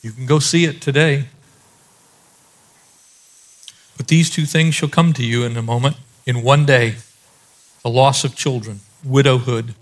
You 0.03 0.13
can 0.13 0.27
go 0.27 0.39
see 0.39 0.65
it 0.65 0.81
today. 0.81 1.27
But 4.03 4.09
these 4.09 4.31
two 4.31 4.47
things 4.47 4.75
shall 4.75 4.89
come 4.89 5.13
to 5.13 5.25
you 5.25 5.45
in 5.45 5.57
a 5.57 5.63
moment, 5.63 5.95
in 6.27 6.43
one 6.43 6.67
day 6.67 6.97
the 7.85 7.89
loss 7.89 8.25
of 8.25 8.35
children, 8.35 8.81
widowhood. 9.05 9.77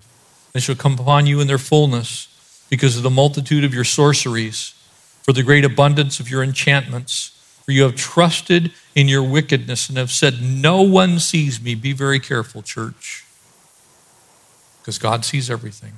They 0.53 0.61
shall 0.61 0.75
come 0.75 0.93
upon 0.93 1.25
you 1.25 1.41
in 1.41 1.47
their 1.47 1.57
fullness 1.57 2.29
because 2.69 2.99
of 2.99 3.03
the 3.03 3.09
multitude 3.09 3.65
of 3.65 3.73
your 3.73 3.83
sorceries, 3.83 4.75
for 5.23 5.33
the 5.33 5.43
great 5.43 5.65
abundance 5.65 6.21
of 6.21 6.29
your 6.29 6.43
enchantments. 6.43 7.31
For 7.65 7.73
you 7.73 7.85
have 7.85 7.97
trusted 7.97 8.73
in 8.95 9.09
your 9.09 9.23
wickedness 9.23 9.89
and 9.89 9.97
have 9.97 10.11
said, 10.11 10.43
No 10.43 10.83
one 10.83 11.19
sees 11.19 11.59
me. 11.59 11.75
Be 11.75 11.95
very 11.95 12.21
careful, 12.21 12.61
church, 12.61 13.25
because 14.83 14.99
God 14.99 15.25
sees 15.25 15.49
everything. 15.49 15.95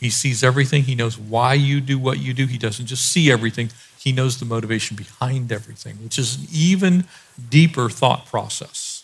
He 0.00 0.10
sees 0.10 0.44
everything. 0.44 0.82
He 0.82 0.94
knows 0.94 1.16
why 1.16 1.54
you 1.54 1.80
do 1.80 1.98
what 1.98 2.18
you 2.18 2.34
do. 2.34 2.46
He 2.46 2.58
doesn't 2.58 2.84
just 2.84 3.10
see 3.10 3.32
everything, 3.32 3.70
he 4.06 4.12
knows 4.12 4.38
the 4.38 4.44
motivation 4.44 4.96
behind 4.96 5.50
everything, 5.50 5.96
which 5.96 6.16
is 6.16 6.36
an 6.36 6.46
even 6.52 7.06
deeper 7.50 7.90
thought 7.90 8.24
process. 8.24 9.02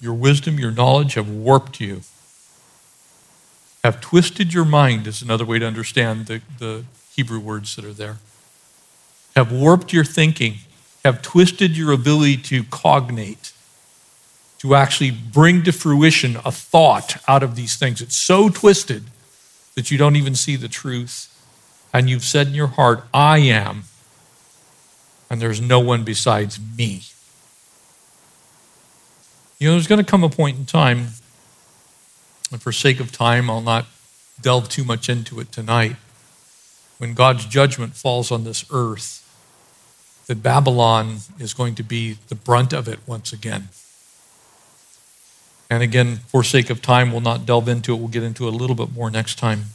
Your 0.00 0.14
wisdom, 0.14 0.58
your 0.58 0.72
knowledge 0.72 1.14
have 1.14 1.30
warped 1.30 1.80
you, 1.80 2.00
have 3.84 4.00
twisted 4.00 4.52
your 4.52 4.64
mind, 4.64 5.06
is 5.06 5.22
another 5.22 5.44
way 5.44 5.60
to 5.60 5.64
understand 5.64 6.26
the, 6.26 6.42
the 6.58 6.82
Hebrew 7.14 7.38
words 7.38 7.76
that 7.76 7.84
are 7.84 7.92
there, 7.92 8.16
have 9.36 9.52
warped 9.52 9.92
your 9.92 10.04
thinking, 10.04 10.56
have 11.04 11.22
twisted 11.22 11.76
your 11.76 11.92
ability 11.92 12.38
to 12.38 12.64
cognate, 12.64 13.52
to 14.58 14.74
actually 14.74 15.12
bring 15.12 15.62
to 15.62 15.70
fruition 15.70 16.38
a 16.44 16.50
thought 16.50 17.22
out 17.28 17.44
of 17.44 17.54
these 17.54 17.76
things. 17.76 18.00
It's 18.00 18.16
so 18.16 18.48
twisted 18.48 19.04
that 19.74 19.90
you 19.90 19.98
don't 19.98 20.16
even 20.16 20.34
see 20.34 20.56
the 20.56 20.68
truth. 20.68 21.28
And 21.92 22.08
you've 22.08 22.24
said 22.24 22.48
in 22.48 22.54
your 22.54 22.68
heart, 22.68 23.04
I 23.12 23.38
am, 23.38 23.84
and 25.28 25.40
there's 25.40 25.60
no 25.60 25.78
one 25.80 26.04
besides 26.04 26.58
me. 26.78 27.02
You 29.58 29.68
know, 29.68 29.74
there's 29.74 29.86
going 29.86 30.02
to 30.02 30.10
come 30.10 30.24
a 30.24 30.28
point 30.28 30.58
in 30.58 30.64
time, 30.64 31.08
and 32.50 32.60
for 32.60 32.72
sake 32.72 32.98
of 32.98 33.12
time, 33.12 33.50
I'll 33.50 33.60
not 33.60 33.86
delve 34.40 34.68
too 34.68 34.84
much 34.84 35.08
into 35.08 35.38
it 35.38 35.52
tonight, 35.52 35.96
when 36.98 37.14
God's 37.14 37.44
judgment 37.44 37.94
falls 37.94 38.30
on 38.30 38.44
this 38.44 38.64
earth, 38.70 39.18
that 40.26 40.42
Babylon 40.42 41.18
is 41.38 41.52
going 41.54 41.74
to 41.74 41.82
be 41.82 42.16
the 42.28 42.34
brunt 42.34 42.72
of 42.72 42.88
it 42.88 43.00
once 43.06 43.32
again. 43.32 43.68
And 45.72 45.82
again, 45.82 46.16
for 46.26 46.44
sake 46.44 46.68
of 46.68 46.82
time, 46.82 47.12
we'll 47.12 47.22
not 47.22 47.46
delve 47.46 47.66
into 47.66 47.94
it. 47.94 47.96
We'll 47.96 48.08
get 48.08 48.22
into 48.22 48.46
it 48.46 48.52
a 48.52 48.56
little 48.56 48.76
bit 48.76 48.92
more 48.92 49.10
next 49.10 49.38
time. 49.38 49.68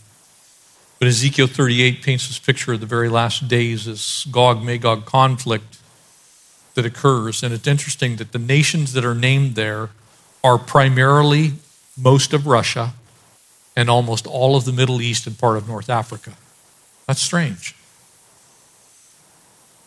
But 1.00 1.08
Ezekiel 1.08 1.48
38 1.48 2.04
paints 2.04 2.28
this 2.28 2.38
picture 2.38 2.74
of 2.74 2.82
the 2.82 2.86
very 2.86 3.10
last 3.10 3.48
days, 3.48 3.86
this 3.86 4.26
Gog 4.26 4.62
Magog 4.62 5.06
conflict 5.06 5.80
that 6.76 6.86
occurs. 6.86 7.42
And 7.42 7.52
it's 7.52 7.66
interesting 7.66 8.18
that 8.18 8.32
the 8.32 8.38
nations 8.38 8.94
that 8.94 9.04
are 9.04 9.16
named 9.16 9.56
there 9.56 9.90
are 10.44 10.60
primarily 10.60 11.54
most 12.00 12.32
of 12.32 12.46
Russia 12.46 12.94
and 13.76 13.90
almost 13.90 14.28
all 14.28 14.56
of 14.56 14.66
the 14.66 14.74
Middle 14.74 15.02
East 15.02 15.26
and 15.26 15.36
part 15.36 15.58
of 15.58 15.68
North 15.68 15.90
Africa. 15.90 16.34
That's 17.08 17.24
strange. 17.24 17.74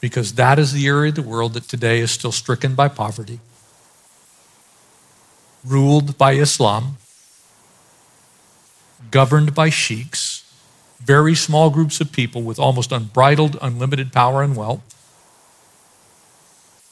Because 0.00 0.32
that 0.34 0.58
is 0.58 0.72
the 0.72 0.88
area 0.88 1.10
of 1.10 1.14
the 1.14 1.22
world 1.22 1.52
that 1.52 1.68
today 1.68 2.00
is 2.00 2.10
still 2.10 2.32
stricken 2.32 2.74
by 2.74 2.88
poverty 2.88 3.38
ruled 5.64 6.16
by 6.16 6.32
Islam, 6.32 6.96
governed 9.10 9.54
by 9.54 9.70
sheiks, 9.70 10.44
very 11.00 11.34
small 11.34 11.70
groups 11.70 12.00
of 12.00 12.12
people 12.12 12.42
with 12.42 12.58
almost 12.58 12.92
unbridled, 12.92 13.58
unlimited 13.60 14.12
power 14.12 14.42
and 14.42 14.56
wealth. 14.56 14.82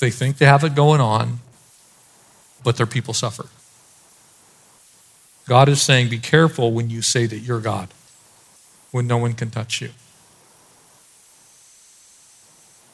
They 0.00 0.10
think 0.10 0.38
they 0.38 0.46
have 0.46 0.64
it 0.64 0.74
going 0.74 1.00
on, 1.00 1.40
but 2.64 2.76
their 2.76 2.86
people 2.86 3.14
suffer. 3.14 3.46
God 5.46 5.68
is 5.68 5.80
saying, 5.80 6.10
be 6.10 6.18
careful 6.18 6.72
when 6.72 6.90
you 6.90 7.02
say 7.02 7.26
that 7.26 7.38
you're 7.38 7.60
God, 7.60 7.88
when 8.90 9.06
no 9.06 9.16
one 9.16 9.32
can 9.32 9.50
touch 9.50 9.80
you. 9.80 9.90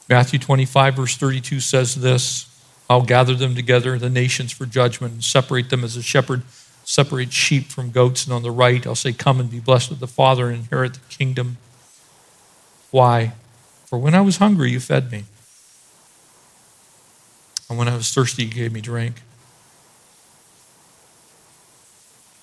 Matthew 0.07 0.39
25, 0.39 0.95
verse 0.95 1.17
32 1.17 1.59
says 1.59 1.95
this 1.95 2.54
I'll 2.89 3.01
gather 3.01 3.33
them 3.33 3.55
together, 3.55 3.97
the 3.97 4.09
nations, 4.09 4.51
for 4.51 4.65
judgment, 4.65 5.13
and 5.13 5.23
separate 5.23 5.69
them 5.69 5.83
as 5.83 5.95
a 5.97 6.03
shepherd 6.03 6.43
separates 6.83 7.33
sheep 7.33 7.65
from 7.65 7.89
goats. 7.91 8.25
And 8.25 8.33
on 8.33 8.43
the 8.43 8.51
right, 8.51 8.85
I'll 8.85 8.95
say, 8.95 9.11
Come 9.11 9.39
and 9.39 9.49
be 9.49 9.59
blessed 9.59 9.91
of 9.91 9.99
the 9.99 10.07
Father 10.07 10.49
and 10.49 10.59
inherit 10.59 10.93
the 10.93 10.99
kingdom 11.09 11.57
Why? 12.91 13.33
For 13.85 13.99
when 13.99 14.15
I 14.15 14.21
was 14.21 14.37
hungry, 14.37 14.71
you 14.71 14.79
fed 14.79 15.11
me. 15.11 15.25
And 17.69 17.77
when 17.77 17.87
I 17.87 17.95
was 17.95 18.11
thirsty, 18.11 18.43
you 18.45 18.51
gave 18.51 18.71
me 18.71 18.81
drink. 18.81 19.21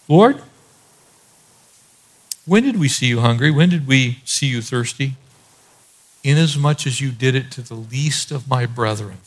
Lord, 0.08 0.42
when 2.44 2.64
did 2.64 2.78
we 2.78 2.88
see 2.88 3.06
you 3.06 3.20
hungry? 3.20 3.50
When 3.50 3.68
did 3.68 3.86
we 3.86 4.18
see 4.24 4.46
you 4.46 4.60
thirsty? 4.60 5.14
Inasmuch 6.24 6.86
as 6.86 7.00
you 7.00 7.10
did 7.10 7.34
it 7.34 7.50
to 7.52 7.62
the 7.62 7.74
least 7.74 8.30
of 8.30 8.48
my 8.48 8.66
brethren, 8.66 9.18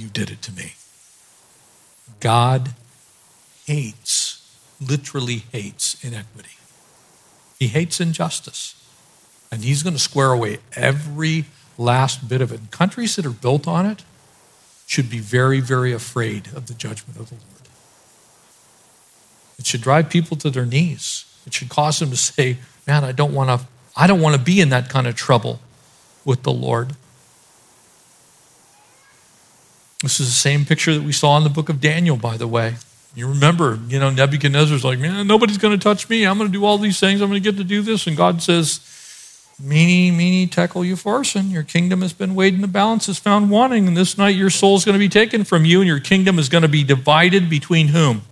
you 0.00 0.08
did 0.08 0.30
it 0.30 0.42
to 0.42 0.52
me. 0.52 0.74
God 2.18 2.70
hates, 3.66 4.58
literally 4.80 5.44
hates 5.52 6.02
inequity. 6.04 6.56
He 7.58 7.68
hates 7.68 8.00
injustice. 8.00 8.74
And 9.52 9.62
he's 9.62 9.82
going 9.82 9.94
to 9.94 10.00
square 10.00 10.32
away 10.32 10.58
every 10.74 11.44
last 11.76 12.28
bit 12.28 12.40
of 12.40 12.52
it. 12.52 12.70
Countries 12.70 13.16
that 13.16 13.26
are 13.26 13.30
built 13.30 13.66
on 13.66 13.84
it 13.84 14.04
should 14.86 15.10
be 15.10 15.18
very, 15.18 15.60
very 15.60 15.92
afraid 15.92 16.48
of 16.54 16.66
the 16.66 16.74
judgment 16.74 17.18
of 17.18 17.28
the 17.28 17.34
Lord. 17.34 17.68
It 19.58 19.66
should 19.66 19.82
drive 19.82 20.08
people 20.08 20.36
to 20.38 20.50
their 20.50 20.66
knees. 20.66 21.26
It 21.46 21.54
should 21.54 21.68
cause 21.68 21.98
them 21.98 22.10
to 22.10 22.16
say, 22.16 22.58
Man, 22.86 23.04
I 23.04 23.12
don't 23.12 23.34
want 23.34 23.60
to, 23.60 23.66
I 23.96 24.06
don't 24.06 24.20
want 24.20 24.34
to 24.36 24.42
be 24.42 24.60
in 24.60 24.70
that 24.70 24.88
kind 24.88 25.06
of 25.06 25.14
trouble 25.14 25.60
with 26.24 26.42
the 26.42 26.52
Lord. 26.52 26.96
This 30.02 30.20
is 30.20 30.28
the 30.28 30.34
same 30.34 30.64
picture 30.64 30.94
that 30.94 31.02
we 31.02 31.12
saw 31.12 31.36
in 31.36 31.44
the 31.44 31.50
book 31.50 31.68
of 31.68 31.80
Daniel, 31.80 32.16
by 32.16 32.36
the 32.36 32.48
way. 32.48 32.76
You 33.14 33.28
remember, 33.28 33.78
you 33.88 33.98
know, 33.98 34.10
Nebuchadnezzar's 34.10 34.84
like, 34.84 34.98
man, 34.98 35.26
nobody's 35.26 35.58
going 35.58 35.78
to 35.78 35.82
touch 35.82 36.08
me. 36.08 36.24
I'm 36.24 36.38
going 36.38 36.48
to 36.48 36.52
do 36.52 36.64
all 36.64 36.78
these 36.78 37.00
things. 37.00 37.20
I'm 37.20 37.28
going 37.28 37.42
to 37.42 37.50
get 37.50 37.58
to 37.58 37.64
do 37.64 37.82
this. 37.82 38.06
And 38.06 38.16
God 38.16 38.40
says, 38.40 38.80
Mene, 39.62 40.16
mene, 40.16 40.48
tekel, 40.48 40.82
upharsin. 40.82 41.50
Your 41.52 41.62
kingdom 41.62 42.00
has 42.00 42.14
been 42.14 42.34
weighed 42.34 42.54
in 42.54 42.62
the 42.62 42.68
balance, 42.68 43.08
is 43.08 43.18
found 43.18 43.50
wanting. 43.50 43.86
And 43.86 43.96
this 43.96 44.16
night 44.16 44.34
your 44.34 44.48
soul 44.48 44.76
is 44.76 44.86
going 44.86 44.94
to 44.94 44.98
be 44.98 45.08
taken 45.08 45.44
from 45.44 45.66
you, 45.66 45.80
and 45.80 45.88
your 45.88 46.00
kingdom 46.00 46.38
is 46.38 46.48
going 46.48 46.62
to 46.62 46.68
be 46.68 46.82
divided 46.82 47.50
between 47.50 47.88
whom? 47.88 48.22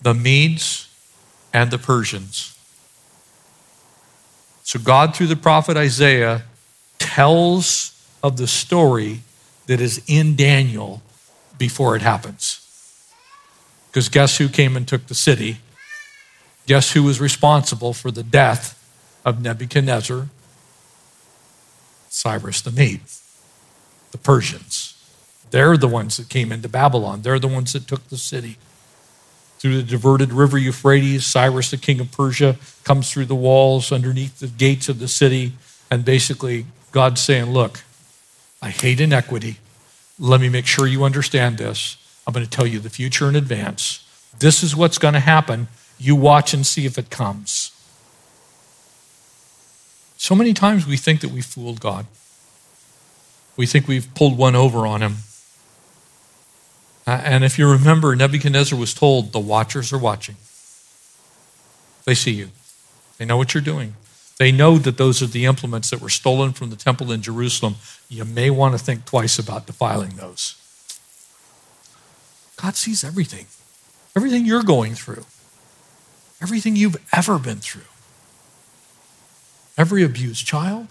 The 0.00 0.14
Medes 0.14 0.88
and 1.52 1.70
the 1.70 1.76
Persians. 1.76 2.56
So 4.62 4.78
God, 4.78 5.14
through 5.14 5.26
the 5.26 5.36
prophet 5.36 5.76
Isaiah, 5.76 6.44
tells 6.98 7.92
of 8.22 8.38
the 8.38 8.46
story 8.46 9.20
that 9.66 9.80
is 9.80 10.02
in 10.06 10.36
Daniel 10.36 11.02
before 11.58 11.96
it 11.96 12.02
happens. 12.02 12.62
Because 13.90 14.08
guess 14.08 14.38
who 14.38 14.48
came 14.48 14.76
and 14.76 14.86
took 14.86 15.06
the 15.06 15.14
city? 15.14 15.58
Guess 16.66 16.92
who 16.92 17.02
was 17.02 17.20
responsible 17.20 17.92
for 17.92 18.10
the 18.10 18.22
death 18.22 18.74
of 19.24 19.40
Nebuchadnezzar? 19.40 20.28
Cyrus 22.08 22.60
the 22.60 22.72
Mede, 22.72 23.00
the 24.10 24.18
Persians. 24.18 24.94
They're 25.50 25.76
the 25.76 25.88
ones 25.88 26.16
that 26.16 26.28
came 26.28 26.50
into 26.50 26.68
Babylon. 26.68 27.22
They're 27.22 27.38
the 27.38 27.48
ones 27.48 27.72
that 27.72 27.86
took 27.86 28.08
the 28.08 28.18
city. 28.18 28.58
Through 29.58 29.76
the 29.76 29.82
diverted 29.82 30.32
river 30.32 30.58
Euphrates, 30.58 31.24
Cyrus, 31.24 31.70
the 31.70 31.76
king 31.76 32.00
of 32.00 32.12
Persia, 32.12 32.56
comes 32.84 33.10
through 33.10 33.26
the 33.26 33.34
walls 33.34 33.90
underneath 33.90 34.38
the 34.38 34.48
gates 34.48 34.88
of 34.88 34.98
the 34.98 35.08
city. 35.08 35.52
And 35.90 36.04
basically, 36.04 36.66
God's 36.92 37.20
saying, 37.20 37.46
Look, 37.46 37.84
I 38.62 38.70
hate 38.70 39.00
inequity. 39.00 39.58
Let 40.18 40.40
me 40.40 40.48
make 40.48 40.66
sure 40.66 40.86
you 40.86 41.04
understand 41.04 41.58
this. 41.58 41.96
I'm 42.26 42.32
going 42.32 42.44
to 42.44 42.50
tell 42.50 42.66
you 42.66 42.78
the 42.78 42.90
future 42.90 43.28
in 43.28 43.36
advance. 43.36 44.04
This 44.38 44.62
is 44.62 44.74
what's 44.74 44.98
going 44.98 45.14
to 45.14 45.20
happen. 45.20 45.68
You 45.98 46.16
watch 46.16 46.52
and 46.52 46.66
see 46.66 46.86
if 46.86 46.98
it 46.98 47.10
comes. 47.10 47.72
So 50.16 50.34
many 50.34 50.52
times 50.52 50.86
we 50.86 50.96
think 50.96 51.20
that 51.20 51.30
we 51.30 51.42
fooled 51.42 51.80
God. 51.80 52.06
We 53.56 53.66
think 53.66 53.86
we've 53.86 54.12
pulled 54.14 54.36
one 54.36 54.56
over 54.56 54.86
on 54.86 55.02
him. 55.02 55.16
And 57.06 57.44
if 57.44 57.58
you 57.58 57.70
remember, 57.70 58.16
Nebuchadnezzar 58.16 58.78
was 58.78 58.92
told, 58.92 59.32
the 59.32 59.38
watchers 59.38 59.92
are 59.92 59.98
watching. 59.98 60.36
They 62.04 62.14
see 62.14 62.32
you, 62.32 62.50
they 63.18 63.24
know 63.24 63.36
what 63.36 63.54
you're 63.54 63.62
doing. 63.62 63.94
They 64.38 64.52
know 64.52 64.76
that 64.78 64.98
those 64.98 65.22
are 65.22 65.26
the 65.26 65.46
implements 65.46 65.90
that 65.90 66.00
were 66.00 66.10
stolen 66.10 66.52
from 66.52 66.70
the 66.70 66.76
temple 66.76 67.10
in 67.10 67.22
Jerusalem. 67.22 67.76
You 68.08 68.24
may 68.24 68.50
want 68.50 68.74
to 68.74 68.78
think 68.78 69.06
twice 69.06 69.38
about 69.38 69.66
defiling 69.66 70.16
those. 70.16 70.56
God 72.56 72.74
sees 72.74 73.02
everything, 73.04 73.46
everything 74.14 74.46
you're 74.46 74.62
going 74.62 74.94
through, 74.94 75.24
everything 76.40 76.76
you've 76.76 76.96
ever 77.12 77.38
been 77.38 77.58
through, 77.58 77.82
every 79.76 80.02
abused 80.02 80.46
child, 80.46 80.88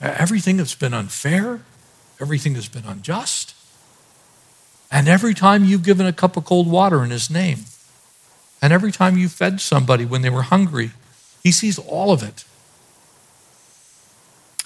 everything 0.00 0.56
that's 0.56 0.74
been 0.74 0.94
unfair, 0.94 1.62
everything 2.20 2.54
that's 2.54 2.68
been 2.68 2.84
unjust, 2.84 3.54
and 4.90 5.08
every 5.08 5.34
time 5.34 5.64
you've 5.64 5.82
given 5.82 6.06
a 6.06 6.12
cup 6.12 6.36
of 6.36 6.44
cold 6.44 6.70
water 6.70 7.02
in 7.02 7.10
His 7.10 7.28
name, 7.28 7.64
and 8.62 8.72
every 8.72 8.92
time 8.92 9.18
you 9.18 9.28
fed 9.28 9.60
somebody 9.60 10.04
when 10.04 10.22
they 10.22 10.30
were 10.30 10.42
hungry 10.42 10.92
he 11.44 11.52
sees 11.52 11.78
all 11.78 12.10
of 12.10 12.22
it. 12.22 12.44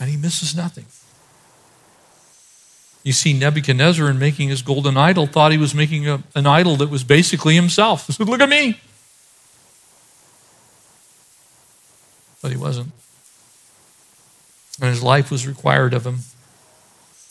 And 0.00 0.08
he 0.08 0.16
misses 0.16 0.56
nothing. 0.56 0.86
You 3.02 3.12
see, 3.12 3.32
Nebuchadnezzar, 3.32 4.08
in 4.08 4.18
making 4.18 4.48
his 4.48 4.62
golden 4.62 4.96
idol, 4.96 5.26
thought 5.26 5.50
he 5.50 5.58
was 5.58 5.74
making 5.74 6.08
a, 6.08 6.22
an 6.36 6.46
idol 6.46 6.76
that 6.76 6.88
was 6.88 7.02
basically 7.02 7.56
himself. 7.56 8.06
He 8.06 8.12
said, 8.12 8.28
Look 8.28 8.40
at 8.40 8.48
me. 8.48 8.80
But 12.40 12.52
he 12.52 12.56
wasn't. 12.56 12.92
And 14.80 14.90
his 14.90 15.02
life 15.02 15.30
was 15.30 15.46
required 15.46 15.92
of 15.92 16.06
him. 16.06 16.20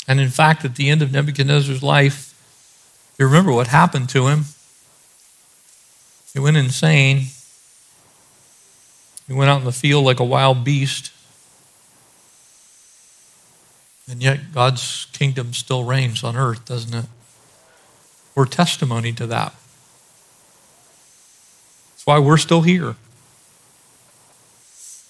And 0.08 0.20
in 0.20 0.30
fact, 0.30 0.66
at 0.66 0.76
the 0.76 0.90
end 0.90 1.02
of 1.02 1.12
Nebuchadnezzar's 1.12 1.84
life, 1.84 2.34
you 3.18 3.26
remember 3.26 3.54
what 3.54 3.68
happened 3.68 4.10
to 4.10 4.28
him. 4.28 4.46
He 6.34 6.40
went 6.40 6.58
insane. 6.58 7.28
He 9.28 9.34
went 9.34 9.50
out 9.50 9.60
in 9.60 9.66
the 9.66 9.72
field 9.72 10.06
like 10.06 10.20
a 10.20 10.26
wild 10.26 10.64
beast. 10.64 11.12
And 14.10 14.24
yet, 14.24 14.54
God's 14.54 15.08
kingdom 15.12 15.54
still 15.54 15.84
reigns 15.84 16.24
on 16.24 16.38
earth, 16.38 16.66
doesn't 16.66 16.94
it? 16.94 17.06
We're 18.36 18.46
testimony 18.46 19.12
to 19.14 19.28
that. 19.28 19.54
That's 21.92 22.06
why 22.06 22.20
we're 22.20 22.38
still 22.38 22.62
here. 22.62 22.96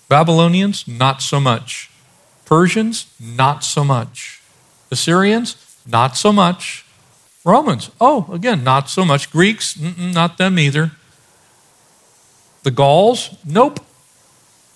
Babylonians, 0.09 0.87
not 0.87 1.21
so 1.21 1.39
much. 1.39 1.91
Persians, 2.45 3.13
not 3.19 3.63
so 3.63 3.83
much. 3.83 4.41
Assyrians, 4.89 5.77
not 5.85 6.17
so 6.17 6.31
much. 6.31 6.85
Romans, 7.43 7.91
oh, 8.01 8.29
again, 8.31 8.63
not 8.63 8.89
so 8.89 9.05
much. 9.05 9.29
Greeks, 9.29 9.77
not 9.79 10.37
them 10.37 10.57
either. 10.57 10.91
The 12.63 12.71
Gauls, 12.71 13.37
nope. 13.45 13.79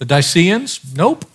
The 0.02 0.08
Dacians? 0.08 0.96
Nope. 0.98 1.26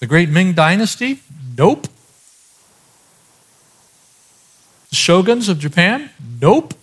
The 0.00 0.08
great 0.08 0.28
Ming 0.28 0.54
Dynasty? 0.54 1.20
Nope. 1.56 1.86
The 4.88 4.96
shoguns 4.96 5.48
of 5.48 5.60
Japan? 5.60 6.10
Nope. 6.42 6.74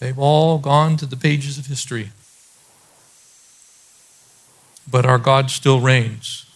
They've 0.00 0.18
all 0.18 0.58
gone 0.58 0.96
to 0.96 1.06
the 1.06 1.16
pages 1.16 1.56
of 1.56 1.66
history. 1.66 2.10
But 4.90 5.06
our 5.06 5.18
God 5.18 5.52
still 5.52 5.78
reigns. 5.78 6.46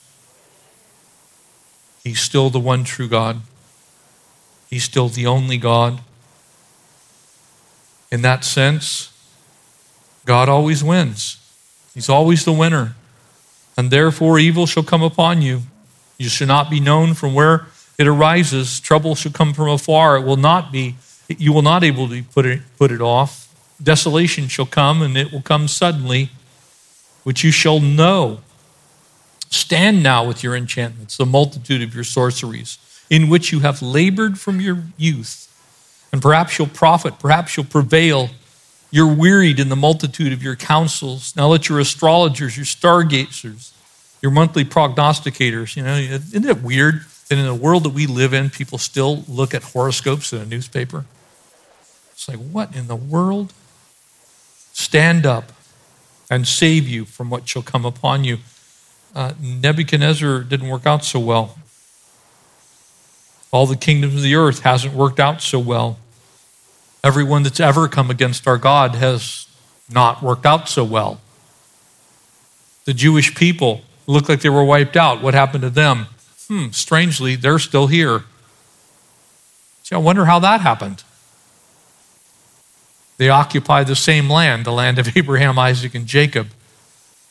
He's 2.03 2.21
still 2.21 2.51
the 2.51 2.59
one 2.59 2.83
true 2.83 3.07
God. 3.07 3.43
He's 4.69 4.83
still 4.83 5.09
the 5.09 5.29
only 5.29 5.57
God. 5.57 6.01
In 8.11 8.23
that 8.23 8.45
sense, 8.45 9.13
God 10.25 10.49
always 10.49 10.83
wins. 10.83 11.39
He's 11.95 12.09
always 12.09 12.45
the 12.45 12.53
winner. 12.53 12.95
And 13.77 13.91
therefore, 13.91 14.39
evil 14.39 14.67
shall 14.67 14.83
come 14.83 15.03
upon 15.03 15.43
you. 15.43 15.63
You 16.19 16.29
shall 16.29 16.49
not 16.49 16.71
be 16.71 16.81
known 16.81 17.15
from 17.15 17.35
where 17.35 17.67
it 17.99 18.07
arises. 18.07 18.81
Trouble 18.81 19.15
shall 19.15 19.33
come 19.33 19.55
from 19.55 19.69
afar. 19.69 20.17
It 20.17 20.25
will 20.25 20.37
not 20.37 20.73
be, 20.73 20.97
you 21.29 21.53
will 21.53 21.63
not 21.63 21.85
able 21.85 22.09
to 22.09 22.23
put 22.23 22.47
it, 22.47 22.61
put 22.79 22.91
it 22.91 23.01
off. 23.01 23.47
Desolation 23.83 24.49
shall 24.49 24.67
come, 24.67 25.03
and 25.03 25.17
it 25.17 25.33
will 25.33 25.41
come 25.41 25.67
suddenly, 25.67 26.31
which 27.23 27.43
you 27.45 27.51
shall 27.51 27.81
know. 27.81 28.41
Stand 29.49 30.03
now 30.03 30.27
with 30.27 30.43
your 30.43 30.55
enchantments, 30.55 31.17
the 31.17 31.27
multitude 31.27 31.83
of 31.83 31.95
your 31.95 32.05
sorceries, 32.05 32.79
in 33.09 33.29
which 33.29 33.51
you 33.51 33.61
have 33.61 33.81
labored 33.83 34.39
from 34.39 34.61
your 34.61 34.85
youth 34.97 35.50
and 36.13 36.21
perhaps 36.21 36.59
you'll 36.59 36.69
profit, 36.69 37.19
perhaps 37.19 37.57
you'll 37.57 37.67
prevail. 37.67 38.31
You're 38.91 39.15
wearied 39.15 39.61
in 39.61 39.69
the 39.69 39.77
multitude 39.77 40.33
of 40.33 40.43
your 40.43 40.57
counsels. 40.57 41.37
Now 41.37 41.49
let 41.49 41.69
your 41.69 41.79
astrologers, 41.79 42.57
your 42.57 42.67
stargazers, 42.67 43.73
your 44.21 44.33
monthly 44.33 44.65
prognosticators, 44.65 45.77
you 45.77 45.85
know, 45.85 45.95
isn't 45.97 46.45
it 46.45 46.63
weird 46.63 47.03
that 47.29 47.39
in 47.39 47.47
the 47.47 47.55
world 47.55 47.85
that 47.85 47.91
we 47.91 48.07
live 48.07 48.35
in, 48.35 48.51
people 48.51 48.79
still 48.79 49.25
look 49.29 49.55
at 49.55 49.63
horoscopes 49.63 50.33
in 50.33 50.41
a 50.41 50.47
newspaper? 50.47 51.05
It's 52.13 52.29
like, 52.29 52.39
what 52.39 52.75
in 52.75 52.89
the 52.89 52.97
world? 52.97 53.53
Stand 54.73 55.25
up 55.25 55.53
and 56.29 56.47
save 56.47 56.89
you 56.89 57.05
from 57.05 57.31
what 57.31 57.49
shall 57.49 57.63
come 57.63 57.85
upon 57.85 58.25
you. 58.25 58.39
Uh, 59.15 59.33
Nebuchadnezzar 59.41 60.41
didn't 60.41 60.69
work 60.69 60.87
out 60.87 61.05
so 61.05 61.19
well. 61.19 61.59
All 63.53 63.67
the 63.67 63.77
kingdoms 63.77 64.15
of 64.15 64.23
the 64.23 64.35
earth 64.35 64.61
hasn't 64.61 64.95
worked 64.95 65.19
out 65.19 65.43
so 65.43 65.59
well. 65.59 65.99
Everyone 67.03 67.43
that's 67.43 67.61
ever 67.61 67.89
come 67.89 68.11
against 68.11 68.47
our 68.47 68.59
God 68.59 68.95
has 68.95 69.47
not 69.91 70.23
worked 70.23 70.47
out 70.47 70.69
so 70.69 70.85
well. 70.85 71.21
The 72.85 72.95
Jewish 72.95 73.35
people 73.35 73.83
looked 74.07 74.29
like 74.29 74.41
they 74.41 74.49
were 74.49 74.65
wiped 74.65 74.97
out. 74.97 75.23
What 75.23 75.35
happened 75.35 75.63
to 75.63 75.71
them? 75.71 76.07
Hmm, 76.49 76.71
strangely, 76.71 77.37
they're 77.37 77.59
still 77.59 77.87
here. 77.87 78.25
See, 79.83 79.95
I 79.95 79.99
wonder 79.99 80.27
how 80.27 80.39
that 80.41 80.61
happened. 80.61 81.05
They 83.19 83.29
occupy 83.29 83.85
the 83.85 83.97
same 83.97 84.31
land, 84.31 84.65
the 84.65 84.73
land 84.73 84.99
of 84.99 85.17
Abraham, 85.17 85.59
Isaac, 85.59 85.95
and 85.95 86.07
Jacob. 86.07 86.49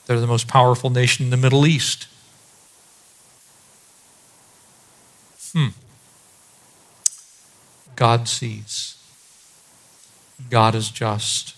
They're 0.06 0.20
the 0.20 0.28
most 0.28 0.48
powerful 0.48 0.90
nation 0.90 1.26
in 1.26 1.30
the 1.30 1.38
Middle 1.38 1.66
East. 1.66 2.08
Hmm. 5.54 5.70
God 8.00 8.30
sees. 8.30 8.96
God 10.50 10.74
is 10.74 10.90
just. 10.90 11.54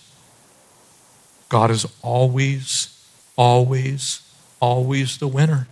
God 1.50 1.70
is 1.70 1.86
always, 2.02 3.00
always, 3.36 4.28
always 4.60 5.20
the 5.20 5.28
winner. 5.28 5.68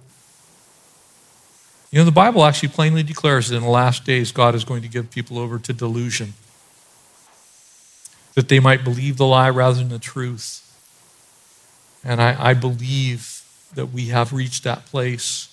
You 1.89 1.97
know, 1.97 2.05
the 2.05 2.11
Bible 2.11 2.45
actually 2.45 2.70
plainly 2.70 3.01
declares 3.01 3.49
that 3.49 3.55
in 3.55 3.63
the 3.63 3.70
last 3.70 4.05
days, 4.05 4.32
God 4.32 4.53
is 4.53 4.63
going 4.63 4.84
to 4.84 4.88
give 4.88 5.09
people 5.09 5.39
over 5.39 5.57
to 5.57 5.74
delusion, 5.74 6.36
that 8.36 8.47
they 8.47 8.59
might 8.59 8.84
believe 8.84 9.17
the 9.17 9.26
lie 9.26 9.49
rather 9.49 9.80
than 9.80 9.89
the 9.89 9.97
truth. 9.97 10.72
And 12.03 12.22
I, 12.22 12.51
I 12.51 12.53
believe 12.53 13.43
that 13.74 13.88
we 13.88 14.09
have 14.09 14.34
reached 14.34 14.65
that 14.65 14.86
place. 14.86 15.49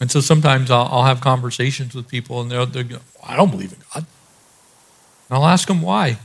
And 0.00 0.10
so 0.10 0.20
sometimes 0.20 0.70
I'll, 0.70 0.88
I'll 0.90 1.04
have 1.04 1.20
conversations 1.20 1.94
with 1.94 2.08
people, 2.08 2.40
and 2.40 2.50
they'll, 2.50 2.66
they'll 2.66 2.84
go, 2.84 2.98
I 3.22 3.36
don't 3.36 3.50
believe 3.50 3.72
in 3.72 3.78
God. 3.92 4.06
And 5.28 5.38
I'll 5.38 5.46
ask 5.46 5.68
them 5.68 5.82
why. 5.82 6.18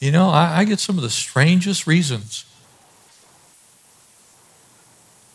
You 0.00 0.10
know, 0.10 0.30
I, 0.30 0.60
I 0.60 0.64
get 0.64 0.80
some 0.80 0.96
of 0.96 1.02
the 1.02 1.10
strangest 1.10 1.86
reasons. 1.86 2.46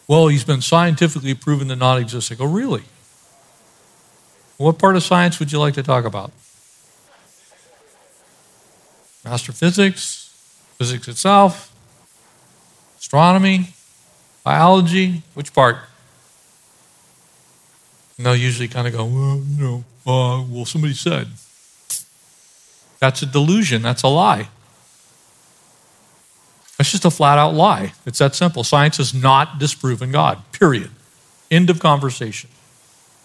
Well, 0.07 0.27
he's 0.27 0.43
been 0.43 0.61
scientifically 0.61 1.33
proven 1.33 1.67
to 1.67 1.75
not 1.75 1.99
exist. 1.99 2.31
I 2.31 2.35
go, 2.35 2.45
really? 2.45 2.83
What 4.57 4.79
part 4.79 4.95
of 4.95 5.03
science 5.03 5.39
would 5.39 5.51
you 5.51 5.59
like 5.59 5.75
to 5.75 5.83
talk 5.83 6.05
about? 6.05 6.31
Astrophysics, 9.23 10.33
physics 10.77 11.07
itself, 11.07 11.75
astronomy, 12.97 13.69
biology, 14.43 15.21
which 15.33 15.53
part? 15.53 15.77
And 18.17 18.25
they'll 18.25 18.35
usually 18.35 18.67
kind 18.67 18.87
of 18.87 18.93
go, 18.93 19.05
well, 19.05 19.37
you 19.37 19.63
know, 19.63 19.83
uh, 20.05 20.43
well, 20.49 20.65
somebody 20.65 20.93
said. 20.93 21.27
That's 22.99 23.21
a 23.21 23.25
delusion. 23.25 23.81
That's 23.81 24.03
a 24.03 24.07
lie. 24.07 24.49
That's 26.77 26.91
just 26.91 27.05
a 27.05 27.11
flat 27.11 27.37
out 27.37 27.53
lie. 27.53 27.93
It's 28.05 28.19
that 28.19 28.35
simple. 28.35 28.63
Science 28.63 28.97
has 28.97 29.13
not 29.13 29.59
disproven 29.59 30.11
God, 30.11 30.39
period. 30.51 30.91
End 31.49 31.69
of 31.69 31.79
conversation. 31.79 32.49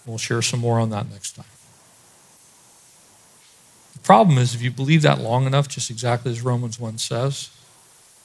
We'll 0.06 0.18
share 0.18 0.42
some 0.42 0.60
more 0.60 0.78
on 0.78 0.90
that 0.90 1.08
next 1.10 1.32
time. 1.32 1.46
The 3.94 4.00
problem 4.00 4.38
is, 4.38 4.54
if 4.54 4.62
you 4.62 4.70
believe 4.70 5.02
that 5.02 5.20
long 5.20 5.46
enough, 5.46 5.68
just 5.68 5.90
exactly 5.90 6.32
as 6.32 6.42
Romans 6.42 6.80
1 6.80 6.98
says, 6.98 7.50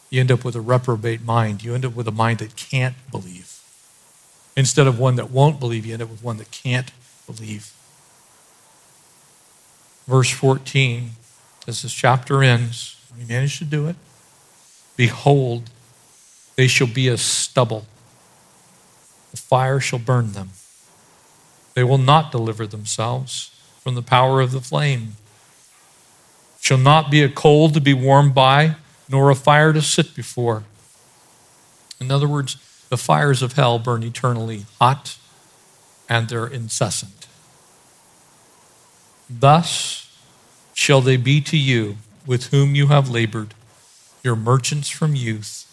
you 0.09 0.19
end 0.19 0.31
up 0.31 0.43
with 0.43 0.55
a 0.55 0.61
reprobate 0.61 1.23
mind. 1.23 1.63
You 1.63 1.75
end 1.75 1.85
up 1.85 1.95
with 1.95 2.07
a 2.07 2.11
mind 2.11 2.39
that 2.39 2.55
can't 2.55 2.95
believe. 3.11 3.56
Instead 4.57 4.87
of 4.87 4.99
one 4.99 5.15
that 5.17 5.29
won't 5.29 5.59
believe, 5.59 5.85
you 5.85 5.93
end 5.93 6.01
up 6.01 6.09
with 6.09 6.23
one 6.23 6.37
that 6.37 6.49
can't 6.49 6.91
believe. 7.27 7.71
Verse 10.07 10.31
14, 10.31 11.11
as 11.67 11.83
this 11.83 11.93
chapter 11.93 12.41
ends, 12.41 12.99
we 13.15 13.23
managed 13.23 13.59
to 13.59 13.65
do 13.65 13.87
it. 13.87 13.95
Behold, 14.95 15.69
they 16.55 16.65
shall 16.67 16.87
be 16.87 17.07
as 17.07 17.21
stubble. 17.21 17.85
The 19.29 19.37
fire 19.37 19.79
shall 19.79 19.99
burn 19.99 20.31
them. 20.31 20.49
They 21.75 21.83
will 21.83 21.99
not 21.99 22.31
deliver 22.31 22.65
themselves 22.65 23.51
from 23.79 23.93
the 23.93 24.01
power 24.01 24.41
of 24.41 24.51
the 24.51 24.61
flame. 24.61 25.17
Shall 26.59 26.79
not 26.79 27.11
be 27.11 27.21
a 27.21 27.29
coal 27.29 27.69
to 27.69 27.79
be 27.79 27.93
warmed 27.93 28.33
by, 28.33 28.77
nor 29.07 29.29
a 29.29 29.35
fire 29.35 29.71
to 29.71 29.83
sit 29.83 30.15
before. 30.15 30.63
In 31.99 32.09
other 32.09 32.27
words, 32.27 32.57
the 32.89 32.97
fires 32.97 33.41
of 33.41 33.53
hell 33.53 33.79
burn 33.79 34.03
eternally 34.03 34.65
hot 34.79 35.17
and 36.09 36.29
they're 36.29 36.47
incessant. 36.47 37.27
Thus 39.29 40.09
shall 40.73 41.01
they 41.01 41.17
be 41.17 41.41
to 41.41 41.57
you 41.57 41.97
with 42.25 42.47
whom 42.47 42.75
you 42.75 42.87
have 42.87 43.09
labored 43.09 43.53
your 44.23 44.35
merchants 44.35 44.89
from 44.89 45.15
youth. 45.15 45.63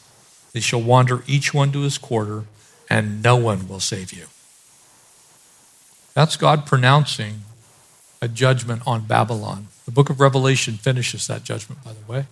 They 0.53 0.61
shall 0.61 0.81
wander 0.81 1.25
each 1.27 1.53
one 1.53 1.73
to 1.73 1.81
his 1.81 1.99
quarter, 1.99 2.45
and 2.89 3.23
no 3.23 3.37
one 3.37 3.69
will 3.69 3.81
save 3.81 4.13
you. 4.13 4.27
That's 6.15 6.37
God 6.37 6.65
pronouncing 6.65 7.43
a 8.23 8.29
judgment 8.29 8.83
on 8.87 9.07
Babylon. 9.07 9.67
The 9.85 9.91
book 9.91 10.09
of 10.09 10.21
Revelation 10.21 10.75
finishes 10.75 11.27
that 11.27 11.43
judgment, 11.43 11.83
by 11.85 11.93
the 11.93 12.13
way. 12.13 12.27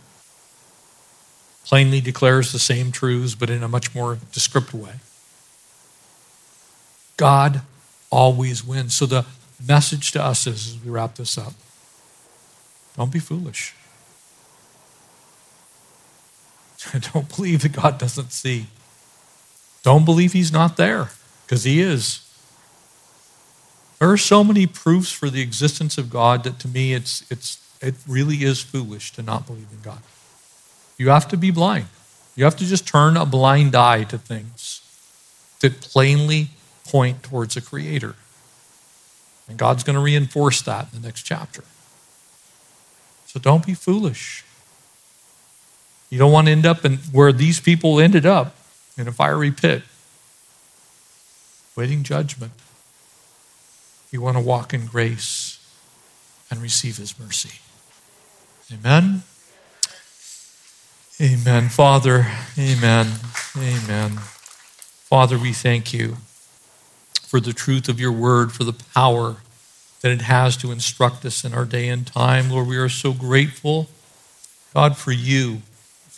Plainly 1.65 2.01
declares 2.01 2.53
the 2.53 2.59
same 2.59 2.93
truths, 2.93 3.35
but 3.35 3.51
in 3.51 3.63
a 3.63 3.69
much 3.69 3.95
more 3.95 4.19
descriptive 4.33 4.81
way. 4.81 4.95
God 7.17 7.63
always 8.11 8.65
wins. 8.65 8.97
So 8.97 9.07
the 9.07 9.25
message 9.67 10.13
to 10.13 10.23
us 10.23 10.47
is, 10.47 10.75
as 10.75 10.85
we 10.85 10.91
wrap 10.91 11.15
this 11.15 11.39
up, 11.39 11.55
don't 12.97 13.13
be 13.13 13.19
foolish. 13.21 13.75
Don't 17.13 17.35
believe 17.35 17.63
that 17.63 17.73
God 17.73 17.97
doesn't 17.97 18.33
see. 18.33 18.67
Don't 19.85 20.05
believe 20.05 20.33
He's 20.33 20.53
not 20.53 20.77
there, 20.77 21.11
because 21.47 21.65
He 21.65 21.81
is. 21.81 22.29
There 23.99 24.11
are 24.11 24.17
so 24.17 24.43
many 24.43 24.67
proofs 24.67 25.13
for 25.13 25.31
the 25.31 25.41
existence 25.41 25.97
of 25.97 26.11
God 26.11 26.43
that 26.43 26.59
to 26.59 26.69
me 26.69 26.93
it's, 26.93 27.25
it's, 27.31 27.61
it 27.81 27.95
really 28.09 28.43
is 28.43 28.61
foolish 28.61 29.13
to 29.13 29.23
not 29.23 29.47
believe 29.47 29.69
in 29.73 29.81
God. 29.81 30.01
You 31.03 31.09
have 31.09 31.27
to 31.31 31.37
be 31.37 31.51
blind. 31.51 31.87
You 32.37 32.45
have 32.45 32.55
to 32.59 32.65
just 32.65 32.87
turn 32.87 33.17
a 33.17 33.27
blind 33.27 33.75
eye 33.75 34.05
to 34.05 34.19
things 34.19 34.83
that 35.59 35.81
plainly 35.81 36.51
point 36.85 37.25
towards 37.25 37.57
a 37.57 37.61
creator. 37.61 38.15
And 39.49 39.59
God's 39.59 39.83
going 39.83 39.97
to 39.97 40.01
reinforce 40.01 40.63
that 40.63 40.87
in 40.93 41.03
the 41.03 41.09
next 41.09 41.23
chapter. 41.23 41.65
So 43.27 43.41
don't 43.41 43.67
be 43.67 43.75
foolish. 43.75 44.45
You 46.09 46.21
don't 46.21 46.31
want 46.31 46.47
to 46.47 46.53
end 46.53 46.67
up 46.67 46.85
in 46.85 46.99
where 47.11 47.33
these 47.33 47.59
people 47.59 47.99
ended 47.99 48.25
up 48.25 48.55
in 48.97 49.09
a 49.09 49.13
fiery 49.13 49.51
pit, 49.51 49.83
waiting 51.75 52.05
judgment. 52.05 52.53
You 54.13 54.21
want 54.21 54.37
to 54.37 54.41
walk 54.41 54.73
in 54.73 54.87
grace 54.87 55.59
and 56.49 56.63
receive 56.63 56.97
his 56.97 57.19
mercy. 57.19 57.59
Amen. 58.73 59.25
Amen. 61.21 61.69
Father, 61.69 62.27
amen. 62.59 63.07
Amen. 63.57 64.13
Father, 65.09 65.39
we 65.39 65.53
thank 65.53 65.93
you 65.93 66.17
for 67.23 67.39
the 67.39 67.53
truth 67.53 67.89
of 67.89 68.01
your 68.01 68.13
word, 68.13 68.51
for 68.51 68.65
the 68.65 68.73
power 68.95 69.37
that 70.01 70.11
it 70.11 70.23
has 70.23 70.57
to 70.57 70.73
instruct 70.73 71.25
us 71.27 71.45
in 71.45 71.53
our 71.53 71.67
day 71.67 71.89
and 71.89 72.07
time. 72.07 72.51
Lord, 72.51 72.67
we 72.67 72.79
are 72.79 72.89
so 72.89 73.13
grateful, 73.13 73.89
God, 74.73 74.97
for 74.97 75.13
you 75.13 75.61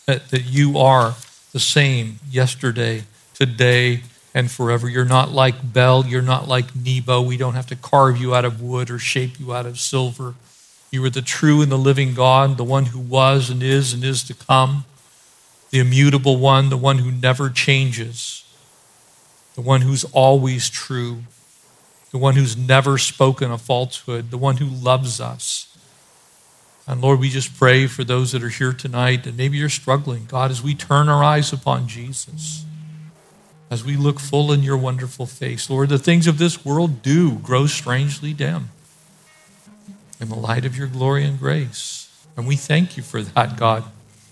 that, 0.06 0.28
that 0.30 0.44
you 0.44 0.78
are 0.78 1.16
the 1.52 1.60
same 1.60 2.20
yesterday, 2.30 3.02
today, 3.34 4.00
and 4.32 4.48
forever. 4.50 4.88
You're 4.88 5.04
not 5.04 5.32
like 5.32 5.72
Bel, 5.72 6.06
you're 6.06 6.22
not 6.22 6.46
like 6.46 6.74
Nebo. 6.74 7.20
We 7.20 7.36
don't 7.36 7.54
have 7.54 7.66
to 7.66 7.76
carve 7.76 8.16
you 8.16 8.32
out 8.34 8.44
of 8.44 8.62
wood 8.62 8.90
or 8.90 9.00
shape 9.00 9.40
you 9.40 9.52
out 9.52 9.66
of 9.66 9.80
silver. 9.80 10.34
You 10.94 11.04
are 11.04 11.10
the 11.10 11.20
true 11.20 11.60
and 11.60 11.70
the 11.70 11.76
living 11.76 12.14
God, 12.14 12.56
the 12.56 12.64
one 12.64 12.86
who 12.86 12.98
was 12.98 13.50
and 13.50 13.62
is 13.62 13.92
and 13.92 14.02
is 14.02 14.22
to 14.24 14.34
come, 14.34 14.86
the 15.70 15.80
immutable 15.80 16.38
one, 16.38 16.70
the 16.70 16.76
one 16.76 16.98
who 16.98 17.10
never 17.10 17.50
changes, 17.50 18.44
the 19.54 19.60
one 19.60 19.82
who's 19.82 20.04
always 20.12 20.70
true, 20.70 21.24
the 22.10 22.18
one 22.18 22.36
who's 22.36 22.56
never 22.56 22.96
spoken 22.96 23.50
a 23.50 23.58
falsehood, 23.58 24.30
the 24.30 24.38
one 24.38 24.56
who 24.56 24.66
loves 24.66 25.20
us 25.20 25.74
and 26.86 27.00
Lord, 27.00 27.18
we 27.18 27.30
just 27.30 27.56
pray 27.56 27.86
for 27.86 28.04
those 28.04 28.32
that 28.32 28.42
are 28.42 28.50
here 28.50 28.72
tonight 28.72 29.26
and 29.26 29.36
maybe 29.36 29.56
you're 29.56 29.68
struggling. 29.68 30.26
God, 30.26 30.50
as 30.50 30.62
we 30.62 30.74
turn 30.74 31.08
our 31.08 31.24
eyes 31.24 31.52
upon 31.52 31.88
Jesus, 31.88 32.64
as 33.70 33.82
we 33.82 33.96
look 33.96 34.20
full 34.20 34.52
in 34.52 34.62
your 34.62 34.76
wonderful 34.76 35.24
face, 35.24 35.70
Lord, 35.70 35.88
the 35.88 35.98
things 35.98 36.26
of 36.26 36.36
this 36.36 36.64
world 36.64 37.02
do 37.02 37.36
grow 37.36 37.66
strangely 37.66 38.34
dim 38.34 38.70
in 40.20 40.28
the 40.28 40.34
light 40.34 40.64
of 40.64 40.76
your 40.76 40.86
glory 40.86 41.24
and 41.24 41.38
grace. 41.38 42.10
And 42.36 42.46
we 42.46 42.56
thank 42.56 42.96
you 42.96 43.02
for 43.02 43.22
that, 43.22 43.56
God. 43.56 43.84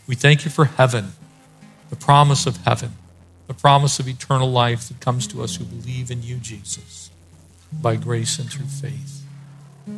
We 0.07 0.15
thank 0.15 0.45
you 0.45 0.51
for 0.51 0.65
heaven, 0.65 1.13
the 1.91 1.97
promise 1.97 2.47
of 2.47 2.59
heaven, 2.59 2.93
the 3.47 3.55
promise 3.55 3.99
of 3.99 4.09
eternal 4.09 4.51
life 4.51 4.89
that 4.89 5.01
comes 5.01 5.27
to 5.29 5.43
us 5.43 5.57
who 5.57 5.65
believe 5.65 6.11
in 6.11 6.23
you, 6.23 6.37
Jesus, 6.37 7.11
by 7.73 7.97
grace 7.97 8.39
and 8.39 8.51
through 8.51 8.67
faith. 8.67 9.25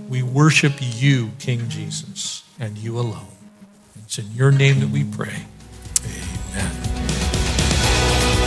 We 0.09 0.23
worship 0.23 0.75
you, 0.81 1.33
King 1.39 1.69
Jesus, 1.69 2.43
and 2.59 2.79
you 2.79 2.99
alone. 2.99 3.27
It's 4.05 4.19
in 4.19 4.33
your 4.33 4.51
name 4.51 4.81
that 4.81 4.91
we 4.91 5.05
pray. 5.05 5.47
Amen. 6.55 7.04